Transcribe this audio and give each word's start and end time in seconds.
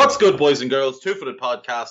What's 0.00 0.16
good, 0.16 0.38
boys 0.38 0.62
and 0.62 0.70
girls? 0.70 1.00
Two 1.00 1.12
Footed 1.12 1.38
Podcast 1.38 1.90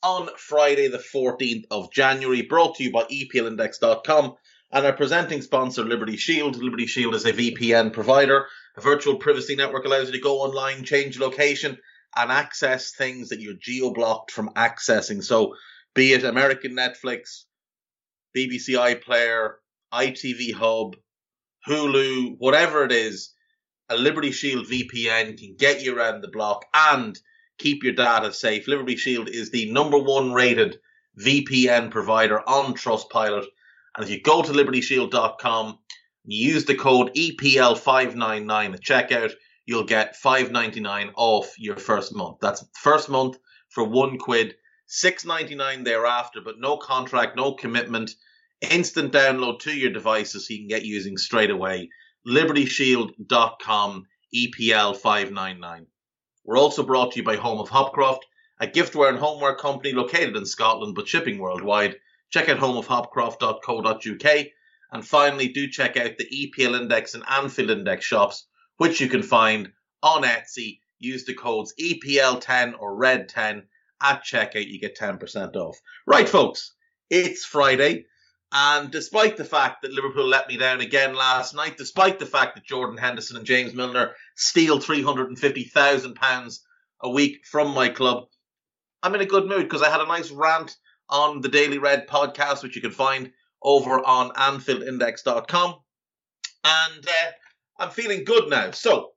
on 0.00 0.28
Friday, 0.36 0.86
the 0.86 0.98
14th 0.98 1.64
of 1.72 1.90
January, 1.90 2.42
brought 2.42 2.76
to 2.76 2.84
you 2.84 2.92
by 2.92 3.02
EPLindex.com 3.02 4.36
and 4.70 4.86
our 4.86 4.92
presenting 4.92 5.42
sponsor, 5.42 5.82
Liberty 5.82 6.16
Shield. 6.16 6.54
Liberty 6.54 6.86
Shield 6.86 7.16
is 7.16 7.24
a 7.24 7.32
VPN 7.32 7.92
provider. 7.92 8.46
A 8.76 8.80
virtual 8.80 9.16
privacy 9.16 9.56
network 9.56 9.86
allows 9.86 10.06
you 10.06 10.12
to 10.12 10.20
go 10.20 10.38
online, 10.38 10.84
change 10.84 11.18
location, 11.18 11.78
and 12.14 12.30
access 12.30 12.92
things 12.92 13.30
that 13.30 13.40
you're 13.40 13.54
geo 13.60 13.92
blocked 13.92 14.30
from 14.30 14.50
accessing. 14.50 15.22
So, 15.24 15.56
be 15.96 16.12
it 16.12 16.22
American 16.22 16.76
Netflix, 16.76 17.42
BBC 18.36 18.76
iPlayer, 18.78 19.54
ITV 19.92 20.54
Hub, 20.54 20.94
Hulu, 21.68 22.36
whatever 22.38 22.84
it 22.84 22.92
is, 22.92 23.34
a 23.88 23.96
Liberty 23.96 24.30
Shield 24.30 24.66
VPN 24.68 25.36
can 25.36 25.56
get 25.58 25.82
you 25.82 25.98
around 25.98 26.20
the 26.20 26.28
block 26.28 26.64
and 26.72 27.18
keep 27.58 27.82
your 27.82 27.94
data 27.94 28.32
safe. 28.32 28.68
Liberty 28.68 28.96
Shield 28.96 29.28
is 29.28 29.50
the 29.50 29.70
number 29.70 29.98
one 29.98 30.32
rated 30.32 30.78
VPN 31.18 31.90
provider 31.90 32.40
on 32.48 32.74
Trustpilot. 32.74 33.46
And 33.96 34.04
if 34.04 34.10
you 34.10 34.22
go 34.22 34.42
to 34.42 34.52
libertyshield.com 34.52 35.78
use 36.28 36.66
the 36.66 36.74
code 36.74 37.14
EPL599 37.14 38.74
at 38.74 38.80
checkout, 38.82 39.32
you'll 39.64 39.84
get 39.84 40.16
5.99 40.22 41.12
off 41.16 41.58
your 41.58 41.76
first 41.76 42.14
month. 42.14 42.38
That's 42.40 42.64
first 42.74 43.08
month 43.08 43.38
for 43.70 43.84
one 43.84 44.18
quid, 44.18 44.54
6.99 44.88 45.84
thereafter, 45.84 46.40
but 46.44 46.58
no 46.58 46.76
contract, 46.76 47.36
no 47.36 47.52
commitment. 47.52 48.10
Instant 48.60 49.12
download 49.12 49.60
to 49.60 49.72
your 49.72 49.90
devices 49.90 50.46
so 50.46 50.54
you 50.54 50.60
can 50.60 50.68
get 50.68 50.84
using 50.84 51.16
straight 51.16 51.50
away. 51.50 51.88
libertyshield.com 52.26 54.04
EPL599. 54.34 55.86
We're 56.48 56.56
also 56.56 56.82
brought 56.82 57.12
to 57.12 57.18
you 57.18 57.24
by 57.24 57.36
Home 57.36 57.60
of 57.60 57.68
Hopcroft, 57.68 58.20
a 58.58 58.66
giftware 58.66 59.10
and 59.10 59.18
homeware 59.18 59.54
company 59.54 59.92
located 59.92 60.34
in 60.34 60.46
Scotland 60.46 60.94
but 60.94 61.06
shipping 61.06 61.38
worldwide. 61.38 61.96
Check 62.30 62.48
out 62.48 62.56
homeofhopcroft.co.uk. 62.56 64.46
And 64.90 65.06
finally, 65.06 65.48
do 65.48 65.68
check 65.68 65.98
out 65.98 66.12
the 66.16 66.24
EPL 66.24 66.80
Index 66.80 67.12
and 67.12 67.22
Anfield 67.28 67.68
Index 67.68 68.06
shops, 68.06 68.46
which 68.78 68.98
you 68.98 69.10
can 69.10 69.22
find 69.22 69.72
on 70.02 70.22
Etsy. 70.22 70.80
Use 70.98 71.26
the 71.26 71.34
codes 71.34 71.74
EPL10 71.78 72.80
or 72.80 72.98
RED10 72.98 73.64
at 74.00 74.24
checkout. 74.24 74.66
You 74.66 74.80
get 74.80 74.96
10% 74.96 75.54
off. 75.54 75.78
Right, 76.06 76.26
folks, 76.26 76.72
it's 77.10 77.44
Friday. 77.44 78.06
And 78.50 78.90
despite 78.90 79.36
the 79.36 79.44
fact 79.44 79.82
that 79.82 79.92
Liverpool 79.92 80.26
let 80.26 80.48
me 80.48 80.56
down 80.56 80.80
again 80.80 81.14
last 81.14 81.54
night, 81.54 81.76
despite 81.76 82.18
the 82.18 82.26
fact 82.26 82.54
that 82.54 82.64
Jordan 82.64 82.96
Henderson 82.96 83.36
and 83.36 83.44
James 83.44 83.74
Milner 83.74 84.14
steal 84.36 84.78
£350,000 84.78 86.58
a 87.02 87.10
week 87.10 87.44
from 87.44 87.74
my 87.74 87.90
club, 87.90 88.24
I'm 89.02 89.14
in 89.14 89.20
a 89.20 89.26
good 89.26 89.46
mood 89.46 89.64
because 89.64 89.82
I 89.82 89.90
had 89.90 90.00
a 90.00 90.06
nice 90.06 90.30
rant 90.30 90.74
on 91.10 91.42
the 91.42 91.50
Daily 91.50 91.78
Red 91.78 92.08
podcast, 92.08 92.62
which 92.62 92.74
you 92.74 92.82
can 92.82 92.90
find 92.90 93.32
over 93.62 94.04
on 94.04 94.30
AnfieldIndex.com. 94.30 95.74
And 96.64 97.06
uh, 97.06 97.30
I'm 97.78 97.90
feeling 97.90 98.24
good 98.24 98.48
now. 98.48 98.70
So 98.70 99.10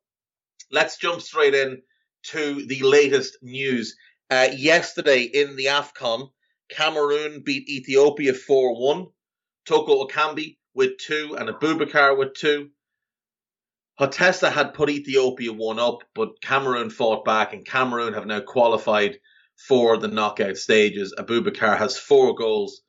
let's 0.72 0.98
jump 0.98 1.22
straight 1.22 1.54
in 1.54 1.82
to 2.24 2.66
the 2.66 2.82
latest 2.82 3.38
news. 3.42 3.96
Uh, 4.30 4.50
yesterday 4.56 5.24
in 5.24 5.56
the 5.56 5.66
AFCON, 5.66 6.30
Cameroon 6.70 7.42
beat 7.44 7.70
Ethiopia 7.70 8.34
4 8.34 8.80
1. 8.80 9.08
Toko 9.72 10.06
Ekambi 10.06 10.58
with 10.74 10.98
two 10.98 11.38
and 11.40 11.48
Abubakar 11.48 12.18
with 12.18 12.34
two. 12.34 12.72
Hotessa 13.98 14.52
had 14.52 14.74
put 14.74 14.90
Ethiopia 14.90 15.54
one 15.54 15.80
up, 15.80 16.00
but 16.14 16.42
Cameroon 16.42 16.90
fought 16.90 17.24
back, 17.24 17.54
and 17.54 17.66
Cameroon 17.66 18.14
have 18.14 18.26
now 18.26 18.42
qualified 18.42 19.20
for 19.56 19.96
the 19.96 20.10
knockout 20.10 20.58
stages. 20.58 21.16
Abubakar 21.18 21.78
has 21.78 21.98
four 21.98 22.36
goals 22.36 22.82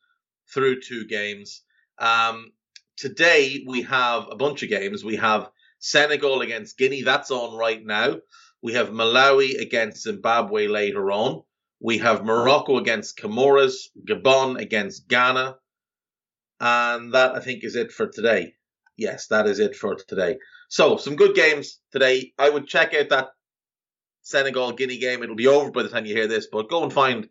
through 0.52 0.80
two 0.80 1.06
games. 1.06 1.62
Um, 2.00 2.50
today 2.96 3.64
we 3.64 3.82
have 3.82 4.26
a 4.28 4.34
bunch 4.34 4.64
of 4.64 4.68
games. 4.68 5.04
We 5.04 5.14
have 5.16 5.50
Senegal 5.78 6.40
against 6.40 6.78
Guinea, 6.78 7.02
that's 7.02 7.30
on 7.30 7.56
right 7.56 7.84
now. 7.86 8.16
We 8.60 8.72
have 8.72 8.88
Malawi 8.88 9.60
against 9.60 10.02
Zimbabwe 10.02 10.66
later 10.66 11.12
on. 11.12 11.44
We 11.78 11.98
have 11.98 12.24
Morocco 12.24 12.78
against 12.78 13.18
Comoros, 13.18 13.86
Gabon 14.04 14.58
against 14.60 15.06
Ghana. 15.06 15.58
And 16.62 17.12
that, 17.12 17.34
I 17.34 17.40
think, 17.40 17.64
is 17.64 17.74
it 17.74 17.90
for 17.90 18.06
today. 18.06 18.54
Yes, 18.96 19.26
that 19.26 19.48
is 19.48 19.58
it 19.58 19.74
for 19.74 19.96
today. 19.96 20.38
So, 20.68 20.96
some 20.96 21.16
good 21.16 21.34
games 21.34 21.80
today. 21.90 22.32
I 22.38 22.48
would 22.48 22.68
check 22.68 22.94
out 22.94 23.08
that 23.08 23.30
Senegal 24.22 24.70
Guinea 24.72 24.98
game. 24.98 25.24
It'll 25.24 25.34
be 25.34 25.48
over 25.48 25.72
by 25.72 25.82
the 25.82 25.88
time 25.88 26.06
you 26.06 26.14
hear 26.14 26.28
this, 26.28 26.46
but 26.46 26.70
go 26.70 26.84
and 26.84 26.92
find 26.92 27.28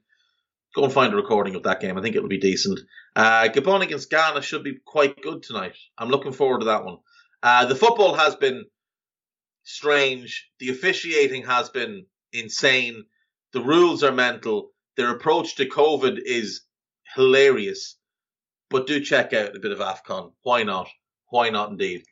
go 0.75 0.83
and 0.83 0.91
find 0.91 1.13
a 1.13 1.15
recording 1.15 1.55
of 1.55 1.63
that 1.63 1.79
game. 1.79 1.97
I 1.97 2.01
think 2.01 2.17
it'll 2.17 2.27
be 2.27 2.39
decent. 2.39 2.81
Uh, 3.15 3.47
Gabon 3.47 3.81
against 3.81 4.09
Ghana 4.09 4.41
should 4.41 4.65
be 4.65 4.79
quite 4.85 5.21
good 5.21 5.43
tonight. 5.43 5.77
I'm 5.97 6.09
looking 6.09 6.33
forward 6.33 6.59
to 6.59 6.65
that 6.65 6.83
one. 6.83 6.97
Uh, 7.41 7.65
the 7.65 7.75
football 7.75 8.15
has 8.15 8.35
been 8.35 8.65
strange. 9.63 10.49
The 10.59 10.69
officiating 10.71 11.45
has 11.45 11.69
been 11.69 12.05
insane. 12.33 13.05
The 13.53 13.61
rules 13.61 14.03
are 14.03 14.11
mental. 14.11 14.71
Their 14.97 15.11
approach 15.11 15.55
to 15.55 15.69
COVID 15.69 16.19
is 16.25 16.63
hilarious. 17.15 17.97
But 18.71 18.87
do 18.87 19.01
check 19.01 19.33
out 19.33 19.55
a 19.55 19.59
bit 19.59 19.73
of 19.73 19.79
AFCON. 19.79 20.31
Why 20.43 20.63
not? 20.63 20.89
Why 21.27 21.49
not 21.49 21.69
indeed? 21.69 22.05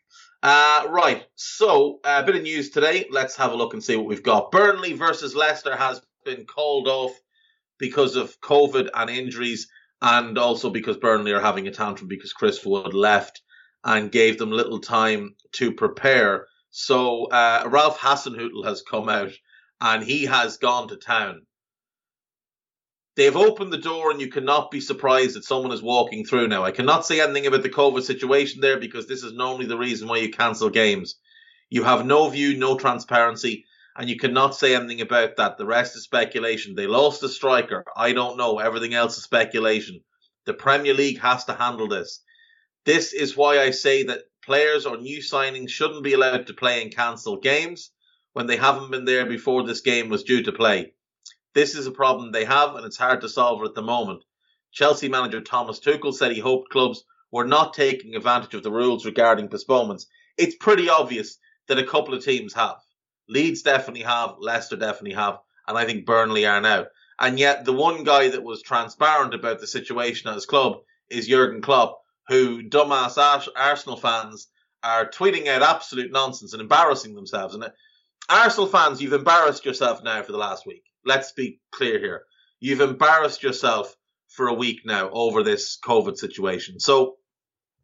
Uh, 0.44 0.86
right. 0.90 1.26
So, 1.36 2.02
a 2.04 2.22
bit 2.24 2.36
of 2.36 2.44
news 2.44 2.70
today. 2.70 3.08
Let's 3.10 3.38
have 3.38 3.54
a 3.54 3.56
look 3.56 3.74
and 3.74 3.84
see 3.84 3.96
what 3.96 4.08
we've 4.08 4.22
got. 4.22 4.52
Burnley 4.52 4.92
versus 4.92 5.36
Leicester 5.36 5.76
has 5.76 6.02
been 6.26 6.46
called 6.46 6.90
off 6.90 7.18
because 7.78 8.18
of 8.18 8.40
COVID 8.42 8.90
and 8.94 9.10
injuries, 9.10 9.70
and 10.02 10.38
also 10.38 10.70
because 10.70 10.98
Burnley 10.98 11.32
are 11.32 11.42
having 11.42 11.68
a 11.68 11.72
tantrum 11.72 12.10
because 12.10 12.34
Chris 12.34 12.66
Wood 12.66 12.94
left 12.94 13.42
and 13.86 14.12
gave 14.12 14.38
them 14.38 14.52
little 14.52 14.80
time 14.80 15.36
to 15.54 15.72
prepare. 15.72 16.46
So, 16.72 17.26
uh, 17.26 17.64
Ralph 17.68 18.00
Hasenhüttl 18.00 18.66
has 18.66 18.82
come 18.82 19.08
out 19.08 19.32
and 19.80 20.04
he 20.04 20.26
has 20.26 20.58
gone 20.58 20.90
to 20.90 20.98
town 20.98 21.46
They've 23.16 23.36
opened 23.36 23.74
the 23.74 23.78
door 23.78 24.12
and 24.12 24.22
you 24.22 24.30
cannot 24.30 24.72
be 24.72 24.80
surprised 24.80 25.36
that 25.36 25.44
someone 25.44 25.72
is 25.72 25.82
walking 25.82 26.24
through 26.26 26.48
now. 26.48 26.64
I 26.64 26.72
cannot 26.72 27.06
say 27.06 27.20
anything 27.20 27.48
about 27.48 27.64
the 27.64 27.70
COVID 27.70 28.04
situation 28.04 28.62
there 28.62 28.80
because 28.80 29.08
this 29.08 29.24
is 29.24 29.34
normally 29.34 29.66
the 29.66 29.78
reason 29.78 30.08
why 30.08 30.18
you 30.18 30.30
cancel 30.30 30.70
games. 30.70 31.16
You 31.70 31.84
have 31.84 32.06
no 32.06 32.30
view, 32.30 32.58
no 32.58 32.78
transparency, 32.78 33.66
and 33.96 34.10
you 34.10 34.18
cannot 34.18 34.56
say 34.56 34.76
anything 34.76 35.02
about 35.02 35.36
that. 35.36 35.58
The 35.58 35.66
rest 35.66 35.96
is 35.96 36.04
speculation. 36.04 36.76
They 36.76 36.88
lost 36.88 37.24
a 37.24 37.30
striker. 37.30 37.84
I 37.96 38.14
don't 38.14 38.38
know. 38.38 38.60
Everything 38.60 38.94
else 38.94 39.18
is 39.18 39.24
speculation. 39.24 40.02
The 40.46 40.54
Premier 40.54 40.94
League 40.94 41.20
has 41.20 41.46
to 41.46 41.54
handle 41.54 41.88
this. 41.88 42.22
This 42.86 43.14
is 43.14 43.36
why 43.36 43.60
I 43.60 43.72
say 43.72 44.04
that 44.04 44.24
players 44.44 44.86
or 44.86 44.98
new 44.98 45.20
signings 45.20 45.70
shouldn't 45.70 46.04
be 46.04 46.14
allowed 46.14 46.48
to 46.48 46.54
play 46.54 46.82
and 46.82 46.96
cancel 46.96 47.38
games 47.38 47.92
when 48.34 48.48
they 48.48 48.56
haven't 48.56 48.92
been 48.92 49.06
there 49.06 49.26
before 49.26 49.64
this 49.64 49.82
game 49.82 50.10
was 50.10 50.24
due 50.24 50.44
to 50.44 50.52
play. 50.52 50.94
This 51.56 51.74
is 51.74 51.88
a 51.88 51.92
problem 51.92 52.32
they 52.32 52.46
have, 52.46 52.76
and 52.76 52.86
it's 52.86 52.98
hard 52.98 53.22
to 53.22 53.30
solve 53.30 53.64
at 53.64 53.74
the 53.74 53.82
moment. 53.82 54.24
Chelsea 54.72 55.10
manager 55.10 55.42
Thomas 55.42 55.80
Tuchel 55.80 56.14
said 56.14 56.32
he 56.32 56.40
hoped 56.40 56.70
clubs 56.70 57.04
were 57.32 57.46
not 57.46 57.74
taking 57.74 58.16
advantage 58.16 58.54
of 58.54 58.62
the 58.62 58.72
rules 58.72 59.04
regarding 59.04 59.50
postponements. 59.50 60.06
It's 60.38 60.56
pretty 60.56 60.90
obvious 60.90 61.40
that 61.68 61.80
a 61.80 61.86
couple 61.86 62.14
of 62.14 62.24
teams 62.24 62.54
have. 62.54 62.78
Leeds 63.28 63.64
definitely 63.64 64.04
have, 64.04 64.36
Leicester 64.38 64.76
definitely 64.76 65.16
have, 65.16 65.40
and 65.68 65.76
I 65.76 65.86
think 65.86 66.06
Burnley 66.06 66.46
are 66.46 66.62
now. 66.62 66.86
And 67.20 67.40
yet, 67.40 67.66
the 67.66 67.74
one 67.74 68.04
guy 68.04 68.30
that 68.30 68.44
was 68.44 68.62
transparent 68.62 69.34
about 69.34 69.60
the 69.60 69.68
situation 69.68 70.30
at 70.30 70.36
his 70.36 70.46
club 70.46 70.82
is 71.10 71.28
Jurgen 71.28 71.62
Klopp, 71.62 72.00
who 72.28 72.62
dumbass 72.62 73.18
Arsenal 73.56 73.98
fans 73.98 74.50
are 74.84 75.10
tweeting 75.10 75.48
out 75.48 75.64
absolute 75.64 76.12
nonsense 76.12 76.54
and 76.54 76.62
embarrassing 76.62 77.16
themselves. 77.16 77.56
And 77.56 77.64
uh, 77.64 77.70
Arsenal 78.30 78.68
fans, 78.68 79.02
you've 79.02 79.14
embarrassed 79.14 79.66
yourself 79.66 80.04
now 80.04 80.22
for 80.22 80.32
the 80.32 80.38
last 80.38 80.68
week 80.68 80.84
let's 81.06 81.32
be 81.32 81.60
clear 81.72 82.00
here. 82.00 82.24
You've 82.60 82.82
embarrassed 82.82 83.44
yourself 83.44 83.96
for 84.28 84.48
a 84.48 84.54
week 84.54 84.82
now 84.86 85.10
over 85.12 85.44
this 85.44 85.78
COVID 85.84 86.18
situation. 86.18 86.80
So 86.80 87.16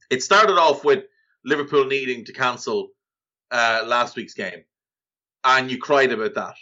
it 0.09 0.23
started 0.23 0.57
off 0.57 0.83
with 0.83 1.05
Liverpool 1.43 1.85
needing 1.85 2.25
to 2.25 2.33
cancel 2.33 2.89
uh, 3.51 3.83
last 3.85 4.15
week's 4.15 4.33
game, 4.33 4.63
and 5.43 5.71
you 5.71 5.77
cried 5.77 6.11
about 6.11 6.35
that. 6.35 6.55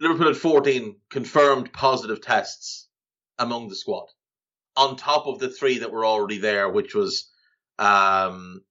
Liverpool 0.00 0.28
had 0.28 0.36
14 0.36 0.96
confirmed 1.10 1.72
positive 1.72 2.20
tests 2.20 2.88
among 3.38 3.68
the 3.68 3.76
squad, 3.76 4.06
on 4.76 4.96
top 4.96 5.26
of 5.26 5.38
the 5.38 5.48
three 5.48 5.78
that 5.78 5.92
were 5.92 6.04
already 6.04 6.38
there, 6.38 6.68
which 6.68 6.94
was 6.94 7.30
um, 7.78 8.62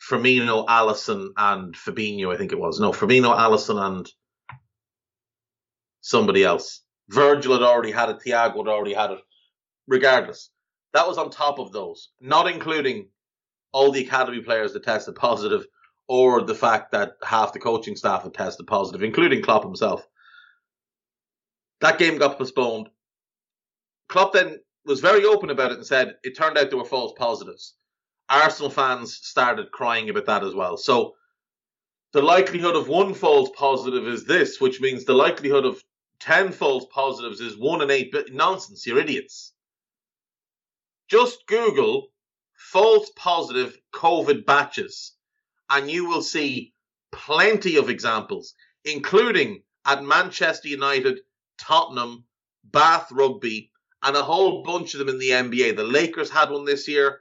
Firmino, 0.00 0.66
Alisson, 0.66 1.30
and 1.36 1.74
Fabinho, 1.74 2.32
I 2.32 2.36
think 2.36 2.52
it 2.52 2.58
was. 2.58 2.78
No, 2.78 2.92
Firmino, 2.92 3.36
Alisson, 3.36 3.80
and 3.80 4.12
somebody 6.06 6.44
else. 6.44 6.82
Virgil 7.08 7.52
had 7.52 7.62
already 7.62 7.90
had 7.90 8.08
it, 8.08 8.18
Thiago 8.24 8.58
had 8.58 8.68
already 8.68 8.94
had 8.94 9.10
it. 9.10 9.18
Regardless, 9.88 10.50
that 10.92 11.06
was 11.06 11.18
on 11.18 11.30
top 11.30 11.58
of 11.58 11.72
those, 11.72 12.10
not 12.20 12.48
including 12.48 13.08
all 13.72 13.90
the 13.90 14.04
academy 14.04 14.40
players 14.40 14.72
that 14.72 14.84
tested 14.84 15.16
positive 15.16 15.66
or 16.08 16.42
the 16.42 16.54
fact 16.54 16.92
that 16.92 17.14
half 17.24 17.52
the 17.52 17.58
coaching 17.58 17.96
staff 17.96 18.22
had 18.22 18.34
tested 18.34 18.66
positive, 18.66 19.02
including 19.02 19.42
Klopp 19.42 19.64
himself. 19.64 20.06
That 21.80 21.98
game 21.98 22.18
got 22.18 22.38
postponed. 22.38 22.88
Klopp 24.08 24.32
then 24.32 24.60
was 24.84 25.00
very 25.00 25.24
open 25.24 25.50
about 25.50 25.72
it 25.72 25.78
and 25.78 25.86
said 25.86 26.14
it 26.22 26.36
turned 26.36 26.56
out 26.56 26.70
there 26.70 26.78
were 26.78 26.84
false 26.84 27.12
positives. 27.18 27.74
Arsenal 28.28 28.70
fans 28.70 29.18
started 29.22 29.72
crying 29.72 30.08
about 30.08 30.26
that 30.26 30.44
as 30.44 30.54
well. 30.54 30.76
So 30.76 31.14
the 32.12 32.22
likelihood 32.22 32.76
of 32.76 32.88
one 32.88 33.12
false 33.12 33.50
positive 33.56 34.06
is 34.06 34.24
this, 34.24 34.60
which 34.60 34.80
means 34.80 35.04
the 35.04 35.14
likelihood 35.14 35.64
of 35.64 35.82
10 36.20 36.52
false 36.52 36.86
positives 36.90 37.40
is 37.40 37.56
1 37.56 37.82
in 37.82 37.90
8. 37.90 38.12
But 38.12 38.32
nonsense, 38.32 38.86
you're 38.86 38.98
idiots. 38.98 39.52
Just 41.08 41.46
Google 41.46 42.08
false 42.54 43.10
positive 43.16 43.78
COVID 43.92 44.44
batches 44.44 45.12
and 45.70 45.90
you 45.90 46.06
will 46.06 46.22
see 46.22 46.74
plenty 47.12 47.76
of 47.76 47.90
examples, 47.90 48.54
including 48.84 49.62
at 49.84 50.04
Manchester 50.04 50.68
United, 50.68 51.20
Tottenham, 51.58 52.24
Bath 52.64 53.10
Rugby, 53.12 53.70
and 54.02 54.16
a 54.16 54.22
whole 54.22 54.62
bunch 54.62 54.94
of 54.94 54.98
them 54.98 55.08
in 55.08 55.18
the 55.18 55.30
NBA. 55.30 55.76
The 55.76 55.84
Lakers 55.84 56.30
had 56.30 56.50
one 56.50 56.64
this 56.64 56.88
year. 56.88 57.20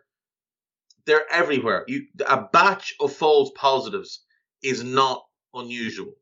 They're 1.05 1.31
everywhere. 1.31 1.85
You, 1.87 2.07
a 2.27 2.41
batch 2.51 2.95
of 2.99 3.13
false 3.13 3.51
positives 3.55 4.23
is 4.63 4.83
not 4.83 5.25
unusual. 5.53 6.13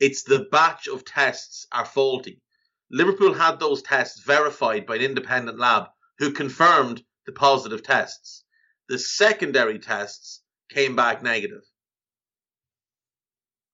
It's 0.00 0.22
the 0.22 0.48
batch 0.50 0.88
of 0.88 1.04
tests 1.04 1.66
are 1.70 1.84
faulty. 1.84 2.42
Liverpool 2.90 3.34
had 3.34 3.58
those 3.58 3.82
tests 3.82 4.22
verified 4.22 4.86
by 4.86 4.96
an 4.96 5.02
independent 5.02 5.58
lab 5.58 5.88
who 6.18 6.32
confirmed 6.32 7.02
the 7.26 7.32
positive 7.32 7.82
tests. 7.82 8.44
The 8.88 8.98
secondary 8.98 9.78
tests 9.78 10.42
came 10.70 10.94
back 10.94 11.22
negative. 11.22 11.62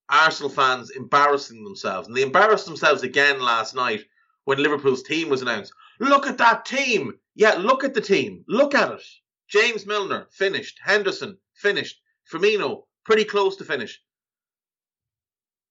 Arsenal 0.08 0.50
fans 0.50 0.90
embarrassing 0.90 1.64
themselves. 1.64 2.08
And 2.08 2.17
they 2.17 2.23
embarrassed 2.23 2.66
themselves 2.66 3.02
again 3.02 3.40
last 3.40 3.75
night 3.75 4.05
when 4.44 4.58
Liverpool's 4.58 5.02
team 5.02 5.28
was 5.28 5.43
announced. 5.43 5.73
Look 6.00 6.26
at 6.26 6.38
that 6.38 6.64
team. 6.64 7.19
Yeah, 7.34 7.55
look 7.55 7.84
at 7.84 7.94
the 7.94 8.00
team. 8.00 8.44
Look 8.49 8.75
at 8.75 8.93
it. 8.93 9.02
James 9.49 9.87
Milner, 9.87 10.26
finished. 10.31 10.78
Henderson, 10.82 11.38
finished. 11.55 12.00
Firmino, 12.31 12.87
pretty 13.05 13.25
close 13.25 13.56
to 13.56 13.64
finish. 13.64 14.00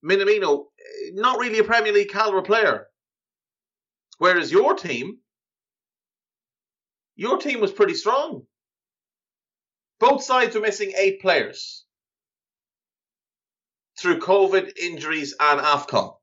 Minamino, 0.04 0.66
not 1.14 1.40
really 1.40 1.60
a 1.60 1.64
Premier 1.64 1.92
League 1.92 2.10
caliber 2.10 2.42
player. 2.42 2.88
Whereas 4.18 4.52
your 4.52 4.76
team, 4.76 5.20
your 7.16 7.38
team 7.38 7.62
was 7.62 7.72
pretty 7.72 7.96
strong. 7.96 8.46
Both 10.00 10.24
sides 10.24 10.56
were 10.56 10.62
missing 10.62 10.94
eight 10.98 11.22
players 11.22 11.86
through 13.98 14.20
COVID, 14.20 14.78
injuries, 14.78 15.36
and 15.40 15.60
AFCON. 15.60 16.16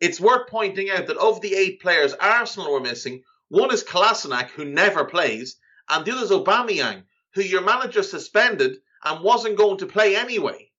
It's 0.00 0.20
worth 0.20 0.48
pointing 0.48 0.90
out 0.90 1.06
that 1.06 1.16
of 1.16 1.40
the 1.40 1.54
eight 1.54 1.80
players 1.80 2.12
Arsenal 2.12 2.72
were 2.72 2.80
missing, 2.80 3.22
one 3.48 3.72
is 3.72 3.84
Kolasinac, 3.84 4.50
who 4.50 4.64
never 4.64 5.04
plays, 5.04 5.56
and 5.88 6.04
the 6.04 6.12
other 6.12 6.24
is 6.24 6.30
Aubameyang, 6.30 7.04
who 7.34 7.42
your 7.42 7.62
manager 7.62 8.02
suspended 8.02 8.78
and 9.04 9.22
wasn't 9.22 9.56
going 9.56 9.78
to 9.78 9.86
play 9.86 10.16
anyway. 10.16 10.71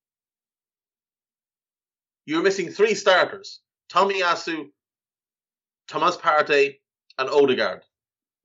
You 2.26 2.38
were 2.38 2.44
missing 2.44 2.70
three 2.70 2.96
starters: 2.96 3.60
Tomiyasu, 3.92 4.70
Thomas 5.88 6.18
Partey, 6.18 6.80
and 7.18 7.30
Odegaard. 7.30 7.84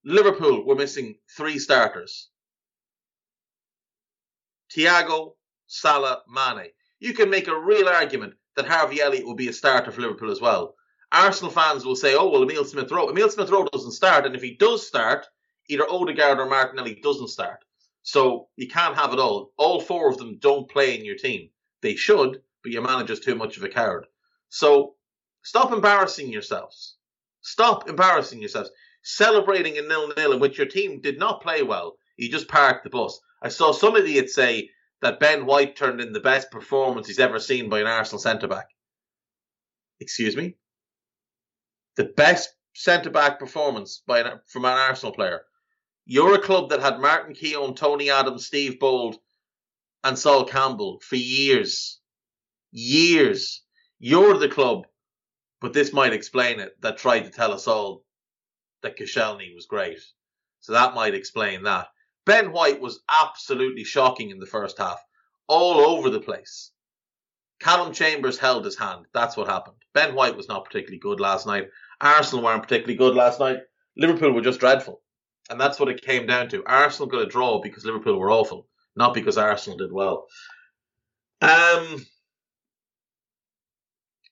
Liverpool 0.05 0.65
were 0.65 0.75
missing 0.75 1.17
three 1.37 1.59
starters. 1.59 2.29
Thiago, 4.75 5.35
Salah, 5.67 6.23
Mane. 6.29 6.71
You 7.01 7.15
can 7.15 7.31
make 7.31 7.49
a 7.49 7.59
real 7.59 7.89
argument 7.89 8.35
that 8.57 8.67
Harvey 8.67 9.01
Elliott 9.01 9.25
will 9.25 9.35
be 9.35 9.49
a 9.49 9.53
starter 9.53 9.91
for 9.91 10.01
Liverpool 10.01 10.31
as 10.31 10.41
well. 10.41 10.75
Arsenal 11.13 11.51
fans 11.51 11.85
will 11.85 11.97
say, 11.97 12.15
oh, 12.15 12.29
well, 12.29 12.43
Emile 12.43 12.65
Smith 12.65 12.91
Rowe. 12.91 13.09
Emile 13.09 13.31
Smith 13.31 13.51
Rowe 13.51 13.65
doesn't 13.65 13.93
start, 13.93 14.27
and 14.27 14.35
if 14.35 14.43
he 14.43 14.57
does 14.57 14.87
start, 14.87 15.27
either 15.69 15.89
Odegaard 15.89 16.39
or 16.39 16.47
Martinelli 16.47 16.97
doesn't 16.97 17.29
start. 17.29 17.65
So 18.03 18.49
you 18.57 18.69
can't 18.69 18.97
have 18.97 19.13
it 19.13 19.19
all. 19.19 19.53
All 19.57 19.81
four 19.81 20.11
of 20.11 20.19
them 20.19 20.39
don't 20.39 20.69
play 20.69 20.99
in 20.99 21.05
your 21.05 21.17
team. 21.17 21.51
They 21.81 21.95
should, 21.95 22.43
but 22.69 22.75
your 22.75 22.83
manager's 22.83 23.21
too 23.21 23.35
much 23.35 23.57
of 23.57 23.63
a 23.65 23.69
coward. 23.69 24.05
So 24.51 24.97
stop 25.43 25.73
embarrassing 25.73 26.31
yourselves. 26.31 26.97
Stop 27.41 27.89
embarrassing 27.89 28.41
yourselves. 28.41 28.71
Celebrating 29.03 29.79
a 29.79 29.83
nil-nil 29.83 30.35
in 30.35 30.41
which 30.41 30.59
your 30.59 30.67
team 30.67 31.01
did 31.01 31.19
not 31.19 31.41
play 31.41 31.63
well. 31.63 31.97
You 32.19 32.31
just 32.31 32.47
parked 32.47 32.85
the 32.85 32.91
bus. 32.91 33.19
I 33.43 33.49
saw 33.49 33.73
some 33.73 33.97
idiot 33.97 34.29
say 34.29 34.69
that 35.01 35.19
Ben 35.19 35.47
White 35.47 35.77
turned 35.77 36.03
in 36.03 36.13
the 36.13 36.21
best 36.21 36.51
performance 36.51 37.07
he's 37.07 37.19
ever 37.19 37.41
seen 37.41 37.71
by 37.71 37.81
an 37.81 37.87
Arsenal 37.87 38.21
centre 38.21 38.49
back. 38.49 38.67
Excuse 39.99 40.37
me? 40.37 40.57
The 41.97 42.05
best 42.05 42.51
centre 42.75 43.09
back 43.09 43.39
performance 43.39 44.03
by 44.07 44.21
an, 44.21 44.41
from 44.47 44.67
an 44.67 44.77
Arsenal 44.77 45.15
player. 45.15 45.41
You're 46.05 46.35
a 46.35 46.43
club 46.43 46.69
that 46.69 46.81
had 46.81 47.01
Martin 47.01 47.35
Keown, 47.35 47.75
Tony 47.75 48.11
Adams, 48.11 48.47
Steve 48.47 48.79
Bould, 48.79 49.17
and 50.05 50.19
Sol 50.19 50.45
Campbell 50.45 51.01
for 51.01 51.17
years. 51.17 51.99
Years. 52.71 53.63
You're 53.99 54.39
the 54.39 54.49
club, 54.49 54.87
but 55.61 55.73
this 55.73 55.93
might 55.93 56.13
explain 56.13 56.61
it, 56.61 56.81
that 56.83 56.99
tried 56.99 57.21
to 57.21 57.31
tell 57.31 57.53
us 57.53 57.67
all 57.67 58.05
that 58.83 58.97
Koscielny 58.97 59.55
was 59.55 59.67
great. 59.67 60.01
So 60.61 60.73
that 60.73 60.95
might 60.95 61.15
explain 61.15 61.65
that. 61.65 61.89
Ben 62.27 62.53
White 62.53 62.81
was 62.81 63.01
absolutely 63.09 63.85
shocking 63.85 64.31
in 64.31 64.39
the 64.39 64.47
first 64.47 64.79
half, 64.79 65.03
all 65.47 65.81
over 65.81 66.11
the 66.11 66.21
place. 66.21 66.73
Calum 67.61 67.93
Chambers 67.93 68.39
held 68.39 68.65
his 68.65 68.79
hand. 68.79 69.07
That's 69.13 69.37
what 69.37 69.49
happened. 69.49 69.79
Ben 69.95 70.15
White 70.15 70.37
was 70.37 70.49
not 70.49 70.65
particularly 70.65 70.99
good 70.99 71.21
last 71.21 71.47
night. 71.47 71.69
Arsenal 72.01 72.45
weren't 72.45 72.63
particularly 72.63 72.97
good 72.97 73.15
last 73.15 73.41
night. 73.41 73.59
Liverpool 73.97 74.33
were 74.33 74.43
just 74.43 74.61
dreadful. 74.61 75.03
And 75.51 75.61
that's 75.61 75.81
what 75.81 75.89
it 75.89 76.03
came 76.03 76.27
down 76.27 76.49
to. 76.51 76.63
Arsenal 76.67 77.09
got 77.09 77.23
a 77.23 77.27
draw 77.27 77.61
because 77.61 77.85
Liverpool 77.85 78.19
were 78.19 78.31
awful, 78.31 78.69
not 78.95 79.15
because 79.15 79.39
Arsenal 79.39 79.79
did 79.79 79.91
well. 79.91 80.27
Um, 81.41 82.05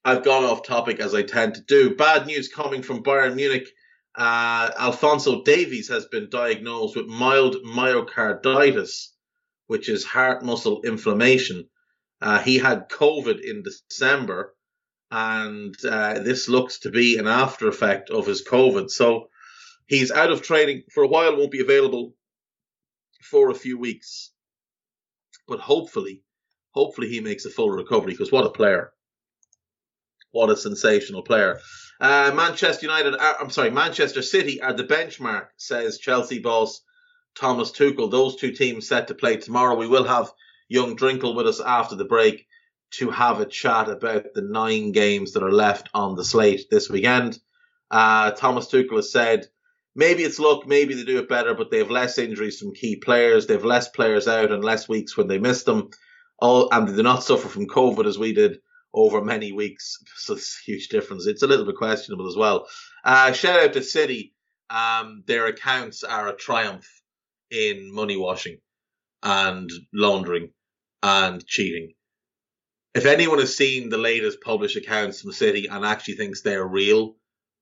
I've 0.06 0.22
gone 0.22 0.44
off 0.44 0.62
topic 0.62 1.00
as 1.00 1.16
I 1.16 1.22
tend 1.24 1.56
to 1.56 1.62
do. 1.62 1.96
Bad 1.96 2.28
news 2.28 2.46
coming 2.46 2.82
from 2.82 3.02
Bayern 3.02 3.34
Munich. 3.34 3.66
Uh, 4.14 4.70
Alphonso 4.78 5.42
Davies 5.42 5.88
has 5.88 6.06
been 6.06 6.30
diagnosed 6.30 6.94
with 6.94 7.06
mild 7.06 7.56
myocarditis, 7.66 9.08
which 9.66 9.88
is 9.88 10.04
heart 10.04 10.44
muscle 10.44 10.82
inflammation. 10.82 11.68
Uh, 12.22 12.38
he 12.38 12.56
had 12.56 12.88
COVID 12.88 13.40
in 13.40 13.64
December, 13.64 14.54
and 15.10 15.74
uh, 15.84 16.20
this 16.20 16.48
looks 16.48 16.78
to 16.78 16.90
be 16.92 17.18
an 17.18 17.26
after 17.26 17.66
effect 17.66 18.08
of 18.08 18.28
his 18.28 18.46
COVID. 18.46 18.88
So 18.90 19.28
he's 19.88 20.12
out 20.12 20.30
of 20.30 20.40
training 20.40 20.84
for 20.94 21.02
a 21.02 21.08
while, 21.08 21.36
won't 21.36 21.50
be 21.50 21.62
available 21.62 22.14
for 23.22 23.50
a 23.50 23.56
few 23.56 23.76
weeks. 23.76 24.30
But 25.48 25.58
hopefully, 25.58 26.22
hopefully 26.70 27.08
he 27.08 27.18
makes 27.18 27.44
a 27.44 27.50
full 27.50 27.70
recovery 27.70 28.12
because 28.12 28.30
what 28.30 28.46
a 28.46 28.50
player. 28.50 28.92
What 30.36 30.50
a 30.50 30.56
sensational 30.56 31.22
player. 31.22 31.60
Uh, 31.98 32.30
Manchester 32.34 32.84
United, 32.84 33.14
are, 33.16 33.40
I'm 33.40 33.48
sorry, 33.48 33.70
Manchester 33.70 34.20
City 34.20 34.60
are 34.60 34.74
the 34.74 34.84
benchmark, 34.84 35.46
says 35.56 35.96
Chelsea 35.96 36.40
boss 36.40 36.82
Thomas 37.34 37.72
Tuchel. 37.72 38.10
Those 38.10 38.36
two 38.36 38.52
teams 38.52 38.86
set 38.86 39.08
to 39.08 39.14
play 39.14 39.38
tomorrow. 39.38 39.76
We 39.76 39.88
will 39.88 40.04
have 40.04 40.30
young 40.68 40.94
Drinkle 40.94 41.34
with 41.34 41.46
us 41.46 41.60
after 41.60 41.96
the 41.96 42.04
break 42.04 42.46
to 42.98 43.08
have 43.10 43.40
a 43.40 43.46
chat 43.46 43.88
about 43.88 44.34
the 44.34 44.42
nine 44.42 44.92
games 44.92 45.32
that 45.32 45.42
are 45.42 45.50
left 45.50 45.88
on 45.94 46.16
the 46.16 46.24
slate 46.24 46.66
this 46.70 46.90
weekend. 46.90 47.38
Uh, 47.90 48.32
Thomas 48.32 48.66
Tuchel 48.66 48.96
has 48.96 49.10
said 49.10 49.46
maybe 49.94 50.22
it's 50.22 50.38
luck, 50.38 50.66
maybe 50.66 50.92
they 50.92 51.04
do 51.04 51.18
it 51.18 51.30
better, 51.30 51.54
but 51.54 51.70
they 51.70 51.78
have 51.78 51.90
less 51.90 52.18
injuries 52.18 52.58
from 52.58 52.74
key 52.74 52.96
players. 52.96 53.46
They 53.46 53.54
have 53.54 53.64
less 53.64 53.88
players 53.88 54.28
out 54.28 54.52
and 54.52 54.62
less 54.62 54.86
weeks 54.86 55.16
when 55.16 55.28
they 55.28 55.38
miss 55.38 55.62
them. 55.62 55.88
All 56.38 56.68
and 56.72 56.86
they 56.86 56.94
do 56.94 57.02
not 57.02 57.24
suffer 57.24 57.48
from 57.48 57.68
COVID 57.68 58.04
as 58.04 58.18
we 58.18 58.34
did 58.34 58.58
over 58.96 59.20
many 59.22 59.52
weeks. 59.52 59.98
So 60.16 60.34
it's 60.34 60.58
a 60.60 60.70
huge 60.70 60.88
difference. 60.88 61.26
It's 61.26 61.42
a 61.42 61.46
little 61.46 61.66
bit 61.66 61.76
questionable 61.76 62.26
as 62.26 62.36
well. 62.36 62.66
Uh, 63.04 63.30
shout 63.32 63.60
out 63.60 63.72
to 63.74 63.82
City. 63.82 64.34
Um, 64.70 65.22
their 65.26 65.46
accounts 65.46 66.02
are 66.02 66.26
a 66.26 66.34
triumph 66.34 66.88
in 67.52 67.94
money 67.94 68.16
washing 68.16 68.58
and 69.22 69.70
laundering 69.92 70.50
and 71.02 71.46
cheating. 71.46 71.92
If 72.94 73.04
anyone 73.04 73.38
has 73.38 73.54
seen 73.54 73.88
the 73.88 73.98
latest 73.98 74.40
published 74.40 74.76
accounts 74.76 75.20
from 75.20 75.32
City 75.32 75.66
and 75.66 75.84
actually 75.84 76.14
thinks 76.14 76.42
they're 76.42 76.66
real, 76.66 77.16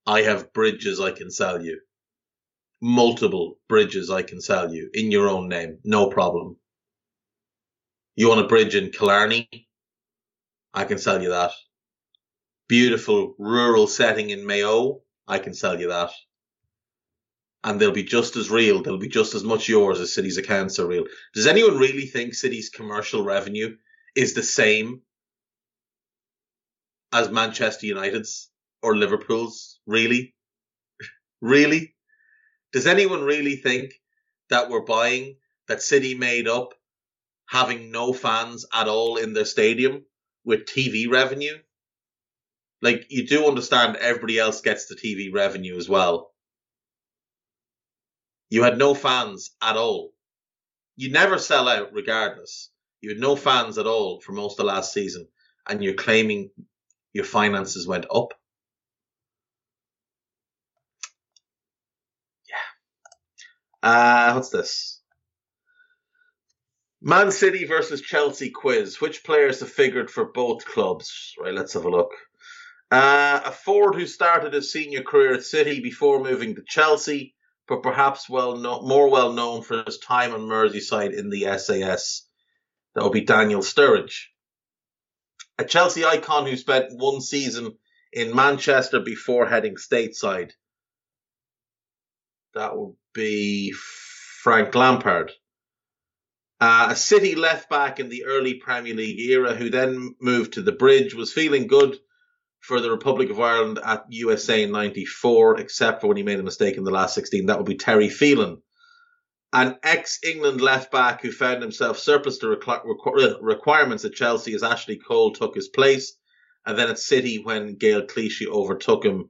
I 0.06 0.22
have 0.22 0.52
bridges 0.54 1.00
I 1.00 1.10
can 1.10 1.30
sell 1.30 1.62
you. 1.62 1.80
Multiple 2.80 3.58
bridges 3.68 4.10
I 4.10 4.22
can 4.22 4.40
sell 4.40 4.72
you 4.72 4.88
in 4.94 5.10
your 5.10 5.28
own 5.28 5.48
name. 5.48 5.78
No 5.84 6.08
problem. 6.08 6.56
You 8.16 8.28
want 8.28 8.40
a 8.40 8.48
bridge 8.48 8.74
in 8.74 8.90
Killarney? 8.90 9.63
I 10.74 10.84
can 10.84 10.98
sell 10.98 11.22
you 11.22 11.30
that. 11.30 11.52
Beautiful 12.66 13.36
rural 13.38 13.86
setting 13.86 14.30
in 14.30 14.44
Mayo? 14.44 15.02
I 15.28 15.38
can 15.38 15.54
sell 15.54 15.80
you 15.80 15.88
that. 15.88 16.10
And 17.62 17.80
they'll 17.80 17.92
be 17.92 18.02
just 18.02 18.34
as 18.36 18.50
real. 18.50 18.82
They'll 18.82 18.98
be 18.98 19.08
just 19.08 19.34
as 19.34 19.44
much 19.44 19.68
yours 19.68 20.00
as 20.00 20.12
City's 20.12 20.36
accounts 20.36 20.80
are 20.80 20.86
real. 20.86 21.04
Does 21.32 21.46
anyone 21.46 21.78
really 21.78 22.06
think 22.06 22.34
City's 22.34 22.70
commercial 22.70 23.22
revenue 23.22 23.76
is 24.16 24.34
the 24.34 24.42
same 24.42 25.02
as 27.12 27.30
Manchester 27.30 27.86
United's 27.86 28.50
or 28.82 28.96
Liverpool's? 28.96 29.78
Really? 29.86 30.34
really? 31.40 31.94
Does 32.72 32.88
anyone 32.88 33.22
really 33.22 33.56
think 33.56 33.92
that 34.50 34.68
we're 34.68 34.84
buying 34.84 35.36
that 35.68 35.82
City 35.82 36.16
made 36.16 36.48
up 36.48 36.74
having 37.46 37.92
no 37.92 38.12
fans 38.12 38.66
at 38.74 38.88
all 38.88 39.16
in 39.16 39.32
their 39.32 39.44
stadium 39.44 40.04
with 40.44 40.66
TV 40.66 41.10
revenue? 41.10 41.58
Like, 42.82 43.06
you 43.10 43.26
do 43.26 43.46
understand 43.48 43.96
everybody 43.96 44.38
else 44.38 44.60
gets 44.60 44.86
the 44.86 44.94
TV 44.94 45.32
revenue 45.32 45.76
as 45.78 45.88
well. 45.88 46.32
You 48.50 48.62
had 48.62 48.78
no 48.78 48.94
fans 48.94 49.50
at 49.62 49.76
all. 49.76 50.12
You 50.96 51.10
never 51.10 51.38
sell 51.38 51.68
out 51.68 51.92
regardless. 51.92 52.70
You 53.00 53.10
had 53.10 53.18
no 53.18 53.36
fans 53.36 53.78
at 53.78 53.86
all 53.86 54.20
for 54.20 54.32
most 54.32 54.60
of 54.60 54.66
last 54.66 54.92
season, 54.92 55.28
and 55.68 55.82
you're 55.82 55.94
claiming 55.94 56.50
your 57.12 57.24
finances 57.24 57.86
went 57.86 58.06
up. 58.14 58.34
Yeah. 62.48 63.88
Uh, 63.90 64.32
what's 64.34 64.50
this? 64.50 64.93
Man 67.06 67.30
City 67.30 67.66
versus 67.66 68.00
Chelsea 68.00 68.48
quiz. 68.48 68.98
Which 68.98 69.24
players 69.24 69.60
have 69.60 69.70
figured 69.70 70.10
for 70.10 70.24
both 70.24 70.64
clubs? 70.64 71.34
Right, 71.38 71.52
let's 71.52 71.74
have 71.74 71.84
a 71.84 71.90
look. 71.90 72.12
Uh, 72.90 73.42
a 73.44 73.50
forward 73.50 73.94
who 73.94 74.06
started 74.06 74.54
his 74.54 74.72
senior 74.72 75.02
career 75.02 75.34
at 75.34 75.42
City 75.42 75.80
before 75.80 76.24
moving 76.24 76.54
to 76.54 76.62
Chelsea, 76.66 77.34
but 77.68 77.82
perhaps 77.82 78.26
well 78.30 78.56
no- 78.56 78.80
more 78.80 79.10
well 79.10 79.34
known 79.34 79.60
for 79.60 79.82
his 79.84 79.98
time 79.98 80.32
on 80.32 80.48
Merseyside 80.48 81.12
in 81.12 81.28
the 81.28 81.42
SAS. 81.58 82.26
That 82.94 83.04
would 83.04 83.12
be 83.12 83.20
Daniel 83.20 83.60
Sturridge. 83.60 84.28
A 85.58 85.64
Chelsea 85.66 86.06
icon 86.06 86.46
who 86.46 86.56
spent 86.56 86.96
one 86.96 87.20
season 87.20 87.76
in 88.14 88.34
Manchester 88.34 89.00
before 89.00 89.44
heading 89.44 89.74
stateside. 89.74 90.52
That 92.54 92.74
would 92.74 92.94
be 93.12 93.72
Frank 93.72 94.74
Lampard. 94.74 95.32
Uh, 96.64 96.92
a 96.92 96.96
City 96.96 97.34
left 97.34 97.68
back 97.68 98.00
in 98.00 98.08
the 98.08 98.24
early 98.24 98.54
Premier 98.54 98.94
League 98.94 99.20
era 99.20 99.54
who 99.54 99.68
then 99.68 100.14
moved 100.18 100.54
to 100.54 100.62
the 100.62 100.72
bridge 100.72 101.12
was 101.12 101.30
feeling 101.30 101.66
good 101.66 101.98
for 102.60 102.80
the 102.80 102.90
Republic 102.90 103.28
of 103.28 103.38
Ireland 103.38 103.78
at 103.84 104.06
USA 104.08 104.62
in 104.62 104.72
94, 104.72 105.60
except 105.60 106.00
for 106.00 106.06
when 106.06 106.16
he 106.16 106.22
made 106.22 106.40
a 106.40 106.42
mistake 106.42 106.78
in 106.78 106.84
the 106.84 106.90
last 106.90 107.14
16. 107.16 107.44
That 107.44 107.58
would 107.58 107.66
be 107.66 107.74
Terry 107.74 108.08
Phelan. 108.08 108.62
An 109.52 109.76
ex 109.82 110.20
England 110.24 110.62
left 110.62 110.90
back 110.90 111.20
who 111.20 111.32
found 111.32 111.60
himself 111.60 111.98
surplus 111.98 112.38
to 112.38 112.56
requ- 112.56 113.36
requirements 113.42 114.06
at 114.06 114.14
Chelsea 114.14 114.54
as 114.54 114.62
Ashley 114.62 114.96
Cole 114.96 115.34
took 115.34 115.54
his 115.54 115.68
place. 115.68 116.16
And 116.64 116.78
then 116.78 116.88
at 116.88 116.98
City 116.98 117.40
when 117.42 117.74
Gael 117.74 118.06
Clichy 118.06 118.46
overtook 118.46 119.04
him. 119.04 119.28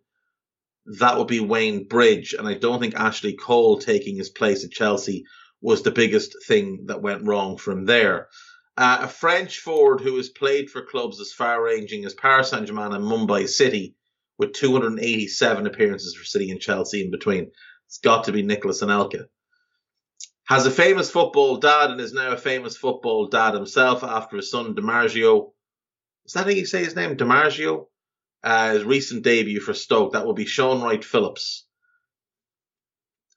That 1.01 1.19
would 1.19 1.27
be 1.27 1.41
Wayne 1.41 1.89
Bridge. 1.89 2.33
And 2.39 2.47
I 2.47 2.55
don't 2.55 2.79
think 2.79 2.95
Ashley 2.95 3.33
Cole 3.33 3.81
taking 3.81 4.15
his 4.15 4.31
place 4.31 4.65
at 4.65 4.71
Chelsea 4.71 5.25
was 5.65 5.83
the 5.83 5.91
biggest 5.91 6.45
thing 6.47 6.85
that 6.89 7.01
went 7.01 7.27
wrong 7.27 7.57
from 7.57 7.87
there. 7.87 8.29
Uh, 8.77 8.99
a 9.01 9.09
French 9.09 9.61
forward 9.61 10.03
who 10.03 10.15
has 10.19 10.29
played 10.29 10.69
for 10.69 10.85
clubs 10.85 11.23
as 11.23 11.33
far 11.33 11.65
ranging 11.65 12.05
as 12.05 12.13
Paris 12.13 12.51
Saint 12.51 12.67
Germain 12.67 12.93
and 12.93 13.03
Mumbai 13.03 13.49
City, 13.49 13.97
with 14.37 14.53
287 14.53 15.67
appearances 15.67 16.15
for 16.15 16.25
City 16.25 16.51
and 16.51 16.61
Chelsea 16.61 17.03
in 17.03 17.11
between. 17.11 17.51
It's 17.87 17.97
got 17.97 18.25
to 18.25 18.33
be 18.33 18.43
Nicolas 18.43 18.83
Anelka. 18.83 19.25
Has 20.45 20.67
a 20.67 20.71
famous 20.71 21.11
football 21.11 21.57
dad 21.57 21.91
and 21.91 22.01
is 22.01 22.13
now 22.13 22.33
a 22.33 22.37
famous 22.37 22.77
football 22.77 23.29
dad 23.29 23.55
himself 23.55 24.05
after 24.05 24.37
his 24.37 24.51
son 24.51 24.75
Dimarzio. 24.75 25.53
Is 26.27 26.35
that 26.35 26.45
how 26.45 26.51
you 26.51 26.67
say 26.67 26.85
his 26.85 26.95
name? 26.95 27.17
Dimarzio? 27.17 27.87
Uh, 28.43 28.75
his 28.75 28.85
recent 28.85 29.25
debut 29.25 29.61
for 29.61 29.73
Stoke. 29.73 30.13
That 30.13 30.27
will 30.27 30.35
be 30.35 30.45
Shaun 30.45 30.83
Wright-Phillips 30.83 31.65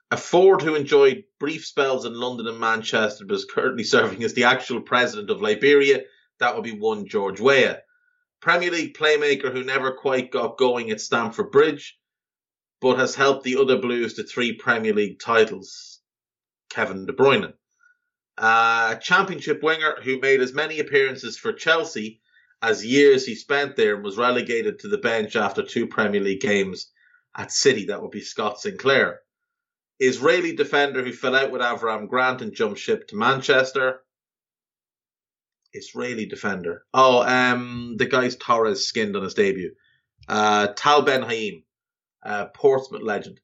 a 0.10 0.18
Ford 0.18 0.62
who 0.62 0.76
enjoyed 0.76 1.24
brief 1.40 1.66
spells 1.66 2.06
in 2.06 2.14
London 2.14 2.48
and 2.48 2.60
Manchester 2.60 3.26
but 3.26 3.36
is 3.36 3.46
currently 3.46 3.84
serving 3.84 4.24
as 4.24 4.34
the 4.34 4.46
actual 4.46 4.82
president 4.82 5.30
of 5.30 5.42
Liberia. 5.42 6.02
That 6.40 6.56
would 6.56 6.64
be 6.64 6.78
one 6.78 7.08
George 7.08 7.40
Weah. 7.40 7.82
Premier 8.42 8.72
League 8.72 8.96
playmaker 8.96 9.52
who 9.52 9.64
never 9.64 9.92
quite 9.92 10.32
got 10.32 10.58
going 10.58 10.92
at 10.92 11.02
Stamford 11.02 11.52
Bridge, 11.52 11.98
but 12.82 12.98
has 12.98 13.16
helped 13.16 13.44
the 13.44 13.58
other 13.58 13.78
Blues 13.78 14.14
to 14.16 14.24
three 14.24 14.54
Premier 14.54 14.94
League 14.94 15.20
titles. 15.20 16.00
Kevin 16.70 17.06
De 17.06 17.14
Bruyne. 17.14 17.54
Uh, 18.38 18.96
a 18.96 19.00
championship 19.02 19.64
winger 19.64 19.96
who 20.04 20.20
made 20.20 20.42
as 20.42 20.54
many 20.54 20.80
appearances 20.80 21.38
for 21.38 21.54
Chelsea 21.54 22.22
as 22.62 22.86
years 22.86 23.26
he 23.26 23.36
spent 23.36 23.76
there 23.76 23.96
and 23.96 24.04
was 24.04 24.18
relegated 24.18 24.80
to 24.80 24.88
the 24.88 24.98
bench 24.98 25.36
after 25.36 25.64
two 25.64 25.88
Premier 25.88 26.22
League 26.22 26.42
games 26.42 26.92
at 27.36 27.52
City. 27.52 27.86
That 27.86 28.02
would 28.02 28.12
be 28.12 28.22
Scott 28.22 28.60
Sinclair. 28.60 29.22
Israeli 30.00 30.56
defender 30.56 31.04
who 31.04 31.12
fell 31.12 31.36
out 31.36 31.52
with 31.52 31.62
Avram 31.62 32.08
Grant 32.08 32.42
and 32.42 32.54
jumped 32.54 32.80
ship 32.80 33.08
to 33.08 33.16
Manchester. 33.16 34.02
Israeli 35.74 36.26
defender. 36.26 36.86
Oh, 36.94 37.22
um, 37.22 37.96
the 37.98 38.06
guy's 38.06 38.36
Torres 38.36 38.88
skinned 38.88 39.16
on 39.16 39.24
his 39.24 39.34
debut. 39.34 39.74
Uh, 40.28 40.68
Tal 40.76 41.02
Ben 41.04 41.24
Haim, 41.24 41.64
uh, 42.24 42.46
Portsmouth 42.48 43.04
legend. 43.04 43.40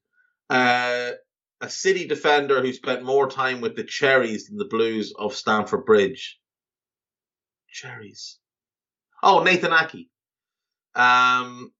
Uh, 0.50 1.12
a 1.60 1.70
City 1.70 2.06
defender 2.06 2.60
who 2.60 2.72
spent 2.72 3.04
more 3.04 3.28
time 3.28 3.60
with 3.60 3.76
the 3.76 3.84
Cherries 3.84 4.48
than 4.48 4.58
the 4.58 4.64
Blues 4.66 5.12
of 5.16 5.34
Stamford 5.34 5.84
Bridge. 5.86 6.38
Cherries. 7.70 8.38
Oh, 9.22 9.42
Nathan 9.42 9.70
Aké. 9.70 10.06
Um, 10.94 11.72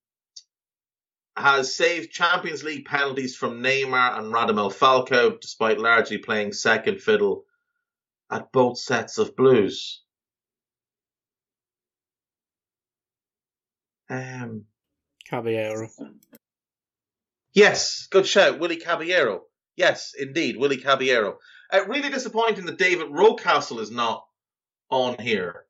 has 1.36 1.74
saved 1.74 2.12
Champions 2.12 2.62
League 2.62 2.84
penalties 2.84 3.36
from 3.36 3.62
Neymar 3.62 4.18
and 4.18 4.32
Radamel 4.32 4.72
Falcao, 4.72 5.40
despite 5.40 5.78
largely 5.78 6.18
playing 6.18 6.52
second 6.52 7.00
fiddle 7.00 7.44
at 8.30 8.52
both 8.52 8.78
sets 8.78 9.18
of 9.18 9.34
Blues. 9.36 10.02
Um, 14.08 14.64
Caballero. 15.28 15.88
Yes, 17.52 18.06
good 18.10 18.26
shout, 18.26 18.58
Willy 18.58 18.76
Caballero. 18.76 19.42
Yes, 19.76 20.12
indeed, 20.16 20.56
Willy 20.56 20.76
Caballero. 20.76 21.38
Uh, 21.72 21.84
really 21.86 22.10
disappointing 22.10 22.66
that 22.66 22.78
David 22.78 23.08
Rocastle 23.08 23.80
is 23.80 23.90
not 23.90 24.24
on 24.90 25.18
here. 25.18 25.64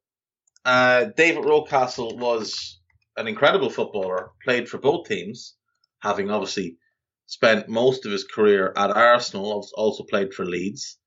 Uh, 0.64 1.04
David 1.16 1.44
Rocastle 1.44 2.18
was 2.18 2.80
an 3.16 3.28
incredible 3.28 3.71
footballer, 3.71 4.30
played 4.42 4.68
for 4.68 4.78
both 4.78 5.09
teams, 5.09 5.54
having 6.00 6.30
obviously 6.30 6.76
spent 7.26 7.68
most 7.68 8.04
of 8.04 8.12
his 8.12 8.25
career 8.25 8.73
at 8.76 8.90
Arsenal, 8.90 9.66
also 9.75 10.04
played 10.04 10.35
for 10.35 10.44
Leeds. 10.44 10.99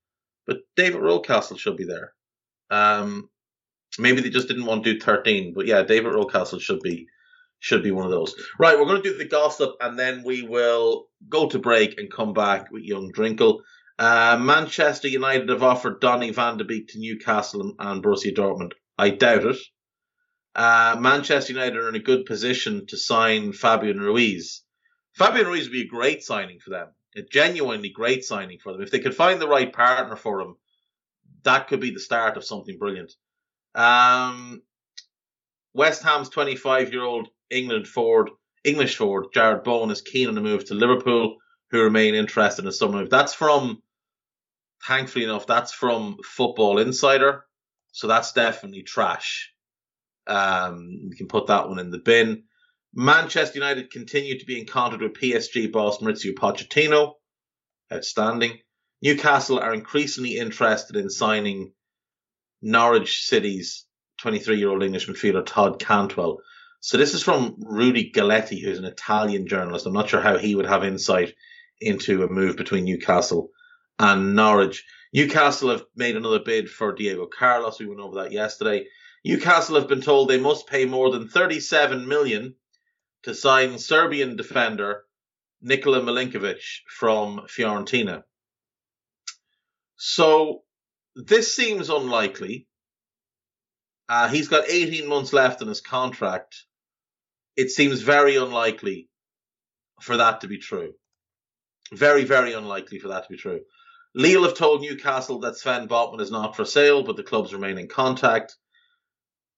But 0.45 0.57
David 0.75 1.01
Rocastle 1.01 1.59
should 1.59 1.77
be 1.77 1.85
there. 1.85 2.13
Um, 2.69 3.29
maybe 3.99 4.21
they 4.21 4.29
just 4.29 4.47
didn't 4.47 4.65
want 4.65 4.83
to 4.83 4.93
do 4.93 4.99
13, 4.99 5.53
but 5.53 5.67
yeah, 5.67 5.83
David 5.83 6.13
Rocastle 6.13 6.61
should 6.61 6.79
be 6.81 7.07
should 7.59 7.81
be 7.81 7.91
one 7.91 8.05
of 8.05 8.11
those. 8.11 8.35
Right, 8.59 8.77
we're 8.77 8.85
going 8.85 9.01
to 9.01 9.09
do 9.09 9.17
the 9.17 9.25
gossip 9.25 9.71
and 9.81 9.97
then 9.97 10.23
we 10.23 10.43
will 10.43 11.07
go 11.27 11.49
to 11.49 11.57
break 11.57 11.99
and 11.99 12.11
come 12.11 12.33
back 12.33 12.71
with 12.71 12.83
young 12.83 13.11
Drinkle. 13.11 13.61
Uh, 13.97 14.37
Manchester 14.39 15.07
United 15.07 15.49
have 15.49 15.63
offered 15.63 15.99
Donny 15.99 16.29
van 16.29 16.57
de 16.57 16.63
Beek 16.63 16.89
to 16.89 16.99
Newcastle 16.99 17.61
and, 17.61 17.73
and 17.79 18.03
Borussia 18.03 18.31
Dortmund. 18.31 18.73
I 18.97 19.09
doubt 19.09 19.45
it. 19.45 19.57
Uh, 20.57 20.95
Manchester 20.99 21.53
United 21.53 21.77
are 21.77 21.87
in 21.87 21.93
a 21.93 21.99
good 21.99 22.25
position 22.25 22.87
to 22.87 22.97
sign 22.97 23.53
Fabian 23.53 23.99
Ruiz. 23.99 24.63
Fabian 25.13 25.45
Ruiz 25.45 25.65
would 25.65 25.71
be 25.71 25.83
a 25.83 25.87
great 25.87 26.23
signing 26.23 26.59
for 26.59 26.71
them, 26.71 26.87
a 27.15 27.21
genuinely 27.21 27.89
great 27.89 28.25
signing 28.25 28.57
for 28.57 28.73
them. 28.73 28.81
If 28.81 28.89
they 28.89 28.99
could 28.99 29.15
find 29.15 29.39
the 29.39 29.47
right 29.47 29.71
partner 29.71 30.15
for 30.15 30.41
him, 30.41 30.55
that 31.43 31.67
could 31.67 31.79
be 31.79 31.91
the 31.91 31.99
start 31.99 32.37
of 32.37 32.43
something 32.43 32.79
brilliant. 32.79 33.13
Um, 33.75 34.63
West 35.75 36.01
Ham's 36.01 36.29
25 36.29 36.91
year 36.91 37.03
old 37.03 37.27
England 37.51 37.87
forward, 37.87 38.31
English 38.63 38.97
forward, 38.97 39.27
Jarrod 39.35 39.63
Bowen 39.63 39.91
is 39.91 40.01
keen 40.01 40.27
on 40.27 40.37
a 40.39 40.41
move 40.41 40.65
to 40.65 40.73
Liverpool, 40.73 41.37
who 41.69 41.83
remain 41.83 42.15
interested 42.15 42.63
in 42.63 42.69
a 42.69 42.71
summer 42.71 43.01
move. 43.01 43.11
That's 43.11 43.35
from, 43.35 43.83
thankfully 44.87 45.25
enough, 45.25 45.45
that's 45.45 45.71
from 45.71 46.17
Football 46.25 46.79
Insider. 46.79 47.45
So 47.91 48.07
that's 48.07 48.33
definitely 48.33 48.81
trash. 48.81 49.53
Um, 50.27 50.89
you 51.09 51.15
can 51.15 51.27
put 51.27 51.47
that 51.47 51.69
one 51.69 51.79
in 51.79 51.91
the 51.91 51.99
bin. 51.99 52.43
Manchester 52.93 53.59
United 53.59 53.91
continue 53.91 54.39
to 54.39 54.45
be 54.45 54.65
contact 54.65 55.01
with 55.01 55.13
PSG 55.13 55.71
boss 55.71 55.99
Mauricio 55.99 56.33
Pochettino. 56.33 57.13
Outstanding. 57.91 58.57
Newcastle 59.01 59.59
are 59.59 59.73
increasingly 59.73 60.37
interested 60.37 60.95
in 60.95 61.09
signing 61.09 61.71
Norwich 62.61 63.23
City's 63.25 63.85
23 64.19 64.57
year 64.57 64.69
old 64.69 64.83
English 64.83 65.07
midfielder 65.07 65.45
Todd 65.45 65.79
Cantwell. 65.79 66.39
So 66.79 66.97
this 66.97 67.13
is 67.13 67.23
from 67.23 67.55
Rudy 67.59 68.11
Galetti, 68.11 68.61
who's 68.61 68.79
an 68.79 68.85
Italian 68.85 69.47
journalist. 69.47 69.85
I'm 69.85 69.93
not 69.93 70.09
sure 70.09 70.21
how 70.21 70.37
he 70.37 70.55
would 70.55 70.65
have 70.65 70.83
insight 70.83 71.33
into 71.79 72.23
a 72.23 72.29
move 72.29 72.57
between 72.57 72.85
Newcastle 72.85 73.49
and 73.99 74.35
Norwich. 74.35 74.85
Newcastle 75.13 75.69
have 75.69 75.85
made 75.95 76.15
another 76.15 76.39
bid 76.39 76.69
for 76.69 76.93
Diego 76.93 77.27
Carlos. 77.27 77.79
We 77.79 77.85
went 77.87 78.01
over 78.01 78.23
that 78.23 78.31
yesterday. 78.31 78.87
Newcastle 79.27 79.75
have 79.75 79.89
been 79.89 79.99
told 79.99 80.29
they 80.29 80.39
must 80.39 80.67
pay 80.67 80.85
more 80.85 81.11
than 81.11 81.27
37 81.27 82.07
million 82.07 82.55
to 83.23 83.35
sign 83.35 83.77
Serbian 83.77 84.37
defender 84.37 85.03
Nikola 85.61 85.99
Milenkovic 85.99 86.61
from 86.87 87.41
Fiorentina. 87.47 88.23
So 89.97 90.63
this 91.17 91.53
seems 91.53 91.89
unlikely. 91.89 92.67
Uh, 94.07 94.29
he's 94.29 94.47
got 94.47 94.69
18 94.69 95.05
months 95.09 95.33
left 95.33 95.61
in 95.61 95.67
his 95.67 95.81
contract. 95.81 96.63
It 97.57 97.69
seems 97.69 98.01
very 98.01 98.37
unlikely 98.37 99.09
for 99.99 100.15
that 100.15 100.39
to 100.39 100.47
be 100.47 100.57
true. 100.57 100.93
Very, 101.91 102.23
very 102.23 102.53
unlikely 102.53 102.99
for 102.99 103.09
that 103.09 103.23
to 103.23 103.29
be 103.29 103.37
true. 103.37 103.59
Lille 104.15 104.43
have 104.43 104.53
told 104.53 104.79
Newcastle 104.79 105.41
that 105.41 105.57
Sven 105.57 105.89
Botman 105.89 106.21
is 106.21 106.31
not 106.31 106.55
for 106.55 106.63
sale, 106.63 107.03
but 107.03 107.17
the 107.17 107.23
clubs 107.23 107.53
remain 107.53 107.77
in 107.77 107.89
contact. 107.89 108.55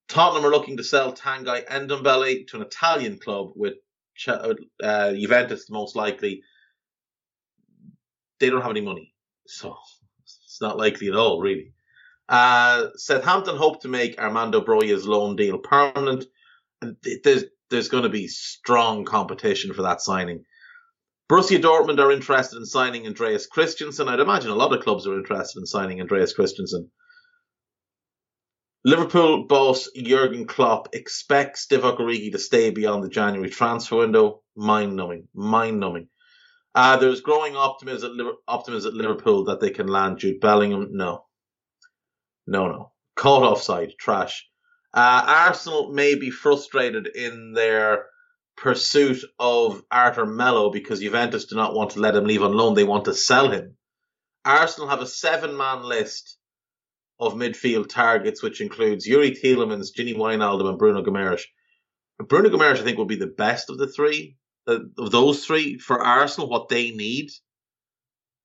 Tottenham 0.10 0.46
are 0.46 0.52
looking 0.52 0.78
to 0.78 0.84
sell 0.84 1.14
Tanguy 1.14 1.66
Ndombele 1.68 2.48
to 2.48 2.58
an 2.58 2.64
Italian 2.64 3.20
club 3.20 3.52
with 3.56 3.76
uh, 4.28 5.14
Juventus 5.14 5.70
most 5.70 5.96
likely. 5.96 6.42
They 8.40 8.50
don't 8.50 8.62
have 8.62 8.72
any 8.72 8.82
money, 8.82 9.14
so 9.48 9.76
it's 10.24 10.60
not 10.62 10.78
likely 10.78 11.08
at 11.10 11.16
all, 11.16 11.40
really. 11.40 11.74
Uh, 12.28 12.88
Southampton 12.96 13.56
hope 13.56 13.82
to 13.82 13.88
make 13.88 14.20
Armando 14.20 14.62
Broja's 14.62 15.08
loan 15.08 15.36
deal 15.36 15.58
permanent, 15.60 16.26
and 16.82 16.96
there's 17.24 17.46
there's 17.70 17.90
going 17.90 18.04
to 18.04 18.10
be 18.10 18.28
strong 18.28 19.06
competition 19.06 19.74
for 19.74 19.84
that 19.84 20.02
signing. 20.02 20.44
Borussia 21.30 21.62
Dortmund 21.62 22.00
are 22.00 22.12
interested 22.12 22.58
in 22.58 22.66
signing 22.66 23.06
Andreas 23.06 23.46
Christensen. 23.46 24.08
I'd 24.08 24.20
imagine 24.20 24.50
a 24.50 24.56
lot 24.56 24.74
of 24.74 24.84
clubs 24.84 25.06
are 25.06 25.18
interested 25.18 25.60
in 25.60 25.68
signing 25.68 26.02
Andreas 26.02 26.34
Christensen. 26.34 26.90
Liverpool 28.86 29.46
boss 29.46 29.90
Jurgen 29.94 30.48
Klopp 30.48 30.96
expects 30.96 31.68
Divock 31.68 32.00
Origi 32.00 32.32
to 32.32 32.40
stay 32.40 32.70
beyond 32.70 33.04
the 33.04 33.10
January 33.10 33.50
transfer 33.50 33.98
window. 33.98 34.42
Mind 34.56 34.96
numbing, 34.96 35.28
mind 35.34 35.80
numbing. 35.80 36.08
Uh, 36.74 36.96
there's 36.98 37.22
growing 37.22 37.58
optimism 37.58 38.20
at, 38.20 38.26
optimism 38.48 38.94
at 38.94 38.98
Liverpool 38.98 39.46
that 39.46 39.60
they 39.60 39.70
can 39.70 39.88
land 39.88 40.20
Jude 40.20 40.40
Bellingham. 40.40 40.90
No, 40.92 41.26
no, 42.48 42.68
no. 42.68 42.92
Caught 43.16 43.44
offside, 43.44 43.94
trash. 44.00 44.48
Uh, 44.94 45.24
Arsenal 45.28 45.92
may 45.92 46.16
be 46.16 46.32
frustrated 46.32 47.08
in 47.08 47.52
their 47.54 48.06
pursuit 48.56 49.24
of 49.38 49.84
Arthur 49.92 50.26
Melo 50.26 50.72
because 50.72 51.02
Juventus 51.02 51.46
do 51.46 51.56
not 51.56 51.74
want 51.74 51.92
to 51.92 52.00
let 52.00 52.16
him 52.16 52.26
leave 52.26 52.44
on 52.44 52.54
loan. 52.54 52.76
They 52.76 52.86
want 52.86 53.06
to 53.06 53.14
sell 53.14 53.52
him. 53.52 53.76
Arsenal 54.46 54.90
have 54.90 55.02
a 55.02 55.06
seven 55.06 55.58
man 55.58 55.84
list 55.84 56.39
of 57.20 57.34
midfield 57.34 57.90
targets, 57.90 58.42
which 58.42 58.62
includes 58.62 59.08
Youri 59.08 59.38
Tielemans, 59.40 59.90
Gini 59.96 60.16
Wijnaldum, 60.16 60.70
and 60.70 60.78
Bruno 60.78 61.04
Guimaraes. 61.04 61.44
Bruno 62.18 62.50
Guimaraes, 62.50 62.80
I 62.80 62.84
think, 62.84 62.98
will 62.98 63.06
be 63.06 63.16
the 63.16 63.28
best 63.28 63.70
of 63.70 63.78
the 63.78 63.88
three, 63.88 64.38
uh, 64.68 64.80
of 64.98 65.12
those 65.12 65.46
three 65.46 65.78
for 65.78 66.02
Arsenal, 66.02 66.50
what 66.50 66.70
they 66.70 66.92
need. 66.92 67.30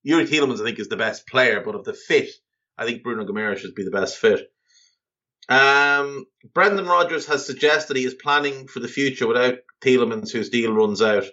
Youri 0.06 0.28
Tielemans, 0.28 0.60
I 0.60 0.64
think, 0.64 0.78
is 0.78 0.88
the 0.88 0.96
best 0.96 1.26
player, 1.26 1.62
but 1.64 1.74
of 1.74 1.84
the 1.84 1.94
fit, 1.94 2.30
I 2.76 2.84
think 2.84 3.02
Bruno 3.02 3.24
Guimaraes 3.24 3.58
should 3.58 3.74
be 3.74 3.84
the 3.84 3.90
best 3.90 4.18
fit. 4.18 4.50
Um, 5.48 6.26
Brendan 6.54 6.87
Rodgers 6.87 7.26
has 7.26 7.46
suggested 7.46 7.96
he 7.96 8.04
is 8.04 8.14
planning 8.14 8.66
for 8.66 8.80
the 8.80 8.88
future 8.88 9.26
without 9.26 9.58
Tielemans, 9.82 10.30
whose 10.30 10.50
deal 10.50 10.72
runs 10.72 11.02
out. 11.02 11.24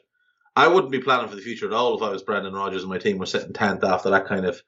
I 0.56 0.67
wouldn't 0.67 0.91
be 0.91 0.99
planning 0.99 1.30
for 1.30 1.36
the 1.36 1.41
future 1.41 1.65
at 1.65 1.73
all 1.73 1.95
if 1.95 2.04
I 2.04 2.10
was 2.10 2.23
Brendan 2.23 2.54
Rodgers 2.54 2.84
and 2.84 2.91
my 2.91 2.97
team 2.97 3.17
were 3.17 3.25
sitting 3.25 3.54
10th 3.54 3.84
after 3.84 4.10
that 4.10 4.27
kind 4.27 4.45
of 4.45 4.62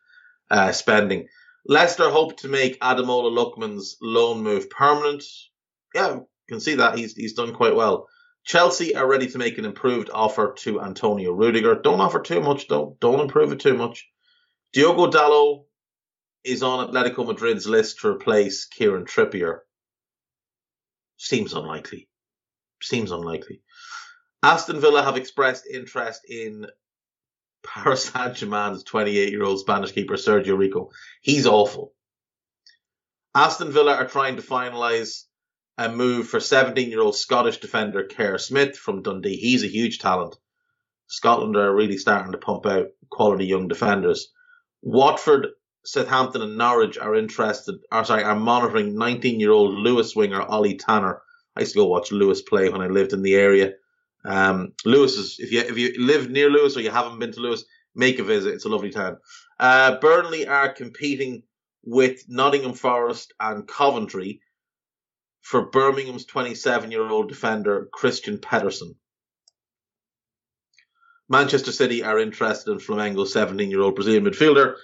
uh, 0.50 0.72
spending. 0.72 1.28
Leicester 1.66 2.10
hope 2.10 2.38
to 2.38 2.48
make 2.48 2.80
Ademola 2.82 3.32
Lookman's 3.32 3.98
loan 4.02 4.44
move 4.44 4.70
permanent. 4.70 5.24
Yeah, 5.96 6.16
you 6.16 6.28
can 6.50 6.60
see 6.60 6.76
that 6.76 6.98
he's 6.98 7.16
he's 7.16 7.34
done 7.34 7.54
quite 7.54 7.76
well. 7.76 8.08
Chelsea 8.44 8.96
are 8.96 9.08
ready 9.08 9.28
to 9.28 9.38
make 9.38 9.58
an 9.58 9.66
improved 9.66 10.10
offer 10.14 10.54
to 10.60 10.82
Antonio 10.82 11.32
Rudiger. 11.32 11.76
Don't 11.76 12.02
offer 12.02 12.20
too 12.20 12.42
much 12.42 12.68
though. 12.68 12.98
Don't 13.00 13.22
improve 13.22 13.54
it 13.54 13.62
too 13.62 13.76
much. 13.76 14.06
Diogo 14.74 15.10
Dalot 15.10 15.66
is 16.44 16.64
on 16.64 16.90
Atletico 16.90 17.26
Madrid's 17.26 17.68
list 17.68 18.00
to 18.00 18.10
replace 18.10 18.66
Kieran 18.66 19.06
Trippier. 19.06 19.60
Seems 21.16 21.54
unlikely. 21.54 22.10
Seems 22.82 23.12
unlikely. 23.12 23.62
Aston 24.42 24.82
Villa 24.82 25.04
have 25.04 25.16
expressed 25.16 25.66
interest 25.66 26.22
in 26.28 26.66
Paris 27.64 28.06
Saint 28.06 28.36
Germain's 28.36 28.84
28 28.84 29.32
year 29.32 29.44
old 29.44 29.60
Spanish 29.60 29.92
keeper 29.92 30.16
Sergio 30.16 30.58
Rico. 30.58 30.90
He's 31.22 31.48
awful. 31.48 31.94
Aston 33.36 33.72
Villa 33.72 33.96
are 33.96 34.08
trying 34.08 34.36
to 34.36 34.42
finalise 34.42 35.24
a 35.78 35.90
move 35.90 36.28
for 36.28 36.40
17 36.40 36.90
year 36.90 37.02
old 37.02 37.16
Scottish 37.16 37.58
defender 37.58 38.06
Kerr 38.06 38.38
Smith 38.38 38.78
from 38.78 39.02
Dundee. 39.02 39.38
He's 39.38 39.64
a 39.64 39.68
huge 39.68 40.00
talent. 40.00 40.36
Scotland 41.08 41.56
are 41.58 41.76
really 41.76 41.98
starting 41.98 42.32
to 42.32 42.38
pump 42.38 42.66
out 42.66 42.88
quality 43.10 43.46
young 43.46 43.68
defenders. 43.68 44.32
Watford, 44.82 45.48
Southampton, 45.86 46.42
and 46.42 46.58
Norwich 46.58 46.98
are 46.98 47.16
interested, 47.16 47.76
or 47.92 48.04
sorry, 48.04 48.24
are 48.24 48.36
monitoring 48.36 48.96
19 48.96 49.40
year 49.40 49.52
old 49.52 49.74
Lewes 49.76 50.16
winger 50.16 50.42
Ollie 50.42 50.78
Tanner. 50.78 51.22
I 51.56 51.62
used 51.62 51.74
to 51.74 51.80
go 51.80 51.86
watch 51.86 52.12
Lewes 52.12 52.42
play 52.42 52.70
when 52.70 52.82
I 52.82 52.88
lived 52.88 53.14
in 53.14 53.22
the 53.22 53.36
area. 53.36 53.74
Um, 54.26 54.74
Lewes 54.86 55.18
is 55.18 55.36
if 55.40 55.52
you 55.52 55.60
if 55.62 55.78
you 55.78 56.06
live 56.06 56.30
near 56.30 56.50
Lewes 56.50 56.78
or 56.78 56.82
you 56.82 56.92
haven't 56.92 57.20
been 57.20 57.32
to 57.34 57.40
Lewes, 57.40 57.66
make 57.96 58.20
a 58.20 58.24
visit. 58.24 58.54
It's 58.54 58.66
a 58.66 58.70
lovely 58.70 58.92
town. 58.92 59.18
Uh, 59.60 59.98
Burnley 60.00 60.48
are 60.48 60.72
competing 60.72 61.44
with 61.84 62.24
Nottingham 62.30 62.74
Forest 62.74 63.34
and 63.40 63.68
Coventry 63.68 64.42
for 65.42 65.70
Birmingham's 65.70 66.26
27 66.26 66.92
year 66.92 67.08
old 67.08 67.30
defender 67.30 67.90
Kristian 67.94 68.42
Pedersen. 68.42 68.96
Manchester 71.30 71.72
City 71.72 72.04
are 72.04 72.20
interested 72.20 72.72
in 72.72 72.80
Flamengo's 72.80 73.34
17 73.34 73.70
year 73.70 73.82
old 73.82 73.96
Brazilian 73.96 74.26
midfielder 74.26 74.76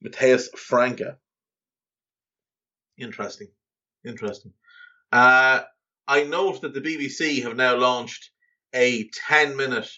Mateus 0.00 0.48
Franca. 0.56 1.18
Interesting. 2.98 3.48
Interesting. 4.04 4.52
Uh, 5.12 5.62
I 6.08 6.24
note 6.24 6.62
that 6.62 6.74
the 6.74 6.80
BBC 6.80 7.42
have 7.42 7.56
now 7.56 7.76
launched 7.76 8.30
a 8.74 9.08
10 9.28 9.56
minute 9.56 9.88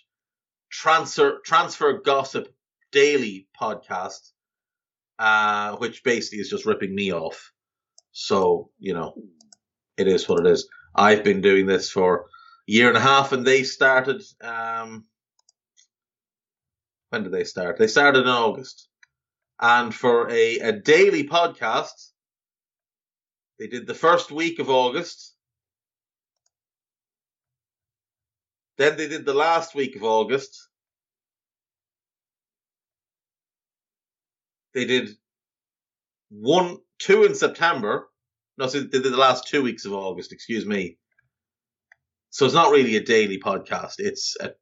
transfer 0.71 1.41
transfer 1.45 1.95
gossip 1.95 2.49
daily 2.93 3.49
podcast, 3.61 4.31
uh, 5.19 5.77
which 5.77 6.05
basically 6.05 6.39
is 6.39 6.51
just 6.51 6.67
ripping 6.67 6.95
me 6.95 7.13
off. 7.13 7.53
So, 8.13 8.71
you 8.79 8.95
know, 8.95 9.15
it 9.97 10.09
is 10.09 10.29
what 10.29 10.45
it 10.45 10.51
is. 10.51 10.69
I've 10.95 11.25
been 11.25 11.41
doing 11.41 11.67
this 11.67 11.91
for 11.91 12.21
a 12.21 12.25
year 12.67 12.89
and 12.89 12.97
a 12.97 13.01
half 13.01 13.33
and 13.33 13.47
they 13.47 13.63
started, 13.63 14.23
um, 14.41 15.05
when 17.11 17.23
did 17.23 17.33
they 17.33 17.45
start? 17.45 17.79
They 17.79 17.87
started 17.87 18.23
in 18.23 18.29
August. 18.29 18.89
And 19.61 19.95
for 19.95 20.31
a, 20.31 20.59
a 20.61 20.73
daily 20.73 21.25
podcast, 21.25 22.11
they 23.59 23.67
did 23.67 23.87
the 23.87 23.95
first 23.95 24.31
week 24.31 24.61
of 24.61 24.71
August 24.71 25.35
Then 28.79 28.97
they 28.97 29.09
did 29.09 29.25
the 29.25 29.35
last 29.35 29.75
week 29.75 29.97
of 29.97 30.05
August. 30.05 30.69
They 34.73 34.85
did 34.85 35.11
one, 36.31 36.79
two 36.99 37.25
in 37.25 37.35
September. 37.35 38.09
No, 38.57 38.69
so 38.69 38.81
they 38.81 39.01
did 39.01 39.13
the 39.13 39.17
last 39.17 39.49
two 39.49 39.63
weeks 39.63 39.85
of 39.85 39.93
August, 39.93 40.33
excuse 40.33 40.65
me. 40.65 40.97
So 42.31 42.45
it's 42.45 42.55
not 42.55 42.71
really 42.71 42.97
a 42.97 43.05
daily 43.05 43.41
podcast. 43.41 43.95
It's 43.99 44.37
a, 44.41 44.53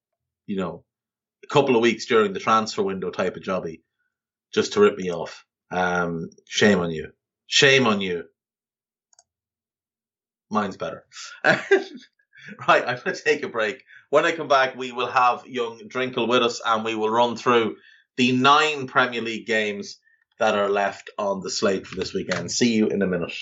you 0.46 0.57
know, 0.57 0.85
a 1.44 1.48
couple 1.48 1.76
of 1.76 1.83
weeks 1.83 2.07
during 2.07 2.33
the 2.33 2.40
transfer 2.40 2.83
window 2.83 3.11
type 3.11 3.37
of 3.37 3.42
jobby 3.42 3.83
just 4.55 4.72
to 4.74 4.81
rip 4.81 4.96
me 4.96 5.12
off. 5.12 5.44
Um, 5.70 6.31
shame 6.48 6.79
on 6.79 6.90
you. 6.90 7.11
Shame 7.46 7.87
on 7.87 8.00
you. 8.00 8.24
Mine's 10.50 10.76
better. 10.76 11.05
right, 12.68 12.85
I'm 12.87 13.00
going 13.04 13.16
to 13.16 13.22
take 13.22 13.42
a 13.42 13.48
break. 13.48 13.82
When 14.11 14.24
I 14.24 14.32
come 14.32 14.48
back, 14.48 14.76
we 14.76 14.92
will 14.92 15.09
have 15.09 15.46
young 15.46 15.80
Drinkle 15.88 16.28
with 16.28 16.42
us 16.42 16.61
and 16.64 16.85
we 16.85 16.94
will 16.94 17.11
run 17.11 17.37
through 17.37 17.76
the 18.16 18.32
nine 18.32 18.87
Premier 18.87 19.20
League 19.20 19.46
games 19.46 19.98
that 20.38 20.54
are 20.54 20.68
left 20.68 21.11
on 21.18 21.40
the 21.40 21.50
slate 21.50 21.87
for 21.87 21.96
this 21.96 22.14
weekend. 22.14 22.50
See 22.50 22.74
you 22.74 22.88
in 22.88 23.02
a 23.02 23.06
minute. 23.06 23.32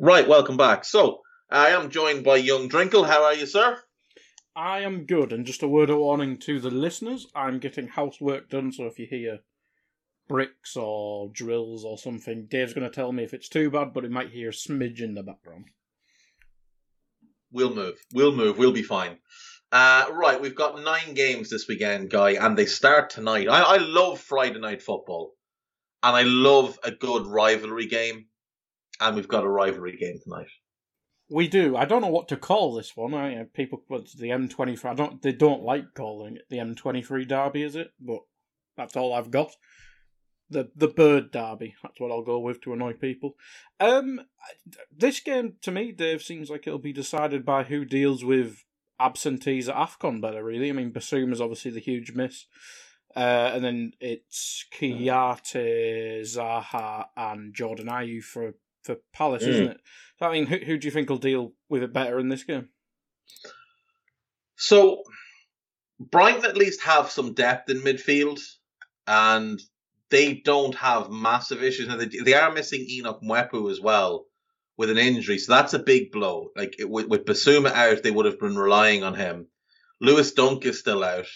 Right, 0.00 0.26
welcome 0.26 0.56
back. 0.56 0.86
So, 0.86 1.20
I 1.50 1.70
am 1.70 1.90
joined 1.90 2.24
by 2.24 2.36
young 2.36 2.68
Drinkle. 2.68 3.06
How 3.06 3.24
are 3.24 3.34
you, 3.34 3.44
sir? 3.44 3.78
I 4.56 4.80
am 4.80 5.04
good, 5.04 5.32
and 5.32 5.44
just 5.44 5.62
a 5.62 5.68
word 5.68 5.90
of 5.90 5.98
warning 5.98 6.38
to 6.40 6.58
the 6.60 6.70
listeners 6.70 7.26
I'm 7.34 7.58
getting 7.58 7.88
housework 7.88 8.48
done, 8.48 8.72
so 8.72 8.86
if 8.86 8.98
you 8.98 9.06
hear 9.06 9.40
bricks 10.28 10.76
or 10.76 11.28
drills 11.30 11.84
or 11.84 11.98
something, 11.98 12.46
Dave's 12.46 12.72
going 12.72 12.88
to 12.88 12.94
tell 12.94 13.12
me 13.12 13.22
if 13.22 13.34
it's 13.34 13.50
too 13.50 13.70
bad, 13.70 13.92
but 13.92 14.06
it 14.06 14.10
might 14.10 14.30
hear 14.30 14.48
a 14.48 14.52
smidge 14.52 15.02
in 15.02 15.14
the 15.14 15.22
background. 15.22 15.66
We'll 17.52 17.74
move. 17.74 17.98
We'll 18.14 18.34
move. 18.34 18.56
We'll 18.56 18.72
be 18.72 18.82
fine. 18.82 19.18
Uh, 19.70 20.06
right, 20.10 20.40
we've 20.40 20.54
got 20.54 20.82
nine 20.82 21.12
games 21.12 21.50
this 21.50 21.66
weekend, 21.68 22.08
Guy, 22.08 22.30
and 22.30 22.56
they 22.56 22.66
start 22.66 23.10
tonight. 23.10 23.46
I, 23.46 23.60
I 23.60 23.76
love 23.76 24.20
Friday 24.20 24.58
night 24.58 24.80
football, 24.80 25.34
and 26.02 26.16
I 26.16 26.22
love 26.22 26.78
a 26.82 26.90
good 26.90 27.26
rivalry 27.26 27.86
game 27.86 28.26
and 29.02 29.16
we've 29.16 29.28
got 29.28 29.44
a 29.44 29.48
rivalry 29.48 29.96
game 29.96 30.18
tonight. 30.22 30.48
We 31.30 31.48
do. 31.48 31.76
I 31.76 31.84
don't 31.86 32.02
know 32.02 32.08
what 32.08 32.28
to 32.28 32.36
call 32.36 32.74
this 32.74 32.92
one. 32.94 33.14
I, 33.14 33.44
people, 33.54 33.82
it's 33.90 34.14
the 34.14 34.28
M23. 34.28 34.84
I 34.84 34.94
don't. 34.94 35.22
They 35.22 35.32
don't 35.32 35.62
like 35.62 35.94
calling 35.94 36.36
it 36.36 36.42
the 36.50 36.58
M23 36.58 37.26
Derby, 37.26 37.62
is 37.62 37.76
it? 37.76 37.92
But 38.00 38.20
that's 38.76 38.96
all 38.96 39.14
I've 39.14 39.30
got. 39.30 39.52
The 40.50 40.70
the 40.76 40.88
Bird 40.88 41.30
Derby. 41.30 41.74
That's 41.82 41.98
what 41.98 42.10
I'll 42.10 42.22
go 42.22 42.38
with 42.38 42.60
to 42.62 42.74
annoy 42.74 42.92
people. 42.92 43.34
Um, 43.80 44.20
this 44.94 45.20
game 45.20 45.54
to 45.62 45.70
me, 45.70 45.92
Dave, 45.92 46.22
seems 46.22 46.50
like 46.50 46.66
it'll 46.66 46.78
be 46.78 46.92
decided 46.92 47.46
by 47.46 47.64
who 47.64 47.86
deals 47.86 48.22
with 48.22 48.64
absentees 49.00 49.68
at 49.68 49.76
Afcon 49.76 50.20
better. 50.20 50.44
Really, 50.44 50.68
I 50.68 50.72
mean, 50.72 50.92
Bissouma 50.92 51.32
is 51.32 51.40
obviously 51.40 51.70
the 51.70 51.80
huge 51.80 52.12
miss. 52.12 52.46
Uh, 53.14 53.50
and 53.54 53.64
then 53.64 53.92
it's 54.00 54.64
Kouyaté, 54.72 56.20
Zaha, 56.22 57.06
and 57.16 57.54
Jordan 57.54 57.88
Ayew 57.88 58.22
for 58.22 58.54
for 58.82 58.96
Palace, 59.12 59.44
mm. 59.44 59.48
isn't 59.48 59.68
it? 59.68 59.80
So, 60.18 60.26
I 60.26 60.32
mean, 60.32 60.46
who, 60.46 60.56
who 60.56 60.78
do 60.78 60.86
you 60.86 60.92
think 60.92 61.08
will 61.08 61.18
deal 61.18 61.52
with 61.68 61.82
it 61.82 61.92
better 61.92 62.18
in 62.18 62.28
this 62.28 62.44
game? 62.44 62.68
So, 64.56 65.02
Brighton 65.98 66.44
at 66.44 66.56
least 66.56 66.82
have 66.82 67.10
some 67.10 67.34
depth 67.34 67.70
in 67.70 67.80
midfield, 67.80 68.40
and 69.06 69.60
they 70.10 70.34
don't 70.34 70.74
have 70.76 71.10
massive 71.10 71.62
issues. 71.62 71.88
Now, 71.88 71.96
they, 71.96 72.06
they 72.06 72.34
are 72.34 72.52
missing 72.52 72.86
Enoch 72.88 73.20
Mwepu 73.22 73.70
as 73.70 73.80
well 73.80 74.26
with 74.76 74.90
an 74.90 74.98
injury, 74.98 75.38
so 75.38 75.52
that's 75.52 75.74
a 75.74 75.78
big 75.78 76.12
blow. 76.12 76.50
Like 76.56 76.76
it, 76.78 76.88
with, 76.88 77.06
with 77.06 77.24
Bissouma 77.24 77.72
out, 77.72 78.02
they 78.02 78.10
would 78.10 78.26
have 78.26 78.38
been 78.38 78.56
relying 78.56 79.02
on 79.02 79.14
him. 79.14 79.48
Lewis 80.00 80.32
Dunk 80.32 80.64
is 80.66 80.80
still 80.80 81.04
out, 81.04 81.26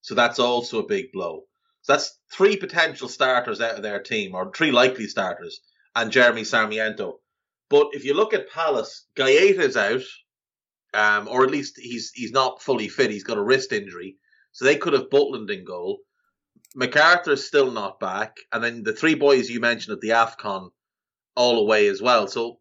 so 0.00 0.14
that's 0.14 0.38
also 0.38 0.80
a 0.80 0.86
big 0.86 1.12
blow. 1.12 1.44
So 1.82 1.92
that's 1.92 2.18
three 2.32 2.56
potential 2.56 3.08
starters 3.08 3.60
out 3.60 3.76
of 3.76 3.82
their 3.82 4.02
team, 4.02 4.34
or 4.34 4.52
three 4.52 4.70
likely 4.70 5.06
starters 5.06 5.60
and 5.94 6.12
Jeremy 6.12 6.44
Sarmiento. 6.44 7.20
But 7.68 7.88
if 7.92 8.04
you 8.04 8.14
look 8.14 8.34
at 8.34 8.50
Palace, 8.50 9.06
Guaita's 9.16 9.76
out, 9.76 10.02
um, 10.92 11.28
or 11.28 11.44
at 11.44 11.50
least 11.50 11.78
he's 11.78 12.10
he's 12.14 12.32
not 12.32 12.62
fully 12.62 12.88
fit. 12.88 13.10
He's 13.10 13.24
got 13.24 13.38
a 13.38 13.42
wrist 13.42 13.72
injury, 13.72 14.16
so 14.52 14.64
they 14.64 14.76
could 14.76 14.92
have 14.92 15.10
Butland 15.10 15.50
in 15.50 15.64
goal. 15.64 16.00
McArthur's 16.76 17.46
still 17.46 17.70
not 17.70 18.00
back, 18.00 18.38
and 18.52 18.62
then 18.62 18.82
the 18.82 18.92
three 18.92 19.14
boys 19.14 19.48
you 19.48 19.60
mentioned 19.60 19.94
at 19.94 20.00
the 20.00 20.10
Afcon 20.10 20.70
all 21.36 21.58
away 21.60 21.88
as 21.88 22.02
well. 22.02 22.26
So 22.26 22.58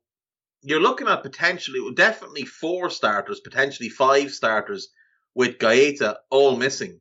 you're 0.61 0.81
looking 0.81 1.07
at 1.07 1.23
potentially, 1.23 1.79
definitely 1.93 2.45
four 2.45 2.89
starters, 2.89 3.39
potentially 3.39 3.89
five 3.89 4.31
starters 4.31 4.89
with 5.35 5.59
Gaeta 5.59 6.19
all 6.29 6.55
missing. 6.55 6.99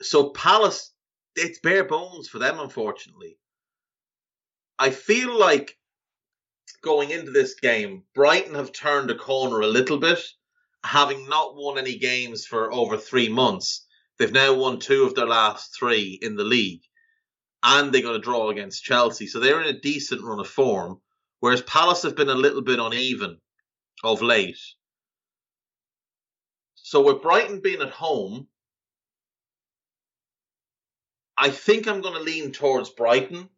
So 0.00 0.30
Palace, 0.30 0.92
it's 1.34 1.58
bare 1.60 1.84
bones 1.84 2.28
for 2.28 2.38
them, 2.38 2.58
unfortunately. 2.58 3.36
I 4.78 4.90
feel 4.90 5.36
like 5.36 5.76
going 6.82 7.10
into 7.10 7.32
this 7.32 7.54
game, 7.54 8.04
Brighton 8.14 8.54
have 8.54 8.72
turned 8.72 9.10
a 9.10 9.16
corner 9.16 9.60
a 9.60 9.66
little 9.66 9.98
bit, 9.98 10.20
having 10.84 11.28
not 11.28 11.56
won 11.56 11.78
any 11.78 11.98
games 11.98 12.46
for 12.46 12.72
over 12.72 12.96
three 12.96 13.28
months. 13.28 13.86
They've 14.18 14.32
now 14.32 14.54
won 14.54 14.78
two 14.78 15.04
of 15.04 15.14
their 15.14 15.26
last 15.26 15.76
three 15.76 16.18
in 16.22 16.36
the 16.36 16.44
league, 16.44 16.82
and 17.62 17.92
they 17.92 18.02
got 18.02 18.14
a 18.14 18.20
draw 18.20 18.50
against 18.50 18.84
Chelsea, 18.84 19.26
so 19.26 19.40
they're 19.40 19.60
in 19.60 19.74
a 19.74 19.80
decent 19.80 20.22
run 20.22 20.40
of 20.40 20.48
form. 20.48 21.00
Whereas 21.40 21.62
Palace 21.62 22.02
have 22.02 22.16
been 22.16 22.28
a 22.28 22.34
little 22.34 22.62
bit 22.62 22.80
uneven 22.80 23.40
of 24.02 24.22
late. 24.22 24.58
So 26.74 27.02
with 27.02 27.22
Brighton 27.22 27.60
being 27.60 27.80
at 27.80 27.90
home, 27.90 28.48
I 31.36 31.50
think 31.50 31.86
I'm 31.86 32.00
going 32.00 32.14
to 32.14 32.20
lean 32.20 32.50
towards 32.50 32.90
Brighton 32.90 33.48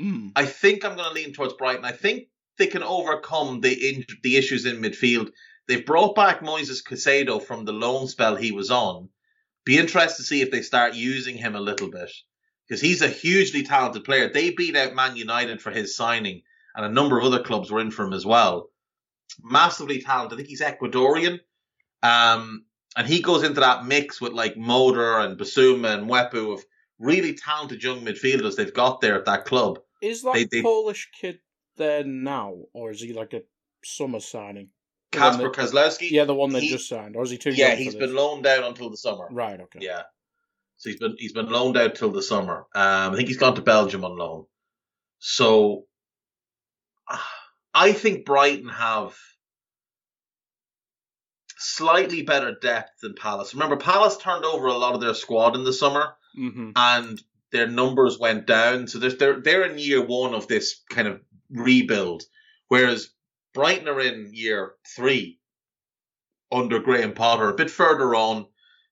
Mm. 0.00 0.32
I 0.36 0.46
think 0.46 0.84
I'm 0.84 0.96
going 0.96 1.08
to 1.08 1.14
lean 1.14 1.32
towards 1.32 1.54
Brighton. 1.54 1.84
I 1.84 1.92
think 1.92 2.28
they 2.56 2.66
can 2.66 2.82
overcome 2.82 3.60
the 3.60 3.72
in, 3.72 4.04
the 4.22 4.36
issues 4.36 4.66
in 4.66 4.82
midfield. 4.82 5.30
They've 5.66 5.84
brought 5.84 6.14
back 6.14 6.40
Moises 6.40 6.82
Caicedo 6.82 7.42
from 7.42 7.64
the 7.64 7.72
loan 7.72 8.08
spell 8.08 8.36
he 8.36 8.52
was 8.52 8.70
on. 8.70 9.08
Be 9.64 9.78
interested 9.78 10.22
to 10.22 10.26
see 10.26 10.40
if 10.40 10.50
they 10.50 10.62
start 10.62 10.94
using 10.94 11.36
him 11.36 11.54
a 11.54 11.60
little 11.60 11.90
bit 11.90 12.10
because 12.66 12.80
he's 12.80 13.02
a 13.02 13.08
hugely 13.08 13.62
talented 13.62 14.04
player. 14.04 14.28
They 14.28 14.50
beat 14.50 14.76
out 14.76 14.94
Man 14.94 15.16
United 15.16 15.60
for 15.60 15.70
his 15.70 15.96
signing, 15.96 16.42
and 16.74 16.86
a 16.86 16.90
number 16.90 17.18
of 17.18 17.24
other 17.24 17.42
clubs 17.42 17.70
were 17.70 17.80
in 17.80 17.90
for 17.90 18.04
him 18.04 18.12
as 18.12 18.24
well. 18.24 18.70
Massively 19.42 20.00
talented. 20.00 20.36
I 20.36 20.36
think 20.38 20.48
he's 20.48 20.62
Ecuadorian. 20.62 21.40
Um, 22.02 22.64
and 22.96 23.06
he 23.06 23.20
goes 23.20 23.42
into 23.42 23.60
that 23.60 23.84
mix 23.84 24.20
with 24.20 24.32
like 24.32 24.56
Moder 24.56 25.18
and 25.18 25.38
Bissouma 25.38 25.94
and 25.94 26.08
Mwepu 26.08 26.54
of 26.54 26.64
really 26.98 27.34
talented 27.34 27.82
young 27.82 28.00
midfielders 28.00 28.56
they've 28.56 28.72
got 28.72 29.00
there 29.00 29.16
at 29.16 29.26
that 29.26 29.44
club. 29.44 29.80
Is 30.00 30.22
that 30.22 30.34
they, 30.34 30.44
they, 30.44 30.62
Polish 30.62 31.10
kid 31.18 31.40
there 31.76 32.04
now, 32.04 32.54
or 32.72 32.90
is 32.90 33.00
he 33.00 33.12
like 33.12 33.32
a 33.32 33.42
summer 33.84 34.20
signing? 34.20 34.70
Kacper 35.12 35.52
Kozlowski? 35.52 36.10
Yeah, 36.10 36.24
the 36.24 36.34
one 36.34 36.50
that 36.50 36.62
he, 36.62 36.68
just 36.68 36.88
signed, 36.88 37.16
or 37.16 37.22
is 37.22 37.30
he 37.30 37.38
too? 37.38 37.50
Yeah, 37.50 37.74
he's 37.74 37.94
been 37.94 38.14
loaned 38.14 38.46
out 38.46 38.64
until 38.64 38.90
the 38.90 38.96
summer. 38.96 39.26
Right. 39.30 39.60
Okay. 39.60 39.80
Yeah. 39.82 40.02
So 40.76 40.90
he's 40.90 40.98
been 41.00 41.16
he's 41.18 41.32
been 41.32 41.48
loaned 41.48 41.76
out 41.76 41.94
till 41.94 42.12
the 42.12 42.22
summer. 42.22 42.66
Um, 42.74 43.12
I 43.12 43.16
think 43.16 43.28
he's 43.28 43.38
gone 43.38 43.54
to 43.56 43.62
Belgium 43.62 44.04
on 44.04 44.16
loan. 44.16 44.44
So 45.18 45.86
I 47.74 47.92
think 47.92 48.24
Brighton 48.24 48.68
have 48.68 49.16
slightly 51.56 52.22
better 52.22 52.54
depth 52.60 53.00
than 53.02 53.14
Palace. 53.14 53.54
Remember, 53.54 53.76
Palace 53.76 54.16
turned 54.16 54.44
over 54.44 54.66
a 54.66 54.74
lot 54.74 54.94
of 54.94 55.00
their 55.00 55.14
squad 55.14 55.56
in 55.56 55.64
the 55.64 55.72
summer, 55.72 56.14
mm-hmm. 56.38 56.70
and 56.76 57.20
their 57.52 57.66
numbers 57.66 58.18
went 58.18 58.46
down. 58.46 58.86
So 58.86 58.98
they're, 58.98 59.40
they're 59.40 59.64
in 59.64 59.78
year 59.78 60.04
one 60.04 60.34
of 60.34 60.48
this 60.48 60.82
kind 60.90 61.08
of 61.08 61.20
rebuild, 61.50 62.22
whereas 62.68 63.10
Brighton 63.54 63.88
are 63.88 64.00
in 64.00 64.30
year 64.32 64.72
three 64.96 65.40
under 66.52 66.78
Graham 66.78 67.14
Potter, 67.14 67.48
a 67.48 67.54
bit 67.54 67.70
further 67.70 68.14
on, 68.14 68.42
a 68.42 68.46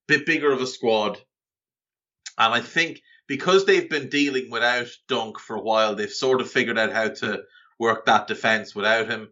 bit 0.06 0.26
bigger 0.26 0.52
of 0.52 0.60
a 0.60 0.66
squad, 0.66 1.18
and 2.38 2.52
I 2.52 2.60
think 2.60 3.00
because 3.26 3.64
they've 3.64 3.88
been 3.88 4.08
dealing 4.08 4.50
without 4.50 4.88
Dunk 5.08 5.38
for 5.38 5.56
a 5.56 5.62
while, 5.62 5.94
they've 5.94 6.10
sort 6.10 6.40
of 6.40 6.50
figured 6.50 6.78
out 6.78 6.92
how 6.92 7.08
to 7.08 7.42
work 7.78 8.06
that 8.06 8.26
defense 8.26 8.74
without 8.74 9.08
him. 9.08 9.28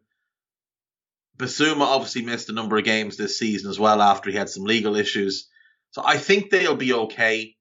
Bissouma 1.36 1.82
obviously 1.82 2.22
missed 2.22 2.48
a 2.48 2.52
number 2.52 2.76
of 2.76 2.84
games 2.84 3.16
this 3.16 3.38
season 3.38 3.70
as 3.70 3.78
well 3.78 4.00
after 4.00 4.30
he 4.30 4.36
had 4.36 4.48
some 4.48 4.64
legal 4.64 4.96
issues. 4.96 5.48
So 5.90 6.02
I 6.04 6.16
think 6.16 6.50
they'll 6.50 6.76
be 6.76 6.92
okay. 6.92 7.53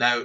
Now, 0.00 0.24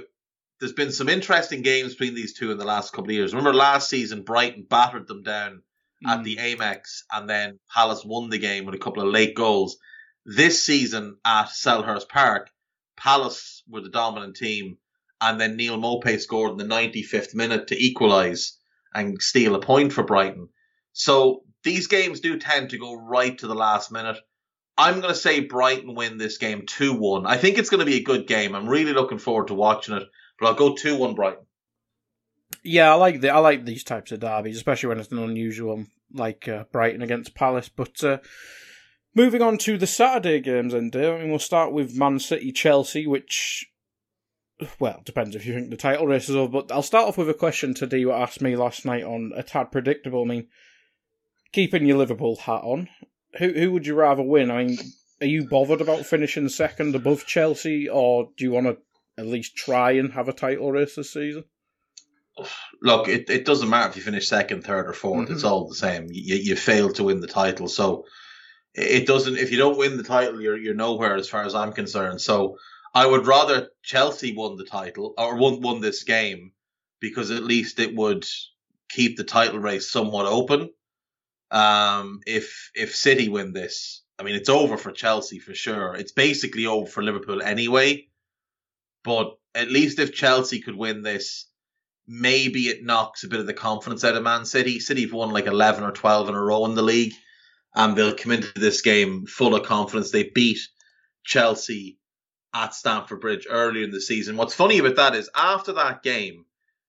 there's 0.58 0.72
been 0.72 0.90
some 0.90 1.10
interesting 1.10 1.60
games 1.60 1.92
between 1.92 2.14
these 2.14 2.32
two 2.32 2.50
in 2.50 2.56
the 2.56 2.64
last 2.64 2.92
couple 2.92 3.10
of 3.10 3.14
years. 3.14 3.34
Remember 3.34 3.52
last 3.52 3.90
season, 3.90 4.22
Brighton 4.22 4.66
battered 4.68 5.06
them 5.06 5.22
down 5.22 5.62
mm. 6.04 6.10
at 6.10 6.24
the 6.24 6.36
Amex, 6.36 7.02
and 7.12 7.28
then 7.28 7.58
Palace 7.72 8.02
won 8.02 8.30
the 8.30 8.38
game 8.38 8.64
with 8.64 8.74
a 8.74 8.78
couple 8.78 9.02
of 9.02 9.12
late 9.12 9.36
goals. 9.36 9.76
This 10.24 10.64
season 10.64 11.18
at 11.26 11.50
Selhurst 11.50 12.08
Park, 12.08 12.48
Palace 12.96 13.62
were 13.68 13.82
the 13.82 13.90
dominant 13.90 14.36
team, 14.36 14.78
and 15.20 15.38
then 15.38 15.56
Neal 15.56 15.76
Maupay 15.76 16.18
scored 16.18 16.52
in 16.52 16.56
the 16.56 16.74
95th 16.74 17.34
minute 17.34 17.66
to 17.68 17.76
equalise 17.78 18.58
and 18.94 19.20
steal 19.20 19.54
a 19.54 19.60
point 19.60 19.92
for 19.92 20.04
Brighton. 20.04 20.48
So 20.94 21.44
these 21.64 21.86
games 21.86 22.20
do 22.20 22.38
tend 22.38 22.70
to 22.70 22.78
go 22.78 22.94
right 22.94 23.36
to 23.38 23.46
the 23.46 23.54
last 23.54 23.92
minute. 23.92 24.16
I'm 24.78 25.00
going 25.00 25.12
to 25.12 25.18
say 25.18 25.40
Brighton 25.40 25.94
win 25.94 26.18
this 26.18 26.38
game 26.38 26.66
2 26.66 26.94
1. 26.94 27.26
I 27.26 27.36
think 27.36 27.58
it's 27.58 27.70
going 27.70 27.80
to 27.80 27.86
be 27.86 27.96
a 27.96 28.02
good 28.02 28.26
game. 28.26 28.54
I'm 28.54 28.68
really 28.68 28.92
looking 28.92 29.18
forward 29.18 29.48
to 29.48 29.54
watching 29.54 29.96
it, 29.96 30.04
but 30.38 30.46
I'll 30.46 30.54
go 30.54 30.74
2 30.74 30.98
1 30.98 31.14
Brighton. 31.14 31.46
Yeah, 32.62 32.90
I 32.90 32.94
like 32.94 33.20
the 33.20 33.30
I 33.30 33.38
like 33.38 33.64
these 33.64 33.84
types 33.84 34.12
of 34.12 34.20
derbies, 34.20 34.56
especially 34.56 34.88
when 34.88 34.98
it's 34.98 35.10
an 35.10 35.18
unusual 35.18 35.76
one 35.76 35.86
like 36.12 36.48
uh, 36.48 36.64
Brighton 36.72 37.02
against 37.02 37.34
Palace. 37.34 37.68
But 37.68 38.02
uh, 38.02 38.18
moving 39.14 39.42
on 39.42 39.58
to 39.58 39.78
the 39.78 39.86
Saturday 39.86 40.40
games, 40.40 40.74
uh, 40.74 40.78
I 40.78 40.80
mean, 40.80 41.30
we'll 41.30 41.38
start 41.38 41.72
with 41.72 41.96
Man 41.96 42.18
City 42.18 42.52
Chelsea, 42.52 43.06
which 43.06 43.70
well 44.78 45.02
depends 45.04 45.36
if 45.36 45.46
you 45.46 45.54
think 45.54 45.70
the 45.70 45.76
title 45.76 46.06
race 46.06 46.28
is 46.28 46.36
over. 46.36 46.62
But 46.62 46.72
I'll 46.72 46.82
start 46.82 47.08
off 47.08 47.18
with 47.18 47.30
a 47.30 47.34
question 47.34 47.74
to 47.74 47.86
D. 47.86 48.04
What 48.04 48.20
asked 48.20 48.42
me 48.42 48.56
last 48.56 48.84
night 48.84 49.04
on 49.04 49.32
a 49.36 49.42
tad 49.42 49.70
predictable. 49.70 50.22
I 50.22 50.26
mean, 50.26 50.48
keeping 51.52 51.86
your 51.86 51.98
Liverpool 51.98 52.36
hat 52.36 52.62
on, 52.62 52.88
who 53.38 53.52
who 53.52 53.72
would 53.72 53.86
you 53.86 53.94
rather 53.94 54.22
win? 54.22 54.50
I 54.50 54.64
mean, 54.64 54.78
are 55.20 55.26
you 55.26 55.48
bothered 55.48 55.80
about 55.80 56.06
finishing 56.06 56.48
second 56.48 56.94
above 56.94 57.26
Chelsea, 57.26 57.88
or 57.88 58.30
do 58.36 58.44
you 58.44 58.52
want 58.52 58.66
to 58.66 58.78
at 59.18 59.26
least 59.26 59.56
try 59.56 59.92
and 59.92 60.12
have 60.12 60.28
a 60.28 60.32
title 60.32 60.72
race 60.72 60.96
this 60.96 61.12
season? 61.12 61.44
Look, 62.82 63.08
it, 63.08 63.30
it 63.30 63.46
doesn't 63.46 63.70
matter 63.70 63.88
if 63.88 63.96
you 63.96 64.02
finish 64.02 64.28
second, 64.28 64.62
third, 64.62 64.88
or 64.88 64.92
4th 64.92 65.24
Mm-hmm. 65.24 65.32
It's 65.32 65.44
all 65.44 65.66
the 65.66 65.74
same. 65.74 66.08
You, 66.10 66.36
you 66.36 66.56
failed 66.56 66.96
to 66.96 67.04
win 67.04 67.20
the 67.20 67.26
title, 67.26 67.66
so 67.66 68.04
it 68.74 69.06
doesn't. 69.06 69.38
If 69.38 69.50
you 69.50 69.58
don't 69.58 69.78
win 69.78 69.96
the 69.96 70.02
title, 70.02 70.40
you're 70.40 70.58
you're 70.58 70.74
nowhere 70.74 71.16
as 71.16 71.28
far 71.28 71.44
as 71.44 71.54
I'm 71.54 71.72
concerned. 71.72 72.20
So 72.20 72.58
I 72.94 73.06
would 73.06 73.26
rather 73.26 73.70
Chelsea 73.82 74.34
won 74.36 74.56
the 74.56 74.64
title 74.64 75.14
or 75.16 75.36
won 75.36 75.62
won 75.62 75.80
this 75.80 76.04
game 76.04 76.52
because 77.00 77.30
at 77.30 77.42
least 77.42 77.78
it 77.78 77.94
would 77.94 78.26
keep 78.90 79.16
the 79.16 79.24
title 79.24 79.58
race 79.58 79.90
somewhat 79.90 80.26
open. 80.26 80.70
Um, 81.50 82.20
if 82.26 82.70
if 82.74 82.94
City 82.94 83.28
win 83.28 83.52
this, 83.52 84.02
I 84.18 84.22
mean 84.22 84.34
it's 84.34 84.48
over 84.48 84.76
for 84.76 84.92
Chelsea 84.92 85.38
for 85.38 85.54
sure. 85.54 85.94
It's 85.94 86.12
basically 86.12 86.66
over 86.66 86.86
for 86.86 87.02
Liverpool 87.02 87.42
anyway. 87.42 88.08
But 89.04 89.36
at 89.54 89.70
least 89.70 90.00
if 90.00 90.12
Chelsea 90.12 90.60
could 90.60 90.76
win 90.76 91.02
this, 91.02 91.48
maybe 92.08 92.68
it 92.68 92.84
knocks 92.84 93.22
a 93.22 93.28
bit 93.28 93.40
of 93.40 93.46
the 93.46 93.54
confidence 93.54 94.02
out 94.02 94.16
of 94.16 94.22
Man 94.22 94.44
City. 94.44 94.80
City 94.80 95.02
have 95.02 95.12
won 95.12 95.30
like 95.30 95.46
eleven 95.46 95.84
or 95.84 95.92
twelve 95.92 96.28
in 96.28 96.34
a 96.34 96.42
row 96.42 96.64
in 96.64 96.74
the 96.74 96.82
league, 96.82 97.14
and 97.74 97.94
they'll 97.94 98.14
come 98.14 98.32
into 98.32 98.52
this 98.56 98.82
game 98.82 99.26
full 99.26 99.54
of 99.54 99.66
confidence. 99.66 100.10
They 100.10 100.30
beat 100.34 100.58
Chelsea 101.24 101.98
at 102.52 102.74
Stamford 102.74 103.20
Bridge 103.20 103.46
earlier 103.48 103.84
in 103.84 103.90
the 103.90 104.00
season. 104.00 104.36
What's 104.36 104.54
funny 104.54 104.78
about 104.78 104.96
that 104.96 105.14
is 105.14 105.30
after 105.36 105.74
that 105.74 106.02
game, 106.02 106.46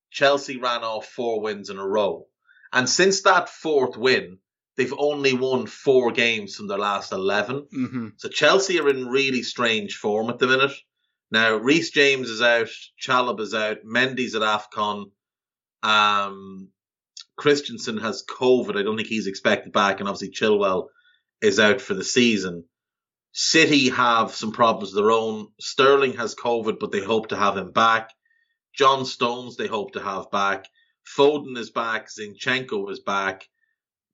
Chelsea 0.10 0.58
ran 0.58 0.84
off 0.84 1.06
four 1.08 1.42
wins 1.42 1.70
in 1.70 1.78
a 1.78 1.88
row. 1.88 2.26
And 2.72 2.90
since 2.90 3.22
that 3.22 3.50
fourth 3.50 3.98
win, 3.98 4.40
they've 4.78 4.94
only 4.98 5.34
won 5.34 5.66
four 5.66 6.12
games 6.12 6.56
from 6.56 6.68
their 6.68 6.78
last 6.78 7.12
11. 7.12 7.68
Mm-hmm. 7.74 8.08
So 8.18 8.30
Chelsea 8.30 8.80
are 8.80 8.90
in 8.90 9.08
really 9.08 9.44
strange 9.44 9.98
form 9.98 10.30
at 10.30 10.40
the 10.40 10.48
minute. 10.48 10.74
Now, 11.30 11.56
Reece 11.56 11.90
James 11.90 12.30
is 12.30 12.42
out, 12.42 12.70
Chalobah 13.02 13.42
is 13.42 13.54
out, 13.54 13.80
Mendy's 13.84 14.36
at 14.36 14.44
AFCON, 14.44 15.12
um, 15.84 16.70
Christensen 17.38 17.98
has 17.98 18.24
COVID. 18.24 18.78
I 18.78 18.84
don't 18.84 18.96
think 18.96 19.10
he's 19.10 19.28
expected 19.28 19.74
back, 19.74 20.00
and 20.00 20.08
obviously 20.08 20.34
Chilwell 20.34 20.88
is 21.42 21.60
out 21.60 21.82
for 21.82 21.94
the 21.94 22.04
season. 22.04 22.64
City 23.34 23.90
have 23.90 24.34
some 24.34 24.52
problems 24.52 24.90
of 24.90 24.96
their 24.96 25.12
own. 25.12 25.50
Sterling 25.60 26.14
has 26.14 26.34
COVID, 26.34 26.80
but 26.80 26.92
they 26.92 27.04
hope 27.04 27.28
to 27.28 27.38
have 27.38 27.58
him 27.58 27.72
back. 27.72 28.10
John 28.74 29.06
Stones 29.06 29.58
they 29.58 29.68
hope 29.68 29.94
to 29.94 30.02
have 30.02 30.32
back. 30.32 30.66
Foden 31.18 31.58
is 31.58 31.70
back. 31.70 32.08
Zinchenko 32.10 32.90
is 32.92 33.00
back. 33.00 33.48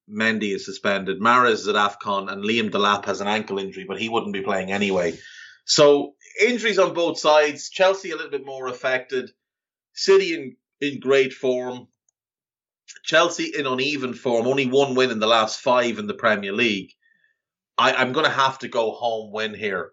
Mendy 0.09 0.53
is 0.53 0.65
suspended. 0.65 1.19
Mahrez 1.19 1.53
is 1.53 1.67
at 1.67 1.75
AFCON, 1.75 2.31
and 2.31 2.43
Liam 2.43 2.69
Delap 2.69 3.05
has 3.05 3.21
an 3.21 3.27
ankle 3.27 3.59
injury, 3.59 3.85
but 3.87 3.99
he 3.99 4.09
wouldn't 4.09 4.33
be 4.33 4.41
playing 4.41 4.71
anyway. 4.71 5.17
So 5.65 6.15
injuries 6.41 6.79
on 6.79 6.93
both 6.93 7.17
sides. 7.17 7.69
Chelsea 7.69 8.11
a 8.11 8.15
little 8.15 8.31
bit 8.31 8.45
more 8.45 8.67
affected. 8.67 9.31
City 9.93 10.33
in, 10.33 10.55
in 10.81 10.99
great 10.99 11.33
form. 11.33 11.87
Chelsea 13.03 13.51
in 13.57 13.65
uneven 13.65 14.13
form. 14.13 14.47
Only 14.47 14.65
one 14.65 14.95
win 14.95 15.11
in 15.11 15.19
the 15.19 15.27
last 15.27 15.61
five 15.61 15.99
in 15.99 16.07
the 16.07 16.13
Premier 16.13 16.51
League. 16.51 16.91
I, 17.77 17.93
I'm 17.93 18.13
going 18.13 18.25
to 18.25 18.31
have 18.31 18.59
to 18.59 18.67
go 18.67 18.91
home 18.91 19.31
win 19.31 19.53
here. 19.53 19.91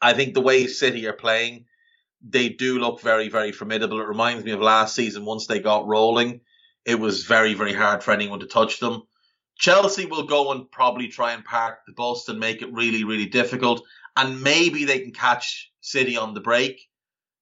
I 0.00 0.14
think 0.14 0.34
the 0.34 0.40
way 0.40 0.66
City 0.66 1.06
are 1.06 1.12
playing, 1.12 1.66
they 2.26 2.48
do 2.48 2.78
look 2.78 3.00
very, 3.00 3.28
very 3.28 3.52
formidable. 3.52 4.00
It 4.00 4.08
reminds 4.08 4.44
me 4.44 4.52
of 4.52 4.60
last 4.60 4.94
season 4.94 5.24
once 5.24 5.46
they 5.46 5.60
got 5.60 5.86
rolling. 5.86 6.40
It 6.84 6.98
was 7.00 7.24
very, 7.24 7.54
very 7.54 7.72
hard 7.72 8.02
for 8.02 8.12
anyone 8.12 8.40
to 8.40 8.46
touch 8.46 8.80
them. 8.80 9.02
Chelsea 9.56 10.06
will 10.06 10.26
go 10.26 10.52
and 10.52 10.70
probably 10.70 11.08
try 11.08 11.32
and 11.32 11.44
park 11.44 11.78
the 11.86 11.92
bus 11.92 12.28
and 12.28 12.40
make 12.40 12.60
it 12.60 12.72
really, 12.72 13.04
really 13.04 13.26
difficult. 13.26 13.82
And 14.16 14.42
maybe 14.42 14.84
they 14.84 15.00
can 15.00 15.12
catch 15.12 15.70
City 15.80 16.16
on 16.16 16.34
the 16.34 16.40
break. 16.40 16.80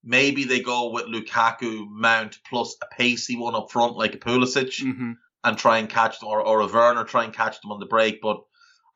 Maybe 0.05 0.45
they 0.45 0.61
go 0.61 0.91
with 0.91 1.07
Lukaku, 1.07 1.87
Mount, 1.89 2.39
plus 2.49 2.77
a 2.83 2.95
pacey 2.95 3.37
one 3.37 3.55
up 3.55 3.71
front 3.71 3.97
like 3.97 4.15
a 4.15 4.19
Pulisic 4.19 4.83
Mm-hmm. 4.83 5.13
and 5.45 5.59
try 5.59 5.79
and 5.79 5.89
catch 5.89 6.21
them, 6.21 6.29
or, 6.29 6.41
or 6.41 6.61
a 6.61 6.67
Werner 6.67 7.05
try 7.05 7.25
and 7.25 7.33
catch 7.35 7.61
them 7.61 7.73
on 7.73 7.81
the 7.81 7.87
break. 7.87 8.21
But 8.21 8.43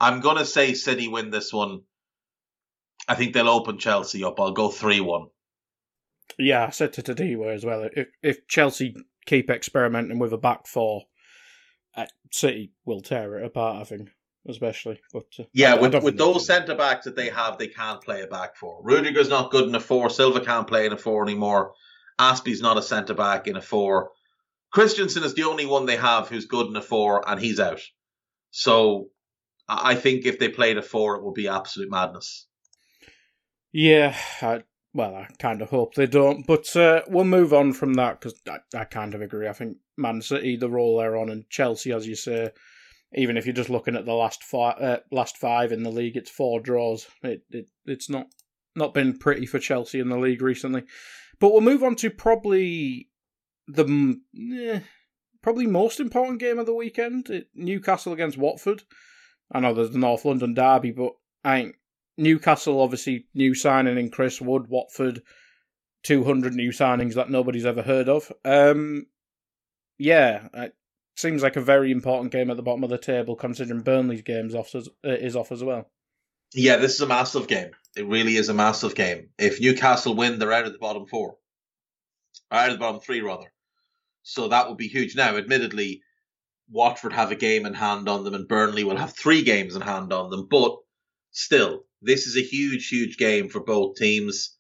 I'm 0.01 0.21
going 0.21 0.37
to 0.39 0.45
say 0.45 0.75
City 0.75 1.09
win 1.09 1.31
this 1.31 1.53
one. 1.53 1.83
I 3.09 3.15
think 3.15 3.35
they'll 3.35 3.49
open 3.49 3.79
Chelsea 3.79 4.25
up. 4.25 4.41
I'll 4.41 4.53
go 4.53 4.69
3 4.69 5.01
1. 5.01 5.27
Yeah, 6.39 6.67
I 6.67 6.71
said 6.71 6.93
to 6.95 7.03
Tadiwa 7.03 7.55
as 7.55 7.65
well. 7.65 7.89
If 7.95 8.09
if 8.23 8.47
Chelsea 8.49 8.95
keep 9.27 9.51
experimenting 9.51 10.19
with 10.19 10.33
a 10.33 10.39
back 10.39 10.67
four, 10.67 11.03
uh, 11.97 12.07
City 12.31 12.73
will 12.85 13.01
tear 13.01 13.39
it 13.39 13.47
apart. 13.47 13.81
I 13.81 13.85
think, 13.85 14.11
especially. 14.49 15.01
But 15.13 15.27
uh, 15.39 15.45
Yeah, 15.53 15.75
I 15.75 15.81
with, 15.81 15.93
don't 15.93 16.05
with 16.05 16.19
those 16.19 16.47
centre 16.47 16.75
backs 16.75 17.05
that 17.05 17.17
they 17.17 17.29
have, 17.29 17.59
they 17.59 17.69
can't 17.69 18.01
play 18.01 18.23
a 18.23 18.27
back 18.27 18.57
four. 18.57 18.81
Rudiger's 18.83 19.29
not 19.29 19.51
good 19.51 19.69
in 19.69 19.75
a 19.75 19.81
four. 19.81 20.09
Silva 20.11 20.41
can't 20.41 20.67
play 20.67 20.87
in 20.87 20.93
a 20.93 20.99
four 20.99 21.23
anymore. 21.23 21.75
Azpi's 22.19 22.63
not 22.63 22.79
a 22.79 22.83
centre 22.83 23.15
back 23.15 23.47
in 23.47 23.57
a 23.57 23.63
four. 23.63 24.11
Christensen 24.73 25.23
is 25.23 25.35
the 25.35 25.45
only 25.45 25.67
one 25.67 25.87
they 25.87 25.97
have 25.97 26.29
who's 26.29 26.47
good 26.47 26.67
in 26.67 26.77
a 26.77 26.83
four, 26.83 27.29
and 27.29 27.41
he's 27.41 27.61
out. 27.61 27.81
So 28.51 29.09
I 29.69 29.93
I 29.93 29.95
think 29.95 30.25
if 30.25 30.39
they 30.39 30.49
played 30.49 30.79
a 30.79 30.83
four, 30.83 31.17
it 31.17 31.25
would 31.25 31.35
be 31.35 31.49
absolute 31.49 31.91
madness. 31.91 32.47
Yeah, 33.73 34.17
I, 34.41 34.63
well, 34.97 35.15
I 35.15 35.29
kind 35.39 35.61
of 35.61 35.69
hope 35.69 35.95
they 35.95 36.07
don't. 36.07 36.47
But 36.47 36.75
uh, 36.75 37.03
we'll 37.07 37.25
move 37.25 37.53
on 37.53 37.75
from 37.75 37.95
that 37.95 38.19
because 38.19 38.41
I, 38.49 38.59
I 38.75 38.85
kind 38.85 39.15
of 39.15 39.21
agree. 39.21 39.47
I 39.47 39.53
think 39.53 39.77
Man 39.99 40.23
City, 40.23 40.57
the 40.57 40.71
roll 40.71 40.99
they're 40.99 41.19
on, 41.19 41.29
and 41.29 41.49
Chelsea, 41.51 41.93
as 41.93 42.07
you 42.07 42.17
say, 42.17 42.51
even 43.13 43.37
if 43.37 43.45
you're 43.45 43.55
just 43.55 43.69
looking 43.69 43.95
at 43.95 44.07
the 44.07 44.15
last 44.15 44.43
five, 44.43 44.81
uh, 44.81 44.99
last 45.13 45.37
five 45.37 45.71
in 45.71 45.83
the 45.83 45.91
league, 45.91 46.17
it's 46.17 46.31
four 46.31 46.61
draws. 46.61 47.07
It, 47.23 47.43
it 47.51 47.69
it's 47.85 48.09
not 48.09 48.29
not 48.75 48.95
been 48.95 49.19
pretty 49.19 49.45
for 49.45 49.59
Chelsea 49.59 50.01
in 50.01 50.09
the 50.09 50.19
league 50.19 50.41
recently. 50.41 50.85
But 51.39 51.53
we'll 51.53 51.61
move 51.61 51.83
on 51.83 51.97
to 51.97 52.09
probably 52.09 53.11
the 53.69 54.19
eh, 54.35 54.81
probably 55.43 55.67
most 55.67 56.01
important 56.01 56.41
game 56.41 56.59
of 56.59 56.65
the 56.65 56.75
weekend: 56.75 57.45
Newcastle 57.55 58.15
against 58.15 58.39
Watford. 58.39 58.83
I 59.53 59.61
know 59.61 59.75
there's 59.75 59.91
the 59.91 59.99
North 59.99 60.25
London 60.25 60.55
derby, 60.55 60.91
but 60.91 61.13
I 61.45 61.61
think 61.61 61.77
Newcastle 62.17 62.81
obviously 62.81 63.27
new 63.35 63.55
signing 63.55 63.99
in 63.99 64.11
Chris 64.11 64.41
Wood. 64.41 64.69
Watford, 64.69 65.23
two 66.03 66.25
hundred 66.25 66.55
new 66.55 66.71
signings 66.71 67.15
that 67.15 67.31
nobody's 67.31 67.67
ever 67.67 67.83
heard 67.83 68.09
of. 68.09 68.33
Um, 68.45 69.07
yeah, 69.99 70.49
it 70.55 70.75
seems 71.17 71.43
like 71.43 71.57
a 71.57 71.61
very 71.61 71.91
important 71.91 72.33
game 72.33 72.51
at 72.51 72.57
the 72.57 72.63
bottom 72.63 72.85
of 72.85 72.91
the 72.91 72.99
table, 72.99 73.37
considering 73.37 73.83
Burnley's 73.83 74.23
game's 74.23 74.55
off 74.55 74.75
uh, 74.75 74.81
is 75.03 75.37
off 75.37 75.53
as 75.53 75.63
well. 75.63 75.91
Yeah, 76.55 76.77
this 76.77 76.95
is 76.95 77.01
a 77.01 77.07
massive 77.07 77.49
game. 77.49 77.71
It 77.97 78.07
really 78.07 78.37
is 78.37 78.49
a 78.49 78.55
massive 78.55 78.95
game. 78.95 79.31
If 79.39 79.61
Newcastle 79.61 80.15
win, 80.15 80.39
they're 80.39 80.53
out 80.53 80.67
of 80.67 80.73
the 80.73 80.79
bottom 80.79 81.07
four. 81.07 81.37
Out 82.51 82.69
of 82.69 82.75
the 82.75 82.79
bottom 82.79 83.01
three, 83.01 83.21
rather. 83.21 83.53
So 84.23 84.49
that 84.49 84.69
would 84.69 84.79
be 84.79 84.89
huge. 84.89 85.17
Now, 85.17 85.37
admittedly, 85.37 86.03
Watford 86.71 87.13
have 87.13 87.31
a 87.31 87.37
game 87.37 87.67
in 87.67 87.75
hand 87.75 88.09
on 88.09 88.25
them, 88.25 88.35
and 88.35 88.47
Burnley 88.47 88.85
will 88.85 88.97
have 88.97 89.13
three 89.13 89.43
games 89.43 89.77
in 89.77 89.83
hand 89.83 90.13
on 90.13 90.31
them. 90.31 90.47
But 90.51 90.77
still, 91.31 91.85
this 92.07 92.27
is 92.27 92.37
a 92.37 92.41
huge, 92.41 92.89
huge 92.89 93.17
game 93.17 93.49
for 93.49 93.61
both 93.61 93.97
teams. 93.97 94.57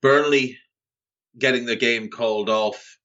Burnley 0.00 0.58
getting 1.38 1.66
the 1.66 1.76
game 1.76 2.08
called 2.08 2.48
off, 2.48 2.98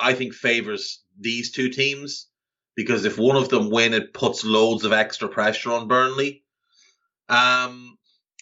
I 0.00 0.14
think, 0.14 0.34
favours 0.34 1.02
these 1.18 1.52
two 1.52 1.70
teams 1.70 2.28
because 2.74 3.04
if 3.04 3.18
one 3.18 3.36
of 3.36 3.48
them 3.48 3.70
win, 3.70 3.94
it 3.94 4.12
puts 4.12 4.44
loads 4.44 4.84
of 4.84 4.92
extra 4.92 5.28
pressure 5.28 5.72
on 5.72 5.88
Burnley. 5.88 6.44
Um, 7.28 7.98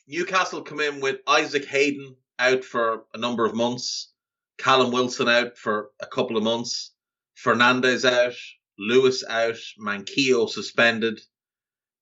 Newcastle 0.07 0.63
come 0.63 0.81
in 0.81 1.01
with 1.01 1.21
Isaac 1.27 1.65
Hayden 1.67 2.17
out 2.39 2.65
for 2.65 3.05
a 3.15 3.19
number 3.19 3.45
of 3.45 3.55
months, 3.55 4.13
Callum 4.59 4.93
Wilson 4.93 5.29
out 5.29 5.59
for 5.59 5.91
a 6.01 6.07
couple 6.07 6.37
of 6.37 6.43
months, 6.45 6.93
Fernandez 7.35 8.05
out, 8.05 8.35
Lewis 8.79 9.25
out, 9.29 9.57
Manquillo 9.79 10.49
suspended, 10.49 11.21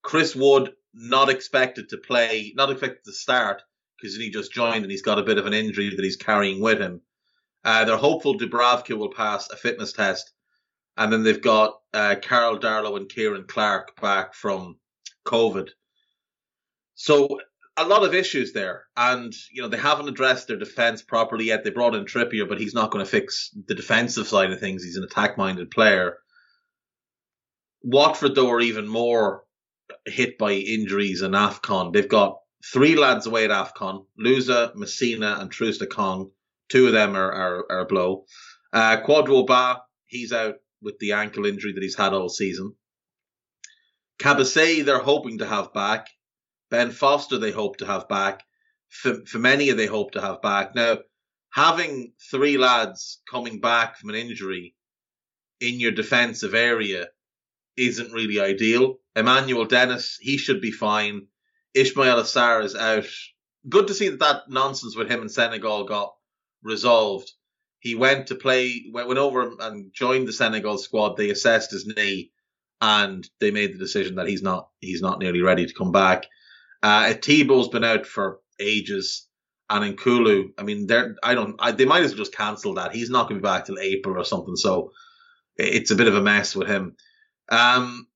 Chris 0.05 0.37
Wood 0.37 0.73
not 0.93 1.31
expected 1.31 1.89
to 1.89 1.97
play, 1.97 2.53
not 2.55 2.71
expected 2.71 3.05
to 3.07 3.13
start 3.13 3.63
because 3.99 4.17
he 4.17 4.31
just 4.31 4.53
joined 4.53 4.85
and 4.85 4.91
he's 4.91 5.03
got 5.03 5.19
a 5.19 5.25
bit 5.25 5.39
of 5.39 5.47
an 5.47 5.55
injury 5.55 5.91
that 5.91 6.05
he's 6.05 6.17
carrying 6.17 6.61
with 6.61 6.79
him. 6.79 7.01
Uh, 7.65 7.85
they're 7.85 7.97
hopeful 7.97 8.39
Dubravka 8.39 8.97
will 8.97 9.13
pass 9.13 9.49
a 9.51 9.57
fitness 9.57 9.95
test, 9.95 10.31
and 10.99 11.11
then 11.11 11.23
they've 11.23 11.43
got 11.43 11.81
uh, 11.95 12.17
Karl 12.23 12.59
Darlow 12.59 12.99
and 12.99 13.11
Ciaran 13.11 13.47
Clark 13.49 13.99
back 14.01 14.35
from 14.35 14.79
COVID. 15.27 15.71
So 16.95 17.41
a 17.79 17.87
lot 17.87 18.05
of 18.05 18.15
issues 18.15 18.53
there, 18.53 18.85
and 18.97 19.33
you 19.51 19.63
know 19.63 19.69
they 19.69 19.79
haven't 19.79 20.09
addressed 20.09 20.49
their 20.49 20.59
defense 20.59 21.01
properly 21.01 21.47
yet. 21.47 21.65
They 21.65 21.71
brought 21.71 21.95
in 21.95 22.05
Trippier, 22.05 22.47
but 22.47 22.61
he's 22.61 22.75
not 22.75 22.91
going 22.91 23.05
to 23.05 23.11
fix 23.11 23.51
the 23.67 23.75
defensive 23.75 24.29
side 24.29 24.53
of 24.53 24.61
things. 24.61 24.85
He's 24.85 24.99
an 24.99 25.05
attack-minded 25.05 25.71
player. 25.71 26.19
Watford, 27.83 28.35
though, 28.35 28.51
are 28.51 28.61
even 28.61 28.87
more 28.87 29.44
hit 30.07 30.39
by 30.39 30.53
injuries 30.53 31.23
and 31.23 31.35
AFCON. 31.35 31.93
They've 31.93 32.09
got 32.09 32.39
three 32.65 32.97
lads 32.97 33.27
away 33.27 33.45
at 33.45 33.51
AFCON: 33.51 34.07
Louza, 34.19 34.75
Masina, 34.75 35.41
and 35.41 35.51
Troost-Ekong. 35.51 36.31
Two 36.69 36.87
of 36.87 36.93
them 36.93 37.17
are 37.17 37.33
are, 37.33 37.67
are 37.71 37.81
a 37.81 37.87
blow. 37.87 38.25
Uh, 38.73 38.97
Kwadwo 39.07 39.47
Baah, 39.47 39.81
he's 40.07 40.33
out 40.33 40.57
with 40.83 40.99
the 40.99 41.13
ankle 41.13 41.47
injury 41.47 41.73
that 41.73 41.83
he's 41.83 41.97
had 41.97 42.13
all 42.13 42.29
season. 42.29 42.75
Kabasele, 44.19 44.85
they're 44.85 44.99
hoping 44.99 45.39
to 45.39 45.47
have 45.47 45.73
back. 45.73 46.09
Ben 46.71 46.91
Foster, 46.91 47.39
they 47.39 47.51
hope 47.51 47.79
to 47.79 47.87
have 47.87 48.09
back. 48.09 48.43
Femenia, 49.05 49.77
they 49.77 49.87
hope 49.87 50.13
to 50.13 50.21
have 50.21 50.41
back. 50.41 50.75
Now, 50.75 50.99
having 51.53 52.13
three 52.31 52.59
lads 52.59 53.21
coming 53.31 53.61
back 53.61 53.97
from 53.97 54.11
an 54.11 54.17
injury 54.17 54.75
in 55.61 55.81
your 55.81 55.93
defensive 55.93 56.55
area 56.55 57.09
isn't 57.77 58.13
really 58.13 58.41
ideal. 58.41 58.97
Emmanuel 59.17 59.65
Dennis, 59.65 60.19
he 60.21 60.37
should 60.37 60.61
be 60.61 60.71
fine. 60.71 61.27
Ismaila 61.77 62.23
Sarr 62.23 62.65
is 62.65 62.75
out. 62.75 63.07
Good 63.69 63.89
to 63.89 63.95
see 63.95 64.09
that 64.11 64.21
that 64.21 64.43
nonsense 64.49 64.97
with 64.97 65.11
him 65.11 65.23
in 65.23 65.29
Senegal 65.29 65.85
got 65.85 66.15
resolved. 66.63 67.31
He 67.81 67.95
went 67.95 68.29
to 68.29 68.35
play, 68.35 68.87
went 68.93 69.19
over 69.19 69.53
and 69.61 69.93
joined 69.93 70.27
the 70.27 70.33
Senegal 70.33 70.79
squad. 70.79 71.17
They 71.17 71.31
assessed 71.31 71.71
his 71.71 71.87
knee, 71.87 72.31
and 72.81 73.29
they 73.41 73.51
made 73.51 73.75
the 73.75 73.79
decision 73.79 74.17
that 74.17 74.29
he's 74.29 74.43
not 74.43 74.69
he's 74.81 75.03
not 75.03 75.19
nearly 75.19 75.43
ready 75.43 75.67
to 75.67 75.75
come 75.75 75.93
back. 75.93 76.27
Uh, 76.83 77.15
Tebow's 77.15 77.69
been 77.69 77.85
out 77.85 78.07
for 78.07 78.41
ages, 78.61 79.27
and 79.71 79.97
N'Koulou, 79.97 80.51
I 80.59 80.63
mean, 80.63 80.87
they're 80.87 81.15
I 81.23 81.35
don't 81.35 81.57
I, 81.59 81.73
they 81.73 81.85
might 81.85 82.03
as 82.03 82.13
well 82.13 82.19
just 82.19 82.35
cancel 82.35 82.75
that. 82.75 82.95
He's 82.95 83.11
not 83.11 83.29
going 83.29 83.41
to 83.41 83.43
be 83.43 83.51
back 83.51 83.67
till 83.67 83.79
April 83.79 84.19
or 84.19 84.25
something. 84.25 84.57
So 84.57 84.93
it's 85.57 85.91
a 85.91 85.97
bit 85.97 86.09
of 86.09 86.17
a 86.17 86.23
mess 86.23 86.55
with 86.55 86.69
him. 86.69 86.97
Um, 87.49 88.07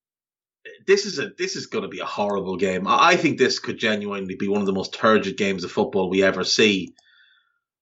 this 0.87 1.07
is 1.07 1.19
a 1.19 1.31
this 1.39 1.57
is 1.57 1.67
going 1.67 1.83
to 1.83 1.89
be 1.89 2.01
a 2.01 2.07
horrible 2.07 2.57
game. 2.57 2.87
I, 2.87 3.11
I 3.11 3.17
think 3.17 3.39
this 3.39 3.59
could 3.59 3.79
genuinely 3.79 4.37
be 4.37 4.49
one 4.49 4.61
of 4.61 4.67
the 4.67 4.73
most 4.73 4.95
turgid 4.95 5.37
games 5.37 5.65
of 5.65 5.73
football 5.73 6.09
we 6.09 6.23
ever 6.23 6.45
see. 6.45 6.95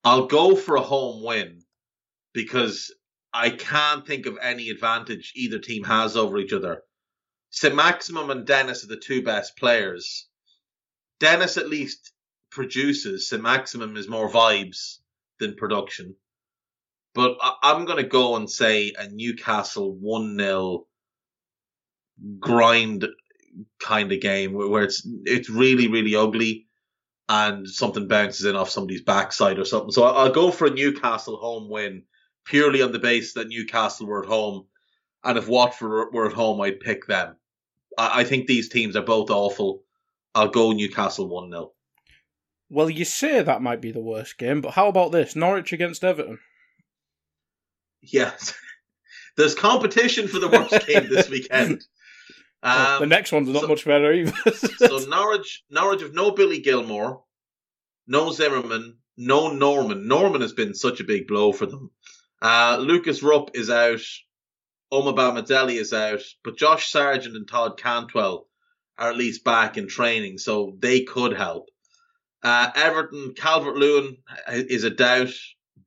I'll 0.05 0.27
go 0.27 0.55
for 0.55 0.77
a 0.77 0.83
home 0.83 1.25
win 1.25 1.63
because 2.33 2.95
I 3.33 3.51
can't 3.51 4.07
think 4.07 4.27
of 4.27 4.39
any 4.41 4.71
advantage 4.71 5.33
either 5.37 5.59
team 5.59 5.85
has 5.85 6.17
over 6.17 6.39
each 6.39 6.53
other. 6.53 6.83
St. 7.51 7.75
Maximin 7.75 8.31
and 8.31 8.47
Dennis 8.47 8.85
are 8.85 8.89
the 8.89 8.97
two 8.97 9.23
best 9.23 9.57
players. 9.57 10.29
Dennis 11.21 11.57
at 11.57 11.69
least 11.69 12.13
produces. 12.51 13.29
St. 13.29 13.43
Maximin 13.43 13.97
is 13.97 14.09
more 14.09 14.31
vibes 14.31 14.99
than 15.39 15.57
production. 15.57 16.17
But 17.15 17.39
I- 17.41 17.73
am 17.73 17.85
going 17.85 18.03
to 18.03 18.09
go 18.09 18.37
and 18.37 18.51
say 18.51 18.93
a 18.99 19.09
Newcastle 19.09 19.95
1 19.95 20.39
0 20.39 20.87
grind 22.39 23.07
kind 23.81 24.13
of 24.13 24.21
game 24.21 24.53
where 24.53 24.83
it's 24.83 25.07
it's 25.25 25.49
really, 25.49 25.89
really 25.89 26.15
ugly 26.15 26.67
and 27.29 27.69
something 27.69 28.09
bounces 28.09 28.47
in 28.47 28.57
off 28.57 28.71
somebody's 28.71 29.03
backside 29.03 29.59
or 29.59 29.65
something. 29.65 29.91
So 29.91 30.05
I'll 30.05 30.33
go 30.33 30.51
for 30.51 30.67
a 30.67 30.71
Newcastle 30.71 31.37
home 31.37 31.69
win 31.69 32.05
purely 32.45 32.83
on 32.83 32.93
the 32.93 32.99
basis 32.99 33.35
that 33.35 33.49
Newcastle 33.49 34.07
were 34.07 34.23
at 34.23 34.29
home. 34.29 34.67
And 35.25 35.37
if 35.37 35.49
Watford 35.49 36.13
were 36.13 36.27
at 36.27 36.33
home, 36.33 36.61
I'd 36.61 36.81
pick 36.81 37.07
them. 37.07 37.37
I, 37.99 38.21
I 38.21 38.25
think 38.25 38.47
these 38.47 38.69
teams 38.69 38.95
are 38.97 39.03
both 39.03 39.31
awful. 39.31 39.83
I'll 40.35 40.49
go 40.49 40.73
Newcastle 40.73 41.29
1 41.29 41.51
0. 41.51 41.73
Well, 42.69 42.91
you 42.91 43.05
say 43.05 43.43
that 43.43 43.63
might 43.63 43.81
be 43.81 43.93
the 43.93 44.01
worst 44.01 44.39
game, 44.39 44.61
but 44.61 44.75
how 44.75 44.89
about 44.89 45.13
this? 45.13 45.35
Norwich 45.35 45.73
against 45.73 46.05
Everton. 46.05 46.39
Yes. 48.03 48.55
There's 49.37 49.55
competition 49.55 50.29
for 50.29 50.39
the 50.39 50.49
worst 50.49 50.87
game 50.87 51.09
this 51.09 51.29
weekend. 51.31 51.83
Um, 52.67 53.01
the 53.01 53.07
next 53.07 53.31
one's 53.31 53.49
not 53.49 53.63
so, 53.63 53.69
much 53.69 53.85
better 53.85 54.13
either. 54.13 54.33
so 54.79 54.99
Norwich, 55.09 55.63
Norwich 55.71 56.03
have 56.03 56.15
no 56.15 56.33
Billy 56.33 56.61
Gilmour, 56.61 57.21
no 58.09 58.33
Zimmermann, 58.33 58.97
no 59.17 59.53
Normann. 59.53 60.09
Normann 60.09 60.41
has 60.41 60.53
been 60.53 60.75
such 60.75 60.99
a 60.99 61.05
big 61.05 61.29
blow 61.29 61.53
for 61.53 61.67
them. 61.67 61.93
Uh, 62.43 62.79
Lukas 62.81 63.23
Rupp 63.23 63.51
is 63.55 63.71
out. 63.71 64.01
Omobamidele 64.93 65.79
is 65.79 65.93
out. 65.93 66.23
But 66.43 66.57
Josh 66.57 66.91
Sargent 66.91 67.37
and 67.37 67.47
Todd 67.47 67.79
Cantwell 67.79 68.49
are 68.99 69.11
at 69.11 69.17
least 69.17 69.45
back 69.45 69.79
in 69.79 69.87
training, 69.87 70.39
so 70.39 70.77
they 70.81 71.03
could 71.03 71.37
help. 71.37 71.69
Uh, 72.43 72.71
Everton, 72.75 73.35
Calvert 73.35 73.77
Lewin 73.77 74.17
is 74.49 74.83
a 74.83 74.91
doubt. 74.91 75.33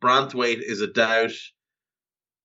Branthwaite 0.01 0.61
is 0.61 0.79
a 0.79 0.87
doubt. 0.87 1.33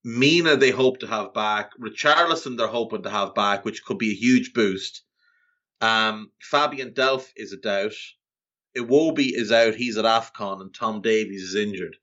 Mina, 0.05 0.57
they 0.57 0.71
hope 0.71 1.01
to 1.01 1.07
have 1.07 1.33
back. 1.33 1.71
Richarlison, 1.81 2.57
they're 2.57 2.67
hoping 2.67 3.03
to 3.03 3.11
have 3.11 3.35
back, 3.35 3.65
which 3.65 3.85
could 3.85 3.99
be 3.99 4.11
a 4.11 4.17
huge 4.17 4.53
boost. 4.53 5.03
Um, 5.81 6.31
Fabian 6.41 6.93
Delph 6.93 7.29
is 7.37 7.53
a 7.53 7.57
doubt. 7.57 7.95
Iwobi 8.77 9.31
is 9.33 9.51
out. 9.51 9.75
He's 9.75 9.97
at 9.97 10.05
AFCON, 10.05 10.61
and 10.61 10.75
Tom 10.75 11.01
Davies 11.01 11.43
is 11.43 11.55
injured 11.55 11.97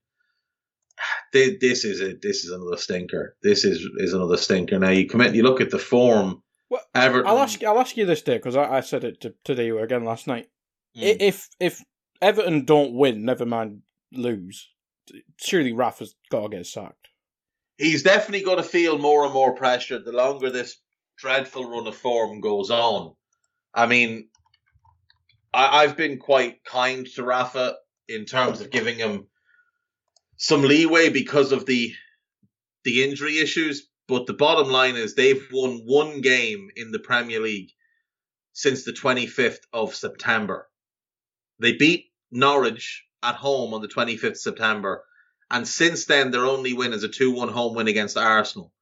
this 1.33 1.85
is 1.85 2.01
a 2.01 2.13
this 2.21 2.43
is 2.43 2.51
another 2.51 2.77
stinker. 2.77 3.35
This 3.43 3.65
is 3.65 3.87
is 3.97 4.13
another 4.13 4.37
stinker. 4.37 4.79
Now 4.79 4.89
you 4.89 5.07
commit, 5.07 5.35
you 5.35 5.43
look 5.43 5.61
at 5.61 5.71
the 5.71 5.79
form. 5.79 6.41
Well, 6.69 6.81
Everton. 6.95 7.27
I'll 7.27 7.39
ask 7.39 7.63
I'll 7.63 7.79
ask 7.79 7.97
you 7.97 8.05
this 8.05 8.21
day 8.21 8.37
because 8.37 8.55
I, 8.55 8.77
I, 8.77 8.79
said 8.81 9.03
it 9.03 9.21
to, 9.21 9.33
to 9.45 9.63
you 9.63 9.79
again 9.79 10.05
last 10.05 10.27
night. 10.27 10.47
Mm. 10.97 11.17
If 11.19 11.49
if 11.59 11.83
Everton 12.21 12.65
don't 12.65 12.93
win, 12.93 13.25
never 13.25 13.45
mind 13.45 13.81
lose, 14.13 14.69
surely 15.37 15.73
Rafa's 15.73 16.15
got 16.29 16.43
to 16.43 16.57
get 16.57 16.65
sacked. 16.65 17.00
He's 17.81 18.03
definitely 18.03 18.45
going 18.45 18.57
to 18.57 18.63
feel 18.63 18.99
more 18.99 19.25
and 19.25 19.33
more 19.33 19.55
pressure 19.55 19.97
the 19.97 20.11
longer 20.11 20.51
this 20.51 20.77
dreadful 21.17 21.67
run 21.67 21.87
of 21.87 21.95
form 21.95 22.39
goes 22.39 22.69
on. 22.69 23.15
I 23.73 23.87
mean, 23.87 24.29
I, 25.51 25.81
I've 25.81 25.97
been 25.97 26.19
quite 26.19 26.63
kind 26.63 27.07
to 27.15 27.23
Rafa 27.23 27.77
in 28.07 28.25
terms 28.25 28.61
of 28.61 28.69
giving 28.69 28.97
him 28.97 29.25
some 30.37 30.61
leeway 30.61 31.09
because 31.09 31.51
of 31.51 31.65
the 31.65 31.91
the 32.83 33.03
injury 33.03 33.39
issues. 33.39 33.87
But 34.07 34.27
the 34.27 34.33
bottom 34.33 34.71
line 34.71 34.95
is 34.95 35.15
they've 35.15 35.47
won 35.51 35.81
one 35.85 36.21
game 36.21 36.69
in 36.75 36.91
the 36.91 36.99
Premier 36.99 37.39
League 37.39 37.71
since 38.53 38.83
the 38.83 38.93
25th 38.93 39.61
of 39.73 39.95
September. 39.95 40.69
They 41.57 41.73
beat 41.73 42.11
Norwich 42.29 43.05
at 43.23 43.35
home 43.35 43.73
on 43.73 43.81
the 43.81 43.87
25th 43.87 44.37
September. 44.37 45.03
And 45.51 45.67
since 45.67 46.05
then, 46.05 46.31
their 46.31 46.45
only 46.45 46.71
win 46.71 46.93
is 46.93 47.03
a 47.03 47.09
2 47.09 47.29
1 47.29 47.49
home 47.49 47.75
win 47.75 47.89
against 47.89 48.15
Arsenal. 48.15 48.73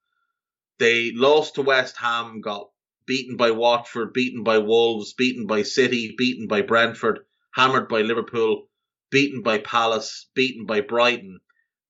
They 0.78 1.12
lost 1.12 1.56
to 1.56 1.64
West 1.64 1.98
Ham, 1.98 2.42
got 2.42 2.70
beaten 3.08 3.38
by 3.38 3.50
Watford, 3.50 4.14
beaten 4.14 4.44
by 4.44 4.60
Wolves, 4.60 5.14
beaten 5.14 5.48
by 5.48 5.64
City, 5.64 6.14
beaten 6.16 6.48
by 6.48 6.62
Brentford, 6.62 7.26
hammered 7.54 7.90
by 7.90 8.02
Liverpool, 8.02 8.70
beaten 9.10 9.42
by 9.42 9.58
Palace, 9.58 10.30
beaten 10.36 10.68
by 10.68 10.82
Brighton. 10.82 11.40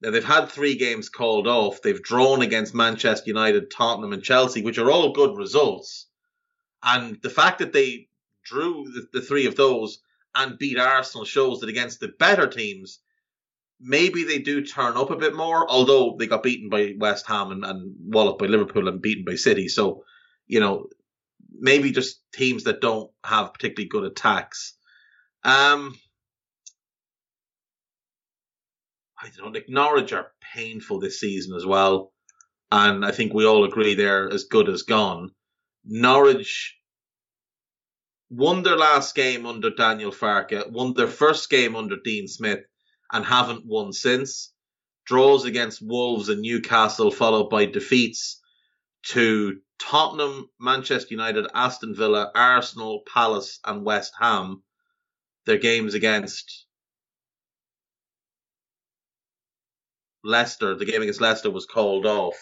Now 0.02 0.12
they've 0.12 0.24
had 0.24 0.50
three 0.50 0.76
games 0.76 1.10
called 1.10 1.46
off. 1.46 1.82
They've 1.82 2.02
drawn 2.02 2.42
against 2.42 2.74
Manchester 2.74 3.28
United, 3.28 3.70
Tottenham, 3.70 4.14
and 4.14 4.24
Chelsea, 4.24 4.62
which 4.62 4.78
are 4.78 4.90
all 4.90 5.12
good 5.12 5.36
results. 5.36 6.08
And 6.82 7.22
the 7.22 7.30
fact 7.30 7.60
that 7.60 7.74
they 7.74 8.08
drew 8.46 8.86
the, 8.94 9.20
the 9.20 9.26
three 9.26 9.46
of 9.46 9.58
those 9.58 10.00
and 10.34 10.58
beat 10.58 10.80
Arsenal 10.80 11.26
shows 11.26 11.60
that 11.60 11.70
against 11.70 12.00
the 12.00 12.08
better 12.08 12.48
teams, 12.48 13.00
maybe 13.80 14.24
they 14.24 14.40
do 14.40 14.66
turn 14.66 14.98
up 14.98 15.10
a 15.10 15.16
bit 15.16 15.36
more. 15.36 15.70
Although 15.70 16.16
they 16.18 16.28
got 16.28 16.44
beaten 16.44 16.70
by 16.70 16.94
West 16.98 17.28
Ham 17.28 17.52
and, 17.52 17.66
and 17.66 17.96
walloped 18.00 18.40
by 18.40 18.46
Liverpool 18.48 18.88
and 18.88 19.02
beaten 19.02 19.26
by 19.26 19.36
City, 19.36 19.68
so 19.68 20.04
you 20.48 20.60
know 20.60 20.88
maybe 21.52 21.92
just 21.92 22.22
teams 22.34 22.64
that 22.66 22.82
don't 22.82 23.12
have 23.24 23.54
particularly 23.54 23.90
good 23.90 24.06
attacks. 24.06 24.74
Um, 25.44 25.96
I 29.22 29.30
don't 29.36 29.48
know, 29.48 29.52
like 29.52 29.68
Norwich 29.68 30.14
are 30.14 30.32
painful 30.54 31.00
this 31.00 31.20
season 31.20 31.56
as 31.56 31.66
well. 31.66 32.14
And 32.72 33.04
I 33.04 33.12
think 33.12 33.34
we 33.34 33.46
all 33.46 33.66
agree 33.66 33.96
they're 33.96 34.32
as 34.32 34.46
good 34.46 34.70
as 34.70 34.84
gone. 34.84 35.32
Norwich 35.84 36.78
won 38.30 38.64
their 38.64 38.78
last 38.78 39.16
game 39.16 39.46
under 39.46 39.72
Daniel 39.72 40.12
Farke, 40.12 40.70
won 40.70 40.94
their 40.94 41.08
first 41.08 41.50
game 41.50 41.76
under 41.76 41.98
Dean 42.04 42.28
Smith, 42.28 42.60
and 43.12 43.26
haven't 43.26 43.66
won 43.66 43.94
since. 43.94 44.54
Draws 45.06 45.46
against 45.46 45.82
Wolves 45.82 46.30
and 46.30 46.42
Newcastle, 46.42 47.12
followed 47.12 47.50
by 47.50 47.66
defeats 47.66 48.40
to 49.08 49.60
Tottenham, 49.80 50.50
Manchester 50.60 51.08
United, 51.12 51.48
Aston 51.54 51.96
Villa, 51.96 52.32
Arsenal, 52.36 53.02
Palace, 53.12 53.60
and 53.66 53.84
West 53.86 54.14
Ham. 54.20 54.62
Their 55.46 55.58
games 55.58 55.94
against 55.94 56.66
Leicester, 60.24 60.76
the 60.76 60.86
game 60.86 61.02
against 61.02 61.22
Leicester 61.22 61.50
was 61.50 61.66
called 61.66 62.06
off. 62.06 62.36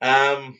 Um, 0.00 0.58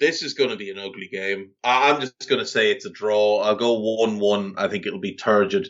this 0.00 0.22
is 0.22 0.34
going 0.34 0.50
to 0.50 0.56
be 0.56 0.70
an 0.70 0.78
ugly 0.78 1.08
game. 1.08 1.50
I- 1.62 1.90
I'm 1.90 2.00
just 2.00 2.28
going 2.28 2.40
to 2.40 2.46
say 2.46 2.70
it's 2.70 2.86
a 2.86 2.90
draw. 2.90 3.40
I'll 3.40 3.54
go 3.56 3.78
one-one. 3.78 4.54
I 4.56 4.66
think 4.68 4.86
it'll 4.86 4.98
be 4.98 5.14
turgid. 5.14 5.68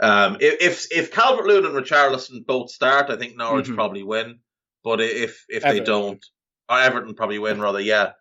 Um, 0.00 0.38
if 0.40 0.60
if, 0.62 0.86
if 0.90 1.10
Calvert 1.12 1.46
Lewin 1.46 1.66
and 1.66 1.74
Richarlison 1.74 2.44
both 2.46 2.70
start, 2.70 3.10
I 3.10 3.16
think 3.16 3.36
Norwich 3.36 3.66
Mhm. 3.68 3.74
probably 3.74 4.02
win. 4.02 4.40
But 4.82 5.00
i- 5.00 5.04
if 5.04 5.44
if 5.48 5.62
they 5.62 5.80
don't, 5.80 6.24
or 6.70 6.80
Everton 6.80 7.14
probably 7.14 7.38
win 7.38 7.60
rather, 7.60 7.80
yeah. 7.80 8.12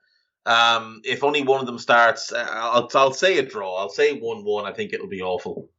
Um, 0.46 1.02
if 1.06 1.24
only 1.24 1.42
one 1.44 1.60
of 1.62 1.66
them 1.68 1.80
starts, 1.80 2.32
uh, 2.34 2.46
I'll 2.50 2.90
I'll 2.96 3.14
say 3.14 3.38
a 3.38 3.44
draw. 3.44 3.76
I'll 3.78 3.90
say 3.90 4.14
one-one. 4.20 4.66
I 4.66 4.74
think 4.74 4.92
it'll 4.94 5.08
be 5.08 5.22
awful. 5.22 5.70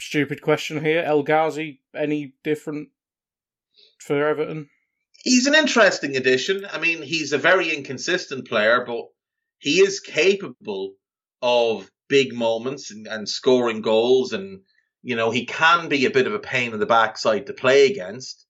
Stupid 0.00 0.40
question 0.40 0.82
here. 0.82 1.02
El 1.02 1.22
Ghazi, 1.22 1.82
any 1.94 2.32
different 2.42 2.88
for 4.00 4.26
Everton? 4.26 4.70
He's 5.22 5.46
an 5.46 5.54
interesting 5.54 6.16
addition. 6.16 6.66
I 6.70 6.78
mean, 6.78 7.02
he's 7.02 7.32
a 7.32 7.38
very 7.38 7.74
inconsistent 7.74 8.48
player, 8.48 8.84
but 8.86 9.06
he 9.58 9.80
is 9.80 10.00
capable 10.00 10.94
of 11.42 11.90
big 12.08 12.32
moments 12.32 12.90
and, 12.90 13.06
and 13.06 13.28
scoring 13.28 13.82
goals, 13.82 14.32
and 14.32 14.62
you 15.02 15.16
know 15.16 15.30
he 15.30 15.44
can 15.44 15.88
be 15.88 16.06
a 16.06 16.10
bit 16.10 16.26
of 16.26 16.34
a 16.34 16.38
pain 16.38 16.72
in 16.72 16.80
the 16.80 16.86
backside 16.86 17.46
to 17.46 17.52
play 17.52 17.86
against. 17.90 18.46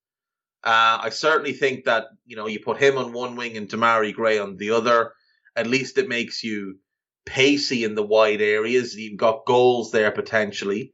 Uh, 0.63 0.99
I 1.03 1.11
certainly 1.11 1.53
think 1.53 1.85
that 1.85 2.07
you 2.25 2.37
know 2.37 2.47
you 2.47 2.61
put 2.61 2.79
him 2.79 2.99
on 2.99 3.13
one 3.13 3.35
wing 3.35 3.57
and 3.57 3.69
Demarai 3.69 4.15
Gray 4.15 4.39
on 4.39 4.57
the 4.57 4.71
other. 4.71 5.13
At 5.57 5.67
least 5.67 5.99
it 5.99 6.09
makes 6.09 6.45
you 6.45 6.79
pacey 7.27 7.83
in 7.85 7.97
the 7.97 8.07
wide 8.07 8.41
areas. 8.41 8.95
You've 8.95 9.19
got 9.19 9.47
goals 9.47 9.91
there 9.91 10.13
potentially. 10.13 10.93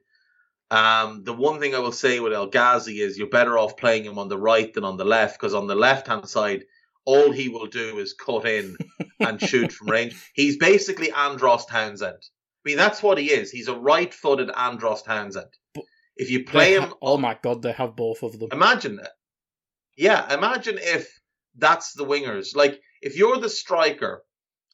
Um, 0.70 1.22
the 1.24 1.32
one 1.32 1.60
thing 1.60 1.74
I 1.74 1.78
will 1.78 1.92
say 1.92 2.18
with 2.20 2.32
El 2.32 2.48
Ghazi 2.48 3.00
is 3.00 3.16
you're 3.16 3.28
better 3.28 3.56
off 3.56 3.76
playing 3.76 4.04
him 4.04 4.18
on 4.18 4.28
the 4.28 4.38
right 4.38 4.72
than 4.74 4.84
on 4.84 4.96
the 4.96 5.04
left 5.04 5.38
because 5.38 5.54
on 5.54 5.66
the 5.66 5.76
left 5.76 6.08
hand 6.08 6.28
side, 6.28 6.64
all 7.04 7.30
he 7.30 7.48
will 7.48 7.66
do 7.66 7.98
is 7.98 8.14
cut 8.14 8.46
in 8.46 8.76
and 9.20 9.40
shoot 9.40 9.70
from 9.72 9.88
range. 9.90 10.16
He's 10.34 10.56
basically 10.56 11.12
Andros 11.12 11.66
Townsend. 11.66 12.16
I 12.20 12.68
mean, 12.68 12.76
that's 12.76 13.00
what 13.00 13.16
he 13.16 13.30
is. 13.30 13.50
He's 13.52 13.68
a 13.68 13.76
right 13.76 14.12
footed 14.12 14.50
Andros 14.50 15.02
Townsend. 15.02 15.46
But 15.72 15.84
If 16.16 16.30
you 16.30 16.44
play 16.44 16.74
him, 16.74 16.82
ha- 16.82 16.94
oh 17.00 17.16
my 17.16 17.38
god, 17.40 17.62
they 17.62 17.70
have 17.70 17.94
both 17.94 18.24
of 18.24 18.36
them. 18.38 18.48
imagine. 18.50 18.98
Yeah, 19.96 20.34
imagine 20.34 20.78
if 20.80 21.08
that's 21.56 21.92
the 21.94 22.04
wingers. 22.04 22.56
Like, 22.56 22.80
if 23.02 23.16
you're 23.16 23.38
the 23.38 23.48
striker 23.48 24.24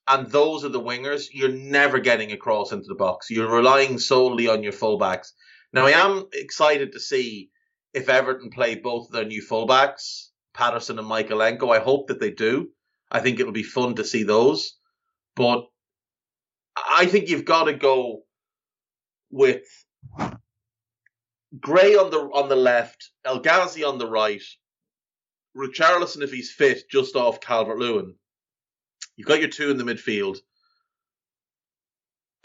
and 0.08 0.26
those 0.28 0.64
are 0.64 0.70
the 0.70 0.80
wingers, 0.80 1.26
you're 1.32 1.50
never 1.50 2.00
getting 2.00 2.32
across 2.32 2.72
into 2.72 2.86
the 2.88 2.94
box. 2.94 3.28
You're 3.30 3.54
relying 3.54 3.98
solely 3.98 4.48
on 4.48 4.62
your 4.62 4.72
fullbacks. 4.72 5.32
Now, 5.72 5.86
I 5.86 5.92
am 5.92 6.26
excited 6.32 6.92
to 6.92 7.00
see 7.00 7.50
if 7.94 8.08
Everton 8.08 8.50
play 8.50 8.74
both 8.74 9.06
of 9.06 9.12
their 9.12 9.24
new 9.24 9.42
fullbacks, 9.42 10.28
Patterson 10.54 10.98
and 10.98 11.08
Mykolenko. 11.08 11.74
I 11.74 11.80
hope 11.80 12.08
that 12.08 12.20
they 12.20 12.30
do. 12.30 12.70
I 13.10 13.20
think 13.20 13.40
it'll 13.40 13.52
be 13.52 13.62
fun 13.62 13.94
to 13.96 14.04
see 14.04 14.22
those. 14.22 14.76
But 15.34 15.66
I 16.76 17.06
think 17.06 17.28
you've 17.28 17.44
got 17.44 17.64
to 17.64 17.74
go 17.74 18.22
with 19.30 19.64
Gray 21.60 21.96
on 21.96 22.10
the 22.10 22.18
on 22.18 22.48
the 22.48 22.56
left, 22.56 23.10
El 23.24 23.40
Ghazi 23.40 23.84
on 23.84 23.98
the 23.98 24.08
right, 24.08 24.42
Richarlison 25.56 26.22
if 26.22 26.32
he's 26.32 26.50
fit, 26.50 26.88
just 26.90 27.14
off 27.14 27.40
Calvert 27.40 27.78
Lewin. 27.78 28.14
You've 29.16 29.28
got 29.28 29.40
your 29.40 29.50
two 29.50 29.70
in 29.70 29.76
the 29.76 29.84
midfield. 29.84 30.38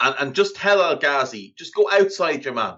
And 0.00 0.14
and 0.18 0.34
just 0.34 0.56
tell 0.56 0.82
El 0.82 0.96
Ghazi, 0.96 1.54
just 1.56 1.74
go 1.74 1.90
outside 1.90 2.44
your 2.44 2.54
man. 2.54 2.76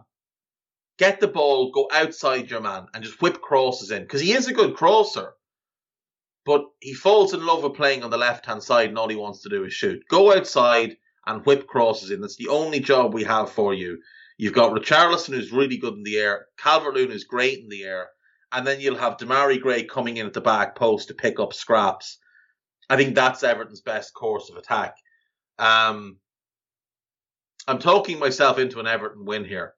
Get 1.00 1.18
the 1.18 1.28
ball, 1.28 1.70
go 1.70 1.88
outside 1.90 2.50
your 2.50 2.60
man, 2.60 2.88
and 2.92 3.02
just 3.02 3.22
whip 3.22 3.40
crosses 3.40 3.90
in. 3.90 4.02
Because 4.02 4.20
he 4.20 4.34
is 4.34 4.48
a 4.48 4.52
good 4.52 4.76
crosser. 4.76 5.32
But 6.44 6.66
he 6.78 6.92
falls 6.92 7.32
in 7.32 7.46
love 7.46 7.62
with 7.62 7.72
playing 7.72 8.02
on 8.02 8.10
the 8.10 8.18
left 8.18 8.44
hand 8.44 8.62
side 8.62 8.90
and 8.90 8.98
all 8.98 9.08
he 9.08 9.16
wants 9.16 9.40
to 9.42 9.48
do 9.48 9.64
is 9.64 9.72
shoot. 9.72 10.02
Go 10.10 10.30
outside 10.36 10.98
and 11.26 11.42
whip 11.46 11.66
crosses 11.66 12.10
in. 12.10 12.20
That's 12.20 12.36
the 12.36 12.48
only 12.48 12.80
job 12.80 13.14
we 13.14 13.24
have 13.24 13.50
for 13.50 13.72
you. 13.72 14.02
You've 14.36 14.52
got 14.52 14.72
Richarlison 14.72 15.32
who's 15.32 15.52
really 15.52 15.78
good 15.78 15.94
in 15.94 16.02
the 16.02 16.18
air, 16.18 16.48
Calvert 16.58 16.92
Lewin 16.92 17.10
who's 17.10 17.24
great 17.24 17.60
in 17.60 17.70
the 17.70 17.84
air, 17.84 18.10
and 18.52 18.66
then 18.66 18.78
you'll 18.78 18.98
have 18.98 19.16
Demarai 19.16 19.58
Gray 19.58 19.84
coming 19.84 20.18
in 20.18 20.26
at 20.26 20.34
the 20.34 20.42
back 20.42 20.76
post 20.76 21.08
to 21.08 21.14
pick 21.14 21.40
up 21.40 21.54
scraps. 21.54 22.18
I 22.90 22.98
think 22.98 23.14
that's 23.14 23.42
Everton's 23.42 23.80
best 23.80 24.12
course 24.12 24.50
of 24.50 24.56
attack. 24.56 24.96
Um, 25.58 26.18
I'm 27.66 27.78
talking 27.78 28.18
myself 28.18 28.58
into 28.58 28.80
an 28.80 28.86
Everton 28.86 29.24
win 29.24 29.46
here. 29.46 29.74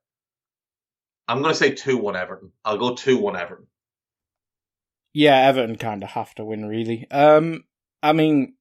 I'm 1.29 1.43
going 1.43 1.53
to 1.53 1.59
say 1.59 1.73
2 1.73 1.99
1 1.99 2.17
Everton. 2.17 2.53
I'll 2.65 2.79
go 2.79 2.95
2 2.95 3.19
1 3.19 3.37
Everton. 3.37 3.67
Yeah, 5.15 5.47
Everton 5.49 5.77
kind 5.77 6.03
of 6.03 6.11
have 6.11 6.35
to 6.37 6.45
win, 6.45 6.65
really. 6.67 7.07
Um, 7.11 7.65
I 8.03 8.13
mean, 8.13 8.55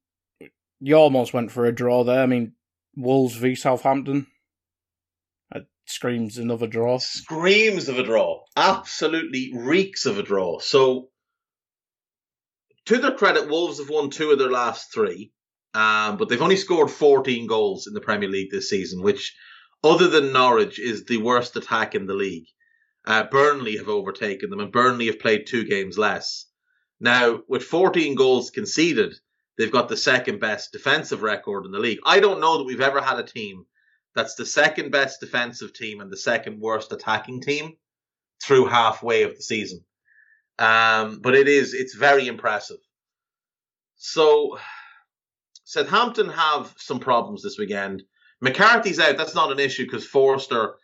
you 0.79 0.95
almost 0.95 1.33
went 1.33 1.51
for 1.51 1.65
a 1.65 1.71
draw 1.71 2.03
there. 2.03 2.21
I 2.21 2.25
mean, 2.25 2.53
Wolves 2.95 3.35
v 3.35 3.55
Southampton. 3.55 4.27
That 5.51 5.63
screams 5.85 6.37
another 6.37 6.67
draw. 6.67 6.97
Screams 6.97 7.87
of 7.87 7.97
a 7.97 8.03
draw. 8.03 8.43
Absolutely 8.57 9.51
reeks 9.55 10.05
of 10.05 10.17
a 10.17 10.23
draw. 10.23 10.59
So, 10.59 11.09
to 12.85 12.97
their 12.97 13.11
credit, 13.11 13.47
Wolves 13.47 13.79
have 13.79 13.89
won 13.89 14.09
two 14.09 14.31
of 14.31 14.39
their 14.39 14.51
last 14.51 14.93
three, 14.93 15.31
um, 15.73 16.17
but 16.17 16.27
they've 16.27 16.41
only 16.41 16.57
scored 16.57 16.91
14 16.91 17.47
goals 17.47 17.87
in 17.87 17.93
the 17.93 18.01
Premier 18.01 18.29
League 18.29 18.51
this 18.51 18.69
season, 18.69 19.01
which, 19.01 19.35
other 19.83 20.07
than 20.07 20.33
Norwich, 20.33 20.79
is 20.79 21.05
the 21.05 21.17
worst 21.17 21.55
attack 21.55 21.95
in 21.95 22.05
the 22.05 22.13
league. 22.13 22.47
Uh, 23.05 23.23
Burnley 23.23 23.77
have 23.77 23.89
overtaken 23.89 24.49
them, 24.49 24.59
and 24.59 24.71
Burnley 24.71 25.07
have 25.07 25.19
played 25.19 25.47
two 25.47 25.63
games 25.63 25.97
less. 25.97 26.45
Now, 26.99 27.41
with 27.47 27.63
14 27.63 28.15
goals 28.15 28.51
conceded, 28.51 29.15
they've 29.57 29.71
got 29.71 29.89
the 29.89 29.97
second 29.97 30.39
best 30.39 30.71
defensive 30.71 31.23
record 31.23 31.65
in 31.65 31.71
the 31.71 31.79
league. 31.79 31.99
I 32.05 32.19
don't 32.19 32.41
know 32.41 32.59
that 32.59 32.65
we've 32.65 32.81
ever 32.81 33.01
had 33.01 33.17
a 33.17 33.23
team 33.23 33.65
that's 34.13 34.35
the 34.35 34.45
second 34.45 34.91
best 34.91 35.19
defensive 35.19 35.73
team 35.73 36.01
and 36.01 36.11
the 36.11 36.17
second 36.17 36.59
worst 36.59 36.91
attacking 36.91 37.41
team 37.41 37.77
through 38.43 38.65
halfway 38.65 39.23
of 39.23 39.35
the 39.35 39.41
season. 39.41 39.83
Um, 40.59 41.19
but 41.21 41.33
it 41.33 41.47
is, 41.47 41.73
it's 41.73 41.95
very 41.95 42.27
impressive. 42.27 42.77
So, 43.95 44.59
Southampton 45.63 46.29
have 46.29 46.73
some 46.77 46.99
problems 46.99 47.43
this 47.43 47.57
weekend. 47.57 48.03
McCarthy's 48.41 48.99
out. 48.99 49.17
That's 49.17 49.35
not 49.35 49.51
an 49.51 49.59
issue 49.59 49.85
because 49.85 50.05
Forster 50.05 50.75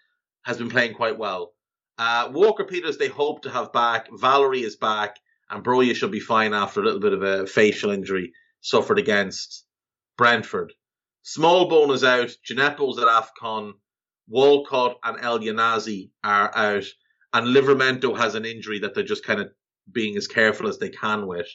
has 0.44 0.58
been 0.58 0.70
playing 0.70 0.94
quite 0.94 1.18
well. 1.18 1.54
Uh, 1.98 2.30
Walker 2.32 2.64
Peters, 2.64 2.98
they 2.98 3.08
hope 3.08 3.42
to 3.42 3.50
have 3.50 3.74
back. 3.74 4.08
Valery 4.14 4.62
is 4.62 4.76
back, 4.76 5.18
and 5.50 5.64
Broja 5.64 5.96
should 5.96 6.12
be 6.12 6.20
fine 6.20 6.54
after 6.54 6.80
a 6.80 6.84
little 6.84 7.00
bit 7.00 7.14
of 7.14 7.24
a 7.24 7.48
facial 7.48 7.90
injury 7.90 8.32
suffered 8.62 9.00
against 9.00 9.66
Brentford. 10.18 10.74
Smallbone 11.26 11.94
is 11.94 12.04
out. 12.04 12.30
Djenepo's 12.48 13.00
at 13.00 13.08
AFCON. 13.08 13.74
Walcott 14.30 14.98
and 15.04 15.18
Elyounoussi 15.18 16.12
are 16.24 16.56
out. 16.56 16.86
And 17.34 17.48
Livramento 17.48 18.18
has 18.18 18.36
an 18.36 18.46
injury 18.46 18.80
that 18.80 18.94
they're 18.94 19.04
just 19.04 19.26
kind 19.26 19.42
of 19.42 19.50
being 19.92 20.16
as 20.16 20.28
careful 20.28 20.68
as 20.68 20.78
they 20.78 20.90
can 20.90 21.28
with. 21.28 21.48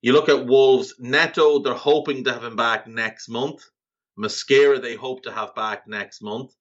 You 0.00 0.12
look 0.12 0.28
at 0.28 0.46
Wolves. 0.46 0.94
Neto, 0.98 1.58
they're 1.58 1.74
hoping 1.74 2.24
to 2.24 2.32
have 2.32 2.44
him 2.44 2.56
back 2.56 2.86
next 2.86 3.28
month. 3.28 3.62
Mascara, 4.18 4.80
they 4.80 4.96
hope 4.96 5.22
to 5.22 5.32
have 5.32 5.54
back 5.54 5.86
next 5.86 6.22
month. 6.22 6.52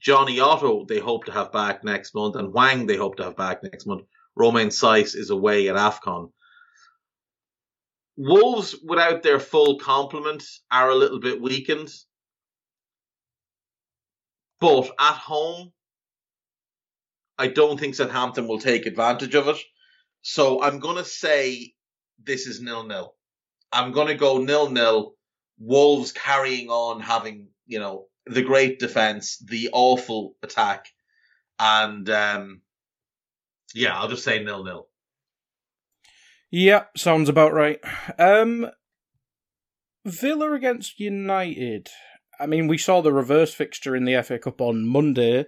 Johnny 0.00 0.40
Otto, 0.40 0.86
they 0.86 0.98
hope 0.98 1.24
to 1.26 1.32
have 1.32 1.52
back 1.52 1.84
next 1.84 2.14
month. 2.14 2.36
And 2.36 2.52
Hwang, 2.52 2.86
they 2.86 2.96
hope 2.96 3.16
to 3.16 3.24
have 3.24 3.36
back 3.36 3.62
next 3.62 3.86
month. 3.86 4.02
Romain 4.36 4.68
Saiss 4.68 5.16
is 5.16 5.30
away 5.30 5.68
at 5.68 5.76
AFCON. 5.76 6.30
Wolves, 8.16 8.76
without 8.84 9.22
their 9.22 9.40
full 9.40 9.78
complement, 9.78 10.44
are 10.70 10.90
a 10.90 10.94
little 10.94 11.20
bit 11.20 11.40
weakened. 11.40 11.92
But 14.60 14.90
at 14.98 15.14
home, 15.14 15.72
I 17.38 17.48
don't 17.48 17.80
think 17.80 17.94
Southampton 17.94 18.46
will 18.46 18.60
take 18.60 18.86
advantage 18.86 19.34
of 19.34 19.48
it. 19.48 19.56
So 20.22 20.62
I'm 20.62 20.78
going 20.78 20.96
to 20.96 21.04
say 21.04 21.72
this 22.22 22.46
is 22.46 22.60
nil 22.60 22.84
nil. 22.84 23.14
I'm 23.72 23.92
going 23.92 24.08
to 24.08 24.14
go 24.14 24.38
nil 24.38 24.70
nil. 24.70 25.14
Wolves 25.60 26.10
carrying 26.10 26.70
on 26.70 27.00
having, 27.00 27.48
you 27.66 27.78
know, 27.78 28.06
the 28.26 28.42
great 28.42 28.80
defense, 28.80 29.38
the 29.38 29.68
awful 29.72 30.34
attack. 30.42 30.88
And, 31.58 32.08
um, 32.08 32.62
yeah, 33.74 33.96
I'll 33.96 34.08
just 34.08 34.24
say 34.24 34.42
nil 34.42 34.64
nil. 34.64 34.88
Yeah, 36.50 36.84
sounds 36.96 37.28
about 37.28 37.52
right. 37.52 37.78
Um, 38.18 38.70
Villa 40.04 40.52
against 40.52 40.98
United. 40.98 41.88
I 42.40 42.46
mean, 42.46 42.66
we 42.66 42.78
saw 42.78 43.02
the 43.02 43.12
reverse 43.12 43.54
fixture 43.54 43.94
in 43.94 44.04
the 44.04 44.20
FA 44.22 44.38
Cup 44.38 44.60
on 44.60 44.86
Monday, 44.86 45.44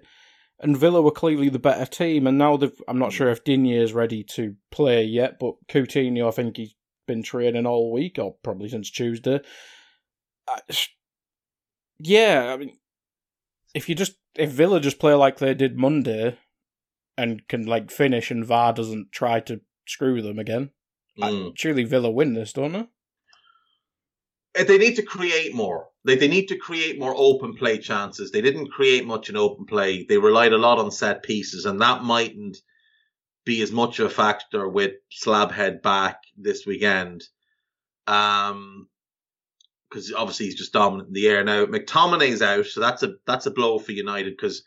and 0.60 0.76
Villa 0.76 1.02
were 1.02 1.10
clearly 1.10 1.48
the 1.48 1.58
better 1.58 1.86
team. 1.86 2.26
And 2.26 2.38
now 2.38 2.56
they've, 2.56 2.80
I'm 2.86 2.98
not 2.98 3.12
sure 3.12 3.30
if 3.30 3.44
Digne 3.44 3.72
is 3.72 3.94
ready 3.94 4.22
to 4.34 4.54
play 4.70 5.04
yet, 5.04 5.38
but 5.40 5.54
Coutinho, 5.68 6.28
I 6.28 6.30
think 6.30 6.56
he's 6.56 6.74
been 7.06 7.22
training 7.22 7.66
all 7.66 7.92
week, 7.92 8.18
or 8.18 8.36
probably 8.44 8.68
since 8.68 8.90
Tuesday. 8.90 9.40
Yeah, 11.98 12.53
I 12.53 12.57
mean, 12.57 12.76
if 13.74 13.88
you 13.88 13.94
just 13.94 14.16
if 14.34 14.50
Villa 14.50 14.80
just 14.80 14.98
play 14.98 15.14
like 15.14 15.38
they 15.38 15.55
did 15.55 15.76
Monday, 15.76 16.38
and 17.16 17.46
can 17.48 17.66
like 17.66 17.90
finish, 17.90 18.30
and 18.30 18.44
VAR 18.44 18.72
doesn't 18.72 19.12
try 19.12 19.40
to 19.40 19.61
screw 19.86 20.22
them 20.22 20.38
again, 20.38 20.70
Mm. 21.18 21.50
I- 21.50 21.53
surely 21.57 21.84
Villa 21.84 22.11
win 22.11 22.34
this, 22.34 22.53
don't 22.53 22.72
they? 22.72 22.86
eh, 24.55 24.64
they 24.64 24.78
need 24.78 24.96
to 24.96 25.03
create 25.03 25.55
more. 25.55 25.88
They, 26.05 26.16
they 26.16 26.28
need 26.28 26.46
to 26.48 26.57
create 26.57 26.98
more 26.98 27.14
open 27.16 27.55
play 27.55 27.78
chances. 27.78 28.30
They 28.30 28.40
didn't 28.42 28.70
create 28.70 29.07
much 29.07 29.28
in 29.30 29.36
open 29.36 29.64
play. 29.66 30.05
They 30.05 30.18
relied 30.18 30.53
a 30.53 30.59
lot 30.59 30.78
on 30.78 30.90
set 30.90 31.22
pieces, 31.22 31.64
and 31.66 31.80
that 31.80 32.03
mightn't 32.03 32.59
be 33.44 33.61
as 33.62 33.72
much 33.72 33.98
of 33.98 34.07
a 34.07 34.11
factor 34.11 34.68
with 34.68 34.92
Slabhead 35.11 35.82
back 35.82 36.18
this 36.36 36.64
weekend. 36.66 37.24
Um, 38.07 38.88
because 39.93 40.12
obviously 40.12 40.47
he's 40.47 40.55
just 40.55 40.72
dominant 40.72 41.09
in 41.09 41.14
the 41.14 41.28
air 41.28 41.45
now. 41.45 41.66
McTominay's 41.66 42.40
out, 42.40 42.66
so 42.66 42.80
that's 42.80 43.03
a 43.03 43.14
that's 43.26 43.47
a 43.47 43.51
blow 43.51 43.78
for 43.78 43.93
United 43.93 44.36
because 44.36 44.62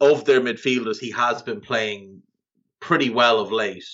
of 0.00 0.24
their 0.24 0.40
midfielders, 0.40 0.98
he 0.98 1.12
has 1.12 1.42
been 1.42 1.60
playing 1.60 2.22
pretty 2.80 3.08
well 3.08 3.38
of 3.38 3.52
late. 3.52 3.84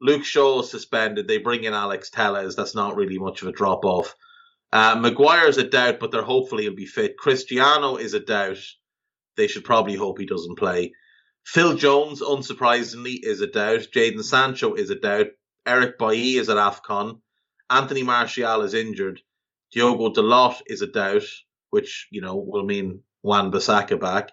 Luke 0.00 0.24
Shaw 0.24 0.60
is 0.60 0.70
suspended. 0.70 1.26
They 1.26 1.38
bring 1.38 1.64
in 1.64 1.72
Alex 1.72 2.10
Telles. 2.10 2.54
That's 2.54 2.74
not 2.74 2.94
really 2.94 3.18
much 3.18 3.40
of 3.40 3.48
a 3.48 3.52
drop 3.52 3.84
off. 3.86 4.14
Uh, 4.70 4.96
Maguire's 4.96 5.56
a 5.56 5.66
doubt, 5.66 5.98
but 5.98 6.10
they're 6.10 6.22
hopefully 6.22 6.64
he'll 6.64 6.74
be 6.74 6.84
fit. 6.84 7.16
Cristiano 7.16 7.96
is 7.96 8.12
a 8.12 8.20
doubt. 8.20 8.58
They 9.36 9.46
should 9.46 9.64
probably 9.64 9.94
hope 9.94 10.18
he 10.18 10.26
doesn't 10.26 10.58
play. 10.58 10.92
Phil 11.46 11.74
Jones, 11.74 12.20
unsurprisingly, 12.20 13.18
is 13.22 13.40
a 13.40 13.46
doubt. 13.46 13.86
Jadon 13.94 14.22
Sancho 14.22 14.74
is 14.74 14.90
a 14.90 14.94
doubt. 14.94 15.28
Eric 15.66 15.98
Bailly 15.98 16.36
is 16.36 16.50
at 16.50 16.58
AFCON. 16.58 17.20
Anthony 17.70 18.02
Martial 18.02 18.60
is 18.60 18.74
injured. 18.74 19.22
Diogo 19.74 20.10
Dalot 20.10 20.62
is 20.66 20.82
a 20.82 20.86
doubt, 20.86 21.24
which, 21.70 22.06
you 22.10 22.20
know, 22.20 22.36
will 22.36 22.64
mean 22.64 23.00
Wan 23.22 23.50
Bissaka 23.50 23.98
back. 24.00 24.30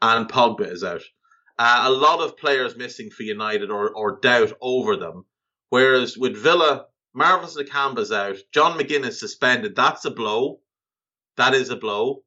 And 0.00 0.28
Pogba 0.28 0.70
is 0.70 0.84
out. 0.84 1.02
Uh, 1.58 1.84
a 1.86 1.90
lot 1.90 2.20
of 2.20 2.36
players 2.36 2.76
missing 2.76 3.10
for 3.10 3.24
United 3.24 3.70
or, 3.70 3.90
or 3.90 4.20
doubt 4.20 4.52
over 4.60 4.96
them. 4.96 5.24
Whereas 5.70 6.16
with 6.16 6.36
Villa, 6.36 6.86
Marvelous 7.12 7.56
Nakamba's 7.56 8.12
out. 8.12 8.36
John 8.52 8.78
McGinn 8.78 9.06
is 9.06 9.18
suspended. 9.18 9.74
That's 9.74 10.04
a 10.04 10.10
blow. 10.10 10.60
That 11.36 11.54
is 11.54 11.70
a 11.70 11.76
blow. 11.76 12.22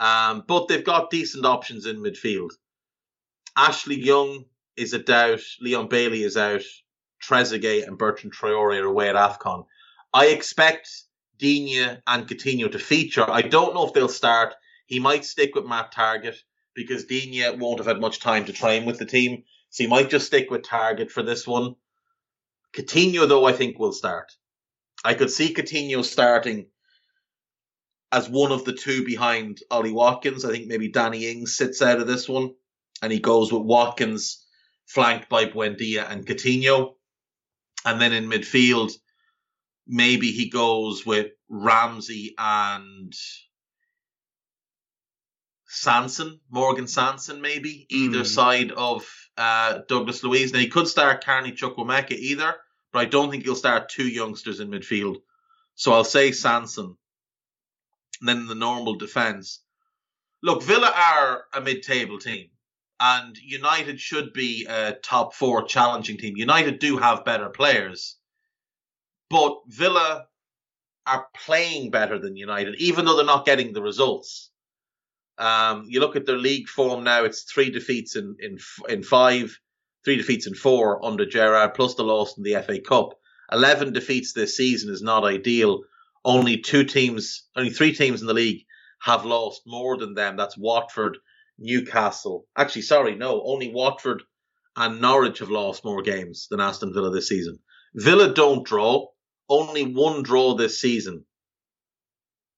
Um, 0.00 0.44
but 0.46 0.68
they've 0.68 0.84
got 0.84 1.10
decent 1.10 1.44
options 1.44 1.86
in 1.86 2.02
midfield. 2.02 2.50
Ashley 3.56 3.98
Young 3.98 4.44
is 4.76 4.92
a 4.92 4.98
doubt. 4.98 5.40
Leon 5.60 5.88
Bailey 5.88 6.22
is 6.22 6.36
out. 6.36 6.62
Trezeguet 7.22 7.86
and 7.86 7.98
Bertrand 7.98 8.34
Traore 8.34 8.80
are 8.80 8.84
away 8.84 9.08
at 9.08 9.16
AFCON. 9.16 9.64
I 10.12 10.26
expect 10.26 10.88
Digne 11.38 11.98
and 12.06 12.28
Coutinho 12.28 12.70
to 12.72 12.78
feature. 12.78 13.28
I 13.28 13.42
don't 13.42 13.74
know 13.74 13.86
if 13.86 13.92
they'll 13.92 14.08
start. 14.08 14.54
He 14.86 14.98
might 15.00 15.24
stick 15.24 15.54
with 15.54 15.66
Matt 15.66 15.92
Targett 15.92 16.36
because 16.74 17.04
Digne 17.04 17.56
won't 17.58 17.78
have 17.78 17.86
had 17.86 18.00
much 18.00 18.20
time 18.20 18.44
to 18.46 18.52
train 18.52 18.84
with 18.84 18.98
the 18.98 19.06
team. 19.06 19.44
So 19.70 19.84
he 19.84 19.88
might 19.88 20.10
just 20.10 20.26
stick 20.26 20.50
with 20.50 20.62
Targett 20.62 21.10
for 21.10 21.22
this 21.22 21.46
one. 21.46 21.74
Coutinho, 22.74 23.28
though, 23.28 23.44
I 23.44 23.52
think 23.52 23.78
will 23.78 23.92
start. 23.92 24.32
I 25.04 25.14
could 25.14 25.30
see 25.30 25.54
Coutinho 25.54 26.04
starting 26.04 26.66
as 28.12 28.28
one 28.28 28.52
of 28.52 28.64
the 28.64 28.72
two 28.72 29.04
behind 29.04 29.60
Ollie 29.70 29.92
Watkins. 29.92 30.44
I 30.44 30.52
think 30.52 30.66
maybe 30.66 30.88
Danny 30.88 31.30
Ings 31.30 31.56
sits 31.56 31.82
out 31.82 32.00
of 32.00 32.06
this 32.06 32.28
one 32.28 32.54
and 33.02 33.12
he 33.12 33.18
goes 33.18 33.52
with 33.52 33.62
Watkins 33.62 34.46
flanked 34.86 35.28
by 35.28 35.46
Buendia 35.46 36.10
and 36.10 36.26
Coutinho. 36.26 36.94
And 37.84 38.00
then 38.00 38.12
in 38.12 38.28
midfield, 38.28 38.92
maybe 39.86 40.32
he 40.32 40.48
goes 40.48 41.04
with 41.04 41.32
Ramsey 41.48 42.34
and 42.38 43.12
Sanson, 45.66 46.40
Morgan 46.50 46.86
Sanson, 46.86 47.40
maybe 47.40 47.86
either 47.90 48.20
mm. 48.20 48.26
side 48.26 48.72
of 48.72 49.06
uh, 49.36 49.80
Douglas 49.88 50.22
Luiz. 50.22 50.52
Now 50.52 50.58
he 50.58 50.68
could 50.68 50.88
start 50.88 51.24
Carney 51.24 51.52
Chukwuemeka 51.52 52.12
either, 52.12 52.54
but 52.92 53.00
I 53.00 53.04
don't 53.04 53.30
think 53.30 53.44
he'll 53.44 53.54
start 53.54 53.88
two 53.88 54.08
youngsters 54.08 54.60
in 54.60 54.70
midfield. 54.70 55.16
So 55.74 55.92
I'll 55.92 56.04
say 56.04 56.32
Sanson. 56.32 56.96
And 58.20 58.28
then 58.28 58.46
the 58.46 58.54
normal 58.54 58.94
defence, 58.94 59.60
look, 60.42 60.62
Villa 60.62 60.90
are 60.94 61.44
a 61.52 61.60
mid-table 61.60 62.18
team 62.18 62.48
and 62.98 63.36
United 63.38 64.00
should 64.00 64.32
be 64.32 64.66
a 64.66 64.94
top 65.02 65.34
four 65.34 65.64
challenging 65.64 66.16
team. 66.16 66.36
United 66.36 66.78
do 66.78 66.96
have 66.96 67.24
better 67.24 67.48
players, 67.48 68.16
but 69.30 69.58
Villa 69.68 70.26
are 71.06 71.26
playing 71.34 71.90
better 71.90 72.18
than 72.18 72.36
United, 72.36 72.74
even 72.76 73.04
though 73.04 73.16
they're 73.16 73.24
not 73.24 73.46
getting 73.46 73.72
the 73.72 73.82
results. 73.82 74.50
Um, 75.38 75.84
you 75.88 76.00
look 76.00 76.16
at 76.16 76.26
their 76.26 76.36
league 76.36 76.68
form 76.68 77.04
now; 77.04 77.24
it's 77.24 77.42
three 77.42 77.70
defeats 77.70 78.16
in 78.16 78.36
in 78.40 78.58
in 78.88 79.02
five, 79.02 79.58
three 80.04 80.16
defeats 80.16 80.46
in 80.46 80.54
four 80.54 81.04
under 81.04 81.26
Gerrard, 81.26 81.74
plus 81.74 81.94
the 81.94 82.04
loss 82.04 82.36
in 82.36 82.42
the 82.42 82.60
FA 82.62 82.80
Cup. 82.80 83.10
Eleven 83.52 83.92
defeats 83.92 84.32
this 84.32 84.56
season 84.56 84.90
is 84.92 85.02
not 85.02 85.24
ideal. 85.24 85.82
Only 86.24 86.58
two 86.58 86.84
teams, 86.84 87.46
only 87.54 87.70
three 87.70 87.92
teams 87.92 88.20
in 88.20 88.26
the 88.26 88.34
league 88.34 88.64
have 89.02 89.24
lost 89.24 89.62
more 89.66 89.96
than 89.96 90.14
them. 90.14 90.36
That's 90.36 90.58
Watford 90.58 91.18
Newcastle. 91.58 92.46
Actually, 92.56 92.82
sorry, 92.82 93.14
no, 93.14 93.42
only 93.44 93.72
Watford 93.72 94.22
and 94.76 95.00
Norwich 95.00 95.38
have 95.38 95.50
lost 95.50 95.84
more 95.84 96.02
games 96.02 96.48
than 96.50 96.60
Aston 96.60 96.92
Villa 96.92 97.10
this 97.10 97.28
season. 97.28 97.58
Villa 97.94 98.34
don't 98.34 98.66
draw, 98.66 99.06
only 99.48 99.84
one 99.84 100.22
draw 100.22 100.54
this 100.54 100.80
season. 100.80 101.24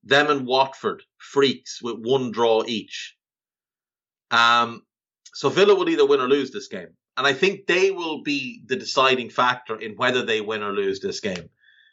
Them 0.04 0.30
and 0.30 0.46
Watford, 0.46 1.02
freaks 1.18 1.82
with 1.82 1.96
one 1.98 2.30
draw 2.30 2.64
each. 2.66 3.16
Um, 4.30 4.82
so 5.34 5.48
Villa 5.48 5.74
will 5.74 5.88
either 5.88 6.06
win 6.06 6.20
or 6.20 6.28
lose 6.28 6.50
this 6.50 6.68
game. 6.68 6.96
And 7.16 7.26
I 7.26 7.32
think 7.32 7.66
they 7.66 7.90
will 7.90 8.22
be 8.22 8.62
the 8.66 8.76
deciding 8.76 9.30
factor 9.30 9.76
in 9.78 9.96
whether 9.96 10.24
they 10.24 10.40
win 10.40 10.62
or 10.62 10.72
lose 10.72 11.00
this 11.00 11.20
game. 11.20 11.50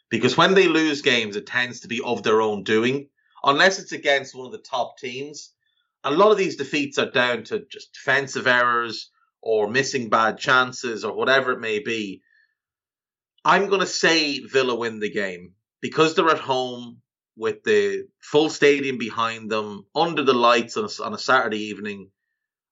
Because 0.08 0.36
when 0.36 0.54
they 0.54 0.68
lose 0.68 1.02
games, 1.02 1.34
it 1.34 1.46
tends 1.46 1.80
to 1.80 1.88
be 1.88 2.00
of 2.00 2.22
their 2.22 2.40
own 2.40 2.62
doing. 2.62 3.08
Unless 3.42 3.80
it's 3.80 3.92
against 3.92 4.34
one 4.34 4.46
of 4.46 4.52
the 4.52 4.58
top 4.58 4.98
teams, 4.98 5.52
a 6.04 6.10
lot 6.10 6.30
of 6.30 6.38
these 6.38 6.56
defeats 6.56 6.98
are 6.98 7.10
down 7.10 7.42
to 7.44 7.64
just 7.70 7.92
defensive 7.92 8.46
errors 8.46 9.10
or 9.42 9.68
missing 9.68 10.08
bad 10.08 10.38
chances 10.38 11.04
or 11.04 11.12
whatever 11.12 11.52
it 11.52 11.60
may 11.60 11.80
be. 11.80 12.22
I'm 13.46 13.68
going 13.68 13.80
to 13.80 13.86
say 13.86 14.40
Villa 14.40 14.74
win 14.74 14.98
the 14.98 15.08
game 15.08 15.52
because 15.80 16.16
they're 16.16 16.28
at 16.30 16.40
home 16.40 17.00
with 17.36 17.62
the 17.62 18.08
full 18.20 18.50
stadium 18.50 18.98
behind 18.98 19.52
them 19.52 19.86
under 19.94 20.24
the 20.24 20.34
lights 20.34 20.76
on 20.76 20.86
a, 20.86 21.02
on 21.04 21.14
a 21.14 21.18
Saturday 21.18 21.66
evening. 21.66 22.10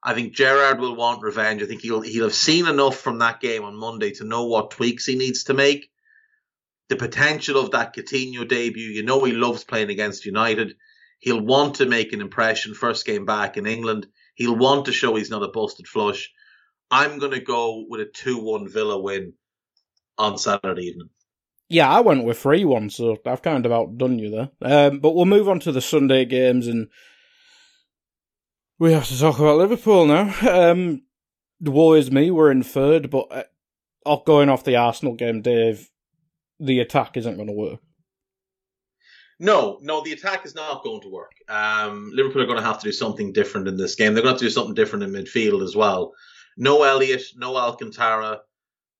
I 0.03 0.15
think 0.15 0.35
Gerrard 0.35 0.81
will 0.81 0.97
want 0.97 1.23
revenge. 1.23 1.63
I 1.63 1.67
think 1.67 1.83
he'll 1.83 2.01
he'll 2.01 2.25
have 2.25 2.35
seen 2.35 2.67
enough 2.67 2.99
from 2.99 3.21
that 3.21 3.41
game 3.41 3.63
on 3.63 3.77
Monday 3.77 4.11
to 4.15 4.25
know 4.25 4.47
what 4.47 4.73
tweaks 4.73 5.07
he 5.07 5.15
needs 5.15 5.45
to 5.45 5.55
make. 5.55 5.93
The 6.89 6.97
potential 6.97 7.57
of 7.57 7.71
that 7.71 7.95
Coutinho 7.95 8.47
debut, 8.49 8.89
you 8.89 9.05
know, 9.05 9.23
he 9.23 9.33
loves 9.33 9.63
playing 9.63 9.91
against 9.91 10.27
United. 10.27 10.75
He'll 11.21 11.41
want 11.41 11.77
to 11.77 11.87
make 11.87 12.13
an 12.13 12.21
impression 12.21 12.75
first 12.75 13.07
game 13.07 13.27
back 13.27 13.57
in 13.57 13.67
England. 13.67 14.09
He'll 14.35 14.57
want 14.57 14.87
to 14.87 14.93
show 14.93 15.15
he's 15.15 15.31
not 15.31 15.45
a 15.45 15.53
busted 15.53 15.87
flush. 15.87 16.33
I'm 16.91 17.21
going 17.21 17.31
to 17.31 17.41
go 17.41 17.85
with 17.89 18.01
a 18.01 18.07
2 18.07 18.39
1 18.39 18.69
Villa 18.69 19.01
win 19.01 19.35
on 20.19 20.39
Saturday 20.39 20.83
evening. 20.83 21.11
Yeah, 21.69 21.91
I 21.91 22.01
went 22.01 22.25
with 22.25 22.39
3 22.39 22.65
1, 22.65 22.91
so 22.91 23.17
I've 23.27 23.43
kind 23.43 23.65
of 23.65 23.73
outdone 23.73 24.19
you 24.19 24.31
there. 24.31 24.51
Um, 24.63 25.01
but 25.01 25.15
we'll 25.15 25.25
move 25.25 25.49
on 25.49 25.61
to 25.61 25.73
the 25.73 25.81
Sunday 25.81 26.25
games 26.25 26.67
and 26.67 26.89
we 28.79 28.93
have 28.93 29.09
to 29.09 29.19
talk 29.19 29.39
about 29.39 29.59
Liverpool 29.59 30.07
now. 30.07 30.35
Um, 30.51 31.03
worries 31.61 32.11
me, 32.11 32.31
we're 32.31 32.51
in 32.51 32.63
third, 32.63 33.11
but 33.11 33.49
uh, 34.05 34.17
going 34.17 34.49
off 34.49 34.65
the 34.65 34.77
Arsenal 34.77 35.15
game, 35.15 35.43
Dave, 35.43 35.91
the 36.61 36.81
attack 36.81 37.17
isn't 37.17 37.37
going 37.37 37.49
to 37.49 37.55
work. 37.55 37.81
No, 39.41 39.79
no, 39.83 40.03
the 40.03 40.13
attack 40.13 40.47
is 40.47 40.55
not 40.55 40.85
going 40.85 41.01
to 41.03 41.09
work. 41.09 41.33
Um, 41.49 42.11
Liverpool 42.15 42.43
are 42.43 42.47
going 42.47 42.59
to 42.59 42.65
have 42.65 42.79
to 42.81 42.89
do 42.89 42.93
something 42.93 43.33
different 43.33 43.67
in 43.67 43.77
this 43.77 43.95
game. 43.95 44.15
They're 44.15 44.23
going 44.23 44.37
to 44.37 44.37
have 44.37 44.41
to 44.41 44.47
do 44.47 44.51
something 44.51 44.75
different 44.75 45.05
in 45.05 45.11
midfield 45.11 45.63
as 45.63 45.75
well. 45.75 46.13
No 46.57 46.83
Elliot, 46.83 47.23
no 47.37 47.57
Alcantara, 47.57 48.41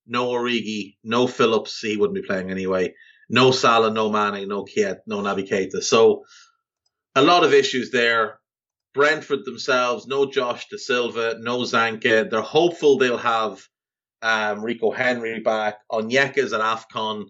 no 0.07 0.29
Origi, 0.29 0.97
no 1.03 1.27
Phillips. 1.27 1.81
He 1.81 1.97
wouldn't 1.97 2.15
be 2.15 2.27
playing 2.27 2.51
anyway. 2.51 2.95
No 3.29 3.51
Salah, 3.51 3.91
no 3.91 4.11
Mane, 4.11 4.47
no 4.49 4.65
Kiet, 4.65 4.99
no 5.07 5.19
Naby 5.19 5.49
Keita. 5.49 5.83
So 5.83 6.25
a 7.15 7.23
lot 7.23 7.45
of 7.45 7.55
issues 7.55 7.91
there. 7.91 8.39
Brentford 8.93 9.45
themselves, 9.45 10.07
no 10.07 10.31
Josh 10.31 10.69
Dasilva, 10.73 11.41
no 11.41 11.61
Zanka. 11.61 12.31
They're 12.31 12.41
hopeful 12.41 12.97
they'll 12.97 13.17
have 13.19 13.67
um, 14.23 14.63
Rico 14.63 14.93
Henry 14.93 15.41
back. 15.41 15.79
Onyeka's 15.91 16.53
an 16.53 16.61
AFCON. 16.61 17.27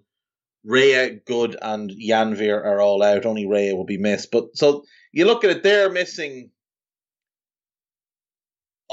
Raya, 0.66 1.24
Goode, 1.26 1.56
and 1.60 1.90
Janvir 1.90 2.56
are 2.56 2.80
all 2.80 3.02
out. 3.02 3.26
Only 3.26 3.44
Raya 3.44 3.76
will 3.76 3.84
be 3.84 3.98
missed. 3.98 4.30
But 4.30 4.56
so 4.56 4.84
you 5.12 5.26
look 5.26 5.44
at 5.44 5.50
it, 5.50 5.62
they're 5.62 5.90
missing. 5.90 6.50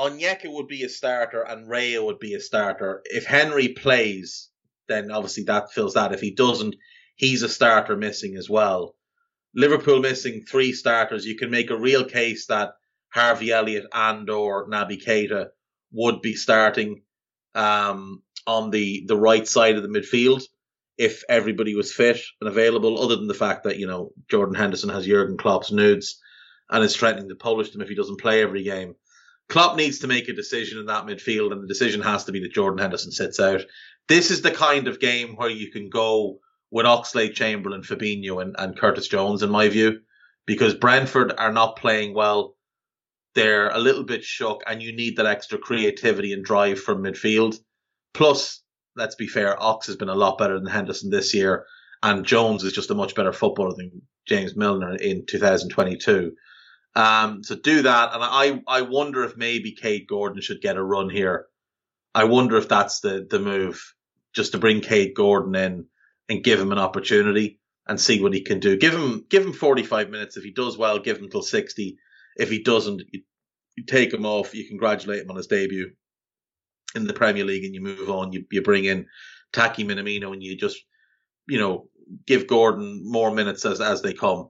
Onyeka 0.01 0.51
would 0.51 0.67
be 0.67 0.83
a 0.83 0.89
starter 0.89 1.43
and 1.43 1.69
Raya 1.69 2.03
would 2.03 2.17
be 2.17 2.33
a 2.33 2.39
starter. 2.39 3.01
If 3.05 3.25
Henry 3.25 3.67
plays, 3.67 4.49
then 4.87 5.11
obviously 5.11 5.43
that 5.43 5.71
fills 5.71 5.93
that. 5.93 6.11
If 6.11 6.21
he 6.21 6.31
doesn't, 6.31 6.75
he's 7.15 7.43
a 7.43 7.49
starter 7.49 7.95
missing 7.95 8.35
as 8.35 8.49
well. 8.49 8.95
Liverpool 9.53 9.99
missing 9.99 10.41
three 10.41 10.73
starters. 10.73 11.25
You 11.25 11.37
can 11.37 11.51
make 11.51 11.69
a 11.69 11.77
real 11.77 12.03
case 12.03 12.47
that 12.47 12.71
Harvey 13.09 13.51
Elliott 13.51 13.85
and 13.93 14.27
or 14.29 14.67
Naby 14.67 15.05
Keita 15.05 15.49
would 15.91 16.21
be 16.21 16.33
starting 16.33 17.03
um, 17.53 18.23
on 18.47 18.71
the, 18.71 19.03
the 19.07 19.17
right 19.17 19.47
side 19.47 19.75
of 19.75 19.83
the 19.83 19.89
midfield 19.89 20.41
if 20.97 21.23
everybody 21.29 21.75
was 21.75 21.93
fit 21.93 22.19
and 22.39 22.49
available, 22.49 23.01
other 23.01 23.17
than 23.17 23.27
the 23.27 23.33
fact 23.33 23.65
that, 23.65 23.77
you 23.77 23.87
know, 23.87 24.11
Jordan 24.29 24.55
Henderson 24.55 24.89
has 24.89 25.05
Jurgen 25.05 25.37
Klopp's 25.37 25.71
nudes 25.71 26.19
and 26.69 26.83
is 26.83 26.95
threatening 26.95 27.29
to 27.29 27.35
polish 27.35 27.71
them 27.71 27.81
if 27.81 27.89
he 27.89 27.95
doesn't 27.95 28.19
play 28.19 28.41
every 28.41 28.63
game. 28.63 28.95
Klopp 29.51 29.75
needs 29.75 29.99
to 29.99 30.07
make 30.07 30.29
a 30.29 30.33
decision 30.33 30.79
in 30.79 30.85
that 30.85 31.05
midfield, 31.05 31.51
and 31.51 31.61
the 31.61 31.67
decision 31.67 32.01
has 32.01 32.23
to 32.23 32.31
be 32.31 32.39
that 32.39 32.53
Jordan 32.53 32.79
Henderson 32.79 33.11
sits 33.11 33.37
out. 33.37 33.59
This 34.07 34.31
is 34.31 34.41
the 34.41 34.49
kind 34.49 34.87
of 34.87 35.01
game 35.01 35.35
where 35.35 35.49
you 35.49 35.69
can 35.69 35.89
go 35.89 36.39
with 36.71 36.85
Oxlade 36.85 37.33
Chamberlain, 37.33 37.81
Fabinho, 37.81 38.41
and, 38.41 38.55
and 38.57 38.79
Curtis 38.79 39.09
Jones, 39.09 39.43
in 39.43 39.49
my 39.51 39.67
view, 39.67 39.99
because 40.45 40.73
Brentford 40.73 41.33
are 41.37 41.51
not 41.51 41.75
playing 41.75 42.13
well. 42.13 42.55
They're 43.35 43.67
a 43.67 43.77
little 43.77 44.05
bit 44.05 44.23
shook, 44.23 44.63
and 44.67 44.81
you 44.81 44.95
need 44.95 45.17
that 45.17 45.25
extra 45.25 45.57
creativity 45.57 46.31
and 46.31 46.45
drive 46.45 46.79
from 46.79 47.03
midfield. 47.03 47.59
Plus, 48.13 48.63
let's 48.95 49.15
be 49.15 49.27
fair, 49.27 49.61
Ox 49.61 49.87
has 49.87 49.97
been 49.97 50.07
a 50.07 50.15
lot 50.15 50.37
better 50.37 50.57
than 50.57 50.69
Henderson 50.69 51.09
this 51.09 51.33
year, 51.33 51.65
and 52.01 52.25
Jones 52.25 52.63
is 52.63 52.71
just 52.71 52.89
a 52.89 52.95
much 52.95 53.15
better 53.15 53.33
footballer 53.33 53.73
than 53.75 54.01
James 54.25 54.55
Milner 54.55 54.95
in 54.95 55.25
2022. 55.25 56.31
Um, 56.95 57.43
so 57.43 57.55
do 57.55 57.83
that, 57.83 58.13
and 58.13 58.23
I 58.23 58.61
I 58.67 58.81
wonder 58.81 59.23
if 59.23 59.37
maybe 59.37 59.73
Kaide 59.73 60.07
Gordon 60.07 60.41
should 60.41 60.61
get 60.61 60.77
a 60.77 60.83
run 60.83 61.09
here. 61.09 61.45
I 62.13 62.25
wonder 62.25 62.57
if 62.57 62.67
that's 62.67 62.99
the 62.99 63.25
the 63.29 63.39
move, 63.39 63.81
just 64.33 64.51
to 64.51 64.57
bring 64.57 64.81
Kaide 64.81 65.13
Gordon 65.15 65.55
in 65.55 65.85
and 66.27 66.43
give 66.43 66.59
him 66.59 66.71
an 66.71 66.79
opportunity 66.79 67.59
and 67.87 67.99
see 67.99 68.21
what 68.21 68.33
he 68.33 68.41
can 68.41 68.59
do. 68.59 68.77
Give 68.77 68.93
him 68.93 69.25
give 69.29 69.45
him 69.45 69.53
45 69.53 70.09
minutes. 70.09 70.37
If 70.37 70.43
he 70.43 70.51
does 70.51 70.77
well, 70.77 70.99
give 70.99 71.17
him 71.17 71.29
till 71.29 71.41
60. 71.41 71.97
If 72.37 72.49
he 72.49 72.63
doesn't, 72.63 73.03
you, 73.11 73.21
you 73.75 73.85
take 73.85 74.13
him 74.13 74.25
off. 74.25 74.53
You 74.53 74.67
congratulate 74.67 75.23
him 75.23 75.29
on 75.31 75.37
his 75.37 75.47
debut 75.47 75.91
in 76.95 77.05
the 77.05 77.13
Premier 77.13 77.45
League, 77.45 77.63
and 77.63 77.73
you 77.73 77.81
move 77.81 78.09
on. 78.09 78.33
You 78.33 78.45
you 78.51 78.61
bring 78.61 78.85
in 78.85 79.07
Taki 79.53 79.85
Minamino, 79.85 80.33
and 80.33 80.43
you 80.43 80.57
just 80.57 80.77
you 81.47 81.59
know 81.59 81.87
give 82.25 82.47
Gordon 82.47 83.01
more 83.03 83.31
minutes 83.31 83.65
as 83.65 83.79
as 83.81 84.01
they 84.01 84.13
come. 84.13 84.49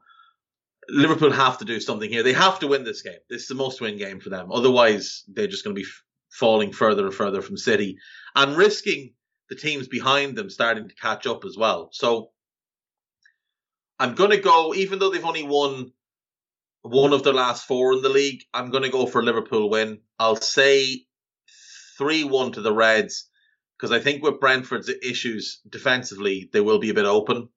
Liverpool 0.91 1.31
have 1.31 1.57
to 1.59 1.65
do 1.65 1.79
something 1.79 2.09
here. 2.09 2.23
They 2.23 2.33
have 2.33 2.59
to 2.59 2.67
win 2.67 2.83
this 2.83 3.01
game. 3.01 3.19
This 3.29 3.43
is 3.43 3.47
the 3.47 3.55
most 3.55 3.81
win 3.81 3.97
game 3.97 4.19
for 4.19 4.29
them. 4.29 4.51
Otherwise, 4.51 5.23
they're 5.27 5.47
just 5.47 5.63
going 5.63 5.75
to 5.75 5.81
be 5.81 5.87
f- 5.87 6.03
falling 6.29 6.73
further 6.73 7.05
and 7.05 7.13
further 7.13 7.41
from 7.41 7.57
City 7.57 7.97
and 8.35 8.57
risking 8.57 9.13
the 9.49 9.55
teams 9.55 9.87
behind 9.87 10.35
them 10.35 10.49
starting 10.49 10.87
to 10.89 10.95
catch 10.95 11.25
up 11.27 11.45
as 11.45 11.55
well. 11.57 11.89
So 11.91 12.31
I'm 13.99 14.15
going 14.15 14.31
to 14.31 14.37
go, 14.37 14.73
even 14.73 14.99
though 14.99 15.09
they've 15.09 15.25
only 15.25 15.43
won 15.43 15.91
one 16.81 17.13
of 17.13 17.23
the 17.23 17.33
last 17.33 17.65
four 17.65 17.93
in 17.93 18.01
the 18.01 18.09
league, 18.09 18.43
I'm 18.53 18.71
going 18.71 18.83
to 18.83 18.89
go 18.89 19.05
for 19.05 19.23
Liverpool 19.23 19.69
win. 19.69 19.99
I'll 20.19 20.35
say 20.35 21.05
3 21.97 22.23
1 22.25 22.53
to 22.53 22.61
the 22.61 22.73
Reds 22.73 23.29
because 23.77 23.91
I 23.91 23.99
think 23.99 24.23
with 24.23 24.39
Brentford's 24.39 24.89
issues 24.89 25.61
defensively, 25.67 26.49
they 26.51 26.61
will 26.61 26.79
be 26.79 26.89
a 26.89 26.95
bit 26.95 27.05
open. 27.05 27.49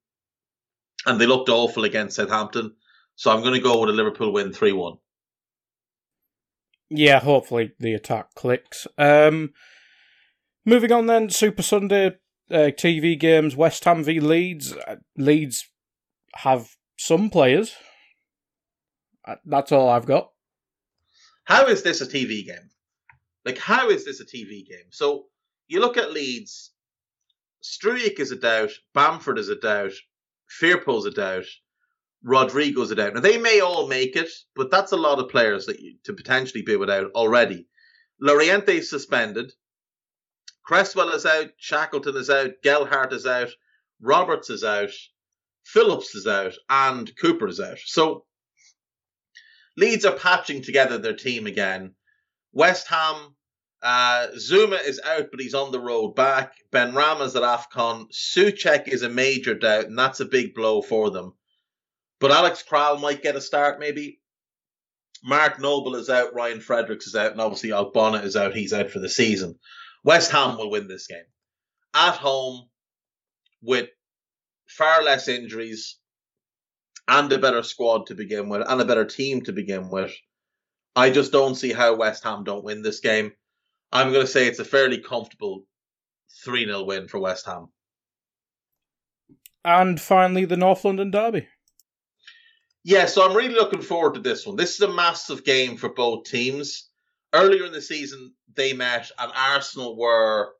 And 1.05 1.19
they 1.19 1.27
looked 1.27 1.49
awful 1.49 1.83
against 1.83 2.15
Southampton. 2.15 2.75
So 3.15 3.31
I'm 3.31 3.41
going 3.41 3.53
to 3.53 3.59
go 3.59 3.79
with 3.79 3.89
a 3.89 3.93
Liverpool 3.93 4.33
win 4.33 4.51
3 4.51 4.71
1. 4.73 4.93
Yeah, 6.89 7.19
hopefully 7.19 7.71
the 7.79 7.93
attack 7.93 8.35
clicks. 8.35 8.87
Um, 8.97 9.53
moving 10.65 10.91
on 10.91 11.07
then, 11.07 11.29
Super 11.29 11.63
Sunday 11.63 12.17
uh, 12.51 12.69
TV 12.77 13.19
games 13.19 13.55
West 13.55 13.83
Ham 13.85 14.03
v 14.03 14.19
Leeds. 14.19 14.73
Uh, 14.73 14.97
Leeds 15.17 15.67
have 16.35 16.75
some 16.97 17.29
players. 17.29 17.73
Uh, 19.25 19.35
that's 19.45 19.71
all 19.71 19.89
I've 19.89 20.05
got. 20.05 20.31
How 21.45 21.67
is 21.67 21.83
this 21.83 22.01
a 22.01 22.05
TV 22.05 22.45
game? 22.45 22.69
Like, 23.45 23.57
how 23.57 23.89
is 23.89 24.05
this 24.05 24.19
a 24.19 24.25
TV 24.25 24.67
game? 24.67 24.89
So 24.91 25.25
you 25.67 25.79
look 25.79 25.97
at 25.97 26.11
Leeds, 26.11 26.71
Struijk 27.63 28.19
is 28.19 28.31
a 28.31 28.35
doubt, 28.35 28.71
Bamford 28.93 29.37
is 29.37 29.49
a 29.49 29.55
doubt, 29.55 29.93
Firpo's 30.61 31.05
a 31.05 31.11
doubt, 31.11 31.45
Rodrigo's 32.25 32.91
a 32.91 33.05
out. 33.05 33.13
Now 33.13 33.19
they 33.21 33.37
may 33.37 33.59
all 33.59 33.87
make 33.87 34.15
it, 34.15 34.29
but 34.55 34.71
that's 34.71 34.91
a 34.91 34.97
lot 34.97 35.19
of 35.19 35.29
players 35.29 35.67
that 35.67 35.79
you, 35.79 35.97
to 36.05 36.13
potentially 36.13 36.63
be 36.63 36.75
without 36.75 37.11
already. 37.11 37.67
Llorente 38.19 38.77
is 38.77 38.89
suspended. 38.89 39.53
Cresswell 40.63 41.11
is 41.11 41.27
out. 41.27 41.51
Shackleton 41.57 42.15
is 42.15 42.31
out. 42.31 42.53
Gelhardt 42.63 43.13
is 43.13 43.27
out. 43.27 43.49
Roberts 44.01 44.49
is 44.49 44.63
out. 44.63 44.89
Phillips 45.63 46.15
is 46.15 46.25
out, 46.25 46.53
and 46.67 47.11
Cooper 47.15 47.47
is 47.47 47.59
out. 47.59 47.77
So 47.85 48.25
Leeds 49.77 50.05
are 50.05 50.17
patching 50.17 50.63
together 50.63 50.97
their 50.97 51.15
team 51.15 51.45
again. 51.45 51.93
West 52.53 52.87
Ham, 52.87 53.35
uh, 53.83 54.27
Zouma 54.35 54.83
is 54.83 54.99
out, 55.03 55.27
but 55.29 55.39
he's 55.39 55.53
on 55.53 55.71
the 55.71 55.79
road 55.79 56.15
back. 56.15 56.53
Benrahma's 56.71 57.35
at 57.35 57.43
AFCON. 57.43 58.07
Soucek 58.11 58.87
is 58.87 59.03
a 59.03 59.09
major 59.09 59.53
doubt, 59.53 59.85
and 59.85 59.99
that's 59.99 60.21
a 60.21 60.25
big 60.25 60.55
blow 60.55 60.81
for 60.81 61.11
them. 61.11 61.33
But 62.25 62.35
Alex 62.35 62.63
Kral 62.67 62.99
might 62.99 63.21
get 63.21 63.35
a 63.35 63.39
start, 63.39 63.79
maybe. 63.79 64.19
Mark 65.23 65.59
Noble 65.59 65.93
is 65.93 66.09
out, 66.09 66.33
Ryan 66.33 66.59
Fredericks 66.59 67.05
is 67.05 67.15
out, 67.15 67.31
and 67.31 67.39
obviously 67.39 67.69
Ogbonna 67.69 68.23
is 68.23 68.35
out. 68.35 68.55
He's 68.55 68.73
out 68.73 68.89
for 68.89 68.97
the 68.97 69.09
season. 69.09 69.59
West 70.03 70.31
Ham 70.31 70.57
will 70.57 70.71
win 70.71 70.87
this 70.87 71.05
game. 71.05 71.27
At 71.93 72.15
home, 72.15 72.67
with 73.61 73.89
far 74.67 75.03
less 75.03 75.27
injuries 75.27 75.99
and 77.07 77.31
a 77.31 77.37
better 77.37 77.61
squad 77.61 78.07
to 78.07 78.15
begin 78.15 78.49
with, 78.49 78.63
and 78.67 78.81
a 78.81 78.85
better 78.85 79.05
team 79.05 79.43
to 79.43 79.53
begin 79.53 79.91
with. 79.91 80.11
I 80.95 81.11
just 81.11 81.31
don't 81.31 81.53
see 81.53 81.73
how 81.73 81.93
West 81.93 82.23
Ham 82.23 82.43
don't 82.43 82.65
win 82.65 82.81
this 82.81 83.01
game. 83.01 83.33
I'm 83.91 84.11
going 84.11 84.25
to 84.25 84.31
say 84.31 84.47
it's 84.47 84.57
a 84.57 84.65
fairly 84.65 84.97
comfortable 84.97 85.67
3 86.43 86.65
0 86.65 86.85
win 86.85 87.07
for 87.07 87.19
West 87.19 87.45
Ham. 87.45 87.67
And 89.63 90.01
finally, 90.01 90.45
the 90.45 90.57
North 90.57 90.83
London 90.83 91.11
Derby. 91.11 91.49
Yeah, 92.87 93.07
so 93.07 93.27
I'm 93.27 93.35
really 93.35 93.55
looking 93.55 93.81
forward 93.81 94.13
to 94.13 94.19
this 94.19 94.45
one. 94.45 94.57
This 94.57 94.75
is 94.75 94.81
a 94.81 94.93
massive 94.93 95.43
game 95.43 95.75
for 95.75 95.89
both 95.89 96.25
teams. 96.25 96.87
Earlier 97.33 97.65
in 97.65 97.71
the 97.71 97.81
season, 97.81 98.35
they 98.53 98.73
met, 98.73 99.09
and 99.17 99.31
Arsenal 99.35 99.97
were 99.97 100.51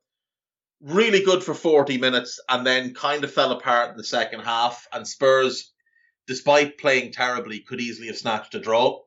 really 0.82 1.24
good 1.24 1.44
for 1.44 1.54
40 1.54 2.00
minutes 2.00 2.40
and 2.50 2.66
then 2.66 2.96
kind 2.96 3.24
of 3.24 3.32
fell 3.32 3.52
apart 3.52 3.92
in 3.92 3.98
the 3.98 4.04
second 4.04 4.40
half. 4.40 4.88
And 4.92 5.08
Spurs, 5.08 5.72
despite 6.26 6.80
playing 6.80 7.12
terribly, 7.12 7.60
could 7.60 7.80
easily 7.80 8.08
have 8.08 8.18
snatched 8.18 8.56
a 8.56 8.60
draw. 8.60 9.02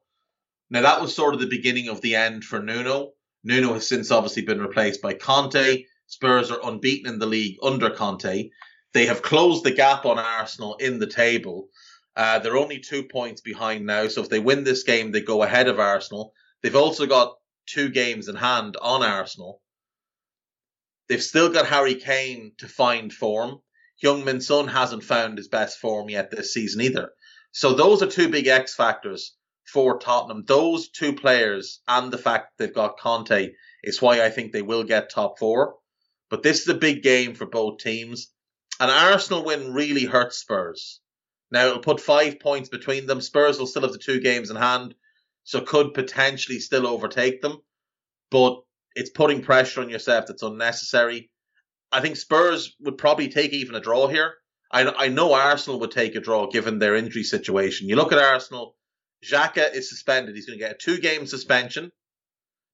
Now, 0.71 0.83
that 0.83 1.01
was 1.01 1.13
sort 1.13 1.35
of 1.35 1.41
the 1.41 1.49
beginning 1.49 1.89
of 1.89 2.01
the 2.01 2.15
end 2.15 2.45
for 2.45 2.63
Nuno. 2.63 3.15
Nuno 3.43 3.75
has 3.75 3.89
since 3.89 4.13
obviously 4.13 4.43
been 4.43 4.61
replaced 4.61 5.03
by 5.03 5.15
Conte. 5.15 5.85
Spurs 6.07 6.53
are 6.53 6.61
unbeaten 6.63 7.13
in 7.13 7.19
the 7.19 7.27
league 7.27 7.57
under 7.65 7.91
Conte. 7.91 8.51
They 8.93 9.07
have 9.07 9.23
closed 9.23 9.65
the 9.65 9.73
gap 9.73 10.07
on 10.07 10.21
Arsenal 10.21 10.77
in 10.77 11.01
the 11.01 11.09
table. 11.09 11.69
Uh, 12.19 12.41
they're 12.41 12.57
only 12.57 12.81
two 12.81 13.05
points 13.05 13.41
behind 13.41 13.87
now, 13.87 14.09
so 14.09 14.21
if 14.23 14.29
they 14.29 14.41
win 14.41 14.65
this 14.65 14.83
game, 14.83 15.13
they 15.13 15.21
go 15.21 15.45
ahead 15.45 15.69
of 15.69 15.79
Arsenal. 15.79 16.35
They've 16.61 16.75
also 16.75 17.07
got 17.07 17.37
two 17.67 17.91
games 17.91 18.27
in 18.27 18.35
hand 18.35 18.77
on 18.83 19.05
Arsenal. 19.05 19.63
They've 21.09 21.23
still 21.23 21.49
got 21.49 21.67
Harry 21.67 21.95
Kane 21.95 22.55
to 22.59 22.67
find 22.67 23.13
form. 23.13 23.63
Heung-min 24.03 24.41
Son 24.41 24.67
hasn't 24.67 25.05
found 25.05 25.39
his 25.39 25.47
best 25.47 25.79
form 25.79 26.11
yet 26.11 26.33
this 26.33 26.53
season 26.53 26.81
either. 26.81 27.13
So 27.53 27.75
those 27.75 28.03
are 28.03 28.11
two 28.11 28.29
big 28.29 28.49
X 28.49 28.75
factors 28.75 29.37
for 29.73 30.01
Tottenham. 30.01 30.45
Those 30.45 30.89
two 30.89 31.13
players 31.13 31.83
and 31.87 32.13
the 32.13 32.19
fact 32.19 32.59
they've 32.59 32.75
got 32.75 32.99
Conte 32.99 33.51
is 33.85 34.03
why 34.03 34.25
I 34.25 34.31
think 34.31 34.53
they 34.53 34.63
will 34.63 34.83
get 34.83 35.11
top 35.11 35.39
four. 35.39 35.77
But 36.31 36.43
this 36.43 36.63
is 36.63 36.69
a 36.69 36.75
big 36.75 37.05
game 37.05 37.37
for 37.37 37.47
both 37.47 37.79
teams. 37.79 38.33
An 38.81 38.91
Arsenal 38.91 39.45
win 39.45 39.73
really 39.73 40.05
hurts 40.05 40.39
Spurs. 40.39 41.01
Now 41.51 41.67
it'll 41.67 41.81
put 41.81 42.01
five 42.01 42.41
points 42.41 42.69
between 42.69 43.07
them. 43.07 43.21
Spurs 43.21 43.59
will 43.59 43.67
still 43.67 43.83
have 43.83 43.93
the 43.93 43.99
two 43.99 44.21
games 44.21 44.51
in 44.51 44.57
hand, 44.57 44.95
so 45.45 45.61
could 45.61 45.95
potentially 45.95 46.59
still 46.59 46.87
overtake 46.87 47.41
them. 47.41 47.59
But 48.31 48.61
it's 48.95 49.11
putting 49.11 49.43
pressure 49.43 49.81
on 49.81 49.89
yourself 49.89 50.27
that's 50.27 50.43
unnecessary. 50.43 51.31
I 51.91 52.01
think 52.01 52.17
Spurs 52.17 52.77
would 52.81 52.99
probably 52.99 53.29
take 53.29 53.53
even 53.53 53.75
a 53.75 53.81
draw 53.81 54.09
here. 54.09 54.35
I, 54.71 54.85
I 54.87 55.09
know 55.09 55.33
Arsenal 55.33 55.81
would 55.81 55.91
take 55.91 56.15
a 56.15 56.21
draw 56.21 56.51
given 56.51 56.79
their 56.79 56.97
injury 56.97 57.23
situation. 57.23 57.89
You 57.89 57.97
look 57.97 58.13
at 58.13 58.19
Arsenal, 58.19 58.77
Xhaka 59.25 59.75
is 59.75 59.89
suspended. 59.89 60.35
He's 60.35 60.47
going 60.47 60.59
to 60.59 60.65
get 60.65 60.75
a 60.75 60.79
two 60.79 60.99
game 60.99 61.27
suspension. 61.27 61.91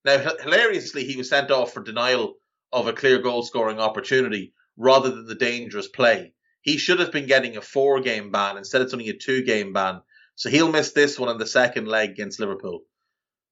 Now, 0.04 0.18
hilariously, 0.18 1.04
he 1.04 1.16
was 1.16 1.28
sent 1.28 1.50
off 1.50 1.72
for 1.72 1.82
denial 1.82 2.34
of 2.72 2.88
a 2.88 2.92
clear 2.92 3.18
goal 3.20 3.42
scoring 3.42 3.78
opportunity 3.78 4.52
rather 4.76 5.10
than 5.10 5.26
the 5.26 5.36
dangerous 5.36 5.88
play. 5.88 6.34
He 6.64 6.78
should 6.78 6.98
have 6.98 7.12
been 7.12 7.26
getting 7.26 7.58
a 7.58 7.60
four 7.60 8.00
game 8.00 8.30
ban. 8.30 8.56
Instead, 8.56 8.80
it's 8.80 8.94
only 8.94 9.10
a 9.10 9.14
two 9.14 9.42
game 9.42 9.74
ban. 9.74 10.00
So 10.34 10.48
he'll 10.48 10.72
miss 10.72 10.92
this 10.92 11.18
one 11.18 11.28
in 11.28 11.36
the 11.36 11.46
second 11.46 11.86
leg 11.88 12.12
against 12.12 12.40
Liverpool. 12.40 12.84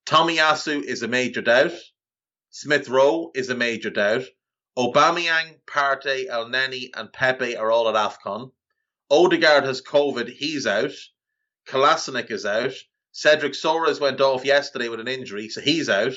Tomiyasu 0.07 0.83
is 0.83 1.03
a 1.03 1.09
major 1.09 1.43
doubt. 1.43 1.75
Smith 2.49 2.89
Rowe 2.89 3.31
is 3.35 3.51
a 3.51 3.55
major 3.55 3.91
doubt. 3.91 4.25
Aubameyang, 4.79 5.61
Partey, 5.67 6.27
Elneny, 6.27 6.89
and 6.95 7.13
Pepe 7.13 7.55
are 7.55 7.71
all 7.71 7.87
at 7.87 7.95
AFCON. 7.95 8.51
Odegaard 9.11 9.65
has 9.65 9.83
COVID. 9.83 10.31
He's 10.31 10.67
out. 10.67 10.93
Kolasinac 11.69 12.31
is 12.31 12.47
out. 12.47 12.73
Cedric 13.13 13.53
Soares 13.53 14.01
went 14.01 14.23
off 14.23 14.47
yesterday 14.47 14.89
with 14.89 15.01
an 15.01 15.07
injury, 15.09 15.51
so 15.51 15.61
he's 15.61 15.91
out. 15.91 16.15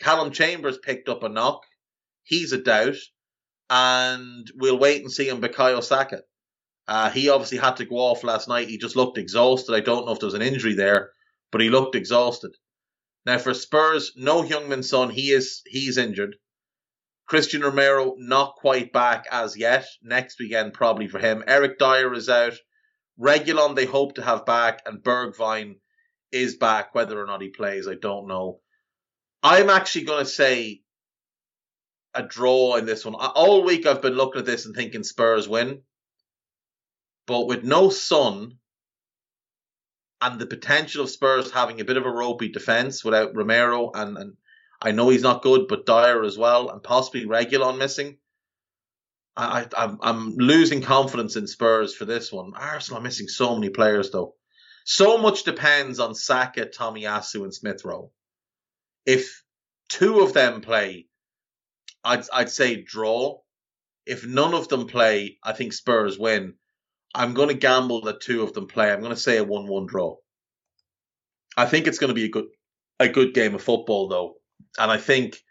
Calum 0.00 0.32
Chambers 0.32 0.78
picked 0.78 1.08
up 1.08 1.22
a 1.22 1.28
knock. 1.28 1.62
He's 2.24 2.52
a 2.52 2.58
doubt. 2.58 2.96
And 3.68 4.50
we'll 4.54 4.78
wait 4.78 5.02
and 5.02 5.10
see 5.10 5.30
on 5.30 5.40
Bukayo 5.40 5.82
Saka. 5.82 6.22
Uh, 6.88 7.10
he 7.10 7.28
obviously 7.28 7.58
had 7.58 7.76
to 7.76 7.84
go 7.84 7.96
off 7.96 8.22
last 8.22 8.48
night. 8.48 8.68
He 8.68 8.78
just 8.78 8.96
looked 8.96 9.18
exhausted. 9.18 9.74
I 9.74 9.80
don't 9.80 10.06
know 10.06 10.12
if 10.12 10.20
there 10.20 10.28
was 10.28 10.34
an 10.34 10.42
injury 10.42 10.74
there, 10.74 11.10
but 11.50 11.60
he 11.60 11.68
looked 11.68 11.96
exhausted. 11.96 12.52
Now 13.24 13.38
for 13.38 13.54
Spurs, 13.54 14.12
no 14.14 14.42
Heung-min 14.42 14.84
Son. 14.84 15.10
He 15.10 15.32
is 15.32 15.62
he's 15.66 15.98
injured. 15.98 16.36
Cristian 17.28 17.64
Romero 17.64 18.14
not 18.18 18.54
quite 18.54 18.92
back 18.92 19.26
as 19.32 19.56
yet. 19.56 19.84
Next 20.00 20.38
weekend 20.38 20.74
probably 20.74 21.08
for 21.08 21.18
him. 21.18 21.42
Eric 21.48 21.76
Dier 21.80 22.14
is 22.14 22.28
out. 22.28 22.54
Reguilon 23.18 23.74
they 23.74 23.86
hope 23.86 24.14
to 24.14 24.22
have 24.22 24.46
back, 24.46 24.82
and 24.86 25.02
Bergwijn 25.02 25.80
is 26.30 26.56
back. 26.56 26.94
Whether 26.94 27.20
or 27.20 27.26
not 27.26 27.42
he 27.42 27.48
plays, 27.48 27.88
I 27.88 27.94
don't 27.94 28.28
know. 28.28 28.60
I'm 29.42 29.70
actually 29.70 30.04
going 30.04 30.24
to 30.24 30.30
say 30.30 30.82
a 32.16 32.22
draw 32.22 32.76
in 32.76 32.86
this 32.86 33.04
one. 33.04 33.14
All 33.14 33.62
week 33.62 33.86
I've 33.86 34.02
been 34.02 34.14
looking 34.14 34.40
at 34.40 34.46
this 34.46 34.66
and 34.66 34.74
thinking 34.74 35.04
Spurs 35.04 35.48
win. 35.48 35.82
But 37.26 37.46
with 37.46 37.62
no 37.62 37.90
Son 37.90 38.58
and 40.20 40.40
the 40.40 40.46
potential 40.46 41.04
of 41.04 41.10
Spurs 41.10 41.50
having 41.50 41.80
a 41.80 41.84
bit 41.84 41.96
of 41.96 42.06
a 42.06 42.10
ropey 42.10 42.48
defence 42.48 43.04
without 43.04 43.36
Romero 43.36 43.90
and, 43.92 44.16
and 44.16 44.36
I 44.80 44.92
know 44.92 45.08
he's 45.08 45.22
not 45.22 45.42
good, 45.42 45.68
but 45.68 45.86
Dier 45.86 46.22
as 46.22 46.36
well, 46.36 46.70
and 46.70 46.82
possibly 46.82 47.24
Reguilon 47.24 47.78
missing. 47.78 48.18
I, 49.36 49.66
I, 49.76 49.94
I'm 50.00 50.36
losing 50.36 50.80
confidence 50.80 51.36
in 51.36 51.46
Spurs 51.46 51.94
for 51.94 52.06
this 52.06 52.32
one. 52.32 52.52
Arsenal 52.54 53.00
are 53.00 53.02
missing 53.02 53.28
so 53.28 53.54
many 53.54 53.68
players 53.70 54.10
though. 54.10 54.34
So 54.84 55.18
much 55.18 55.42
depends 55.42 55.98
on 55.98 56.14
Saka, 56.14 56.66
Tomiyasu, 56.66 57.42
and 57.42 57.52
Smith 57.52 57.84
Rowe. 57.84 58.12
If 59.04 59.42
two 59.88 60.20
of 60.20 60.32
them 60.32 60.60
play, 60.60 61.08
I'd 62.06 62.24
I'd 62.32 62.50
say 62.50 62.82
draw. 62.82 63.40
If 64.06 64.24
none 64.26 64.54
of 64.54 64.68
them 64.68 64.86
play, 64.86 65.38
I 65.42 65.52
think 65.52 65.72
Spurs 65.72 66.18
win. 66.18 66.54
I'm 67.14 67.34
going 67.34 67.48
to 67.48 67.54
gamble 67.54 68.02
that 68.02 68.20
two 68.20 68.42
of 68.42 68.52
them 68.52 68.68
play. 68.68 68.92
I'm 68.92 69.00
going 69.00 69.14
to 69.14 69.20
say 69.20 69.38
a 69.38 69.44
one-one 69.44 69.86
draw. 69.86 70.16
I 71.56 71.66
think 71.66 71.86
it's 71.86 71.98
going 71.98 72.08
to 72.08 72.14
be 72.14 72.26
a 72.26 72.30
good 72.30 72.46
a 73.00 73.08
good 73.08 73.34
game 73.34 73.54
of 73.54 73.62
football 73.62 74.08
though, 74.08 74.34
and 74.78 74.90
I 74.90 74.98
think 74.98 75.42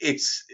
it's 0.00 0.44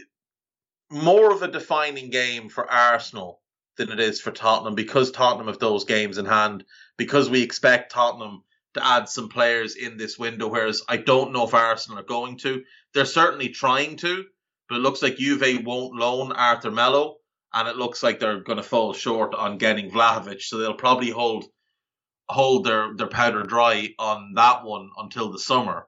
more 0.90 1.32
of 1.32 1.42
a 1.42 1.48
defining 1.48 2.10
game 2.10 2.48
for 2.48 2.70
Arsenal 2.70 3.40
than 3.76 3.90
it 3.90 4.00
is 4.00 4.20
for 4.20 4.30
Tottenham 4.30 4.74
because 4.74 5.10
Tottenham 5.10 5.48
have 5.48 5.58
those 5.58 5.84
games 5.84 6.18
in 6.18 6.24
hand. 6.26 6.64
Because 6.96 7.28
we 7.28 7.42
expect 7.42 7.92
Tottenham 7.92 8.42
to 8.74 8.86
add 8.86 9.08
some 9.08 9.28
players 9.28 9.76
in 9.76 9.96
this 9.96 10.18
window, 10.18 10.48
whereas 10.48 10.82
I 10.88 10.96
don't 10.96 11.32
know 11.32 11.44
if 11.44 11.54
Arsenal 11.54 11.98
are 11.98 12.04
going 12.04 12.38
to. 12.38 12.62
They're 12.94 13.04
certainly 13.04 13.50
trying 13.50 13.96
to, 13.98 14.24
but 14.68 14.76
it 14.76 14.80
looks 14.80 15.02
like 15.02 15.16
Juve 15.16 15.64
won't 15.64 15.94
loan 15.94 16.32
Arthur 16.32 16.70
Melo, 16.70 17.16
and 17.52 17.68
it 17.68 17.76
looks 17.76 18.02
like 18.02 18.20
they're 18.20 18.40
going 18.40 18.58
to 18.58 18.62
fall 18.62 18.92
short 18.92 19.34
on 19.34 19.58
getting 19.58 19.90
Vlahovic, 19.90 20.42
so 20.42 20.58
they'll 20.58 20.74
probably 20.74 21.10
hold 21.10 21.44
hold 22.28 22.64
their, 22.64 22.94
their 22.96 23.06
powder 23.06 23.44
dry 23.44 23.88
on 23.98 24.32
that 24.34 24.64
one 24.64 24.90
until 24.98 25.30
the 25.30 25.38
summer. 25.38 25.86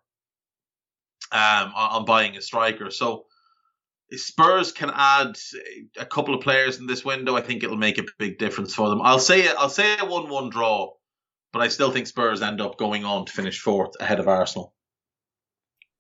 Um, 1.31 1.73
on, 1.75 1.91
on 1.91 2.05
buying 2.07 2.37
a 2.39 2.41
striker, 2.41 2.91
so 2.91 3.27
Spurs 4.13 4.73
can 4.73 4.91
add 4.95 5.37
a 5.99 6.07
couple 6.07 6.35
of 6.35 6.41
players 6.41 6.79
in 6.79 6.87
this 6.87 7.05
window. 7.05 7.37
I 7.37 7.43
think 7.43 7.63
it'll 7.63 7.77
make 7.77 7.99
a 7.99 8.05
big 8.19 8.39
difference 8.39 8.75
for 8.75 8.89
them. 8.89 9.03
I'll 9.03 9.19
say 9.19 9.47
I'll 9.47 9.69
say 9.69 9.99
a 9.99 10.07
one-one 10.07 10.49
draw, 10.49 10.93
but 11.53 11.61
I 11.61 11.69
still 11.69 11.91
think 11.91 12.07
Spurs 12.07 12.41
end 12.41 12.63
up 12.63 12.79
going 12.79 13.05
on 13.05 13.27
to 13.27 13.33
finish 13.33 13.61
fourth 13.61 13.93
ahead 14.01 14.21
of 14.21 14.29
Arsenal. 14.29 14.73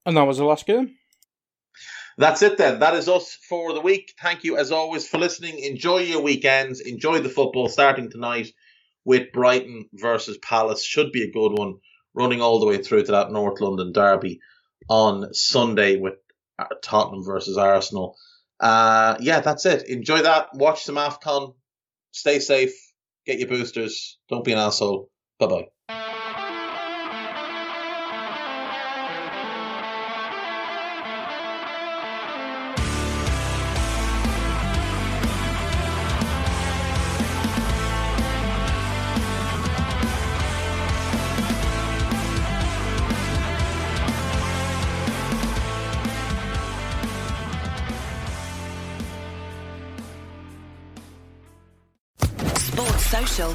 And 0.07 0.17
that 0.17 0.23
was 0.23 0.39
the 0.39 0.45
last 0.45 0.65
game. 0.65 0.97
That's 2.19 2.43
it 2.43 2.59
then. 2.59 2.81
That 2.81 2.95
is 2.95 3.09
us 3.09 3.39
for 3.49 3.73
the 3.73 3.81
week. 3.81 4.13
Thank 4.21 4.43
you 4.43 4.59
as 4.59 4.73
always 4.73 5.07
for 5.07 5.19
listening. 5.19 5.61
Enjoy 5.61 5.99
your 5.99 6.21
weekends. 6.21 6.81
Enjoy 6.81 7.21
the 7.21 7.29
football 7.29 7.69
starting 7.69 8.11
tonight 8.11 8.49
with 9.05 9.33
Brighton 9.33 9.89
versus 9.95 10.37
Palace. 10.39 10.85
Should 10.85 11.13
be 11.13 11.23
a 11.23 11.31
good 11.31 11.57
one. 11.57 11.77
Running 12.15 12.43
all 12.43 12.59
the 12.59 12.67
way 12.67 12.83
through 12.83 13.05
to 13.05 13.13
that 13.13 13.31
North 13.31 13.61
London 13.61 13.93
derby 13.93 14.41
on 14.89 15.33
Sunday 15.33 15.97
with 15.97 16.15
Tottenham 16.83 17.25
versus 17.25 17.57
Arsenal. 17.57 18.17
Uh, 18.59 19.17
yeah, 19.21 19.41
that's 19.41 19.65
it. 19.67 19.89
Enjoy 19.89 20.23
that. 20.23 20.49
Watch 20.55 20.83
some 20.83 20.97
AFCON. 20.97 21.55
Stay 22.11 22.41
safe. 22.41 22.75
Get 23.27 23.39
your 23.39 23.49
boosters. 23.49 24.19
Don't 24.29 24.45
be 24.45 24.53
an 24.53 24.59
asshole. 24.59 25.09
Bye 25.39 25.47
bye. 25.47 25.78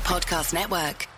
Podcast 0.04 0.54
Network. 0.54 1.13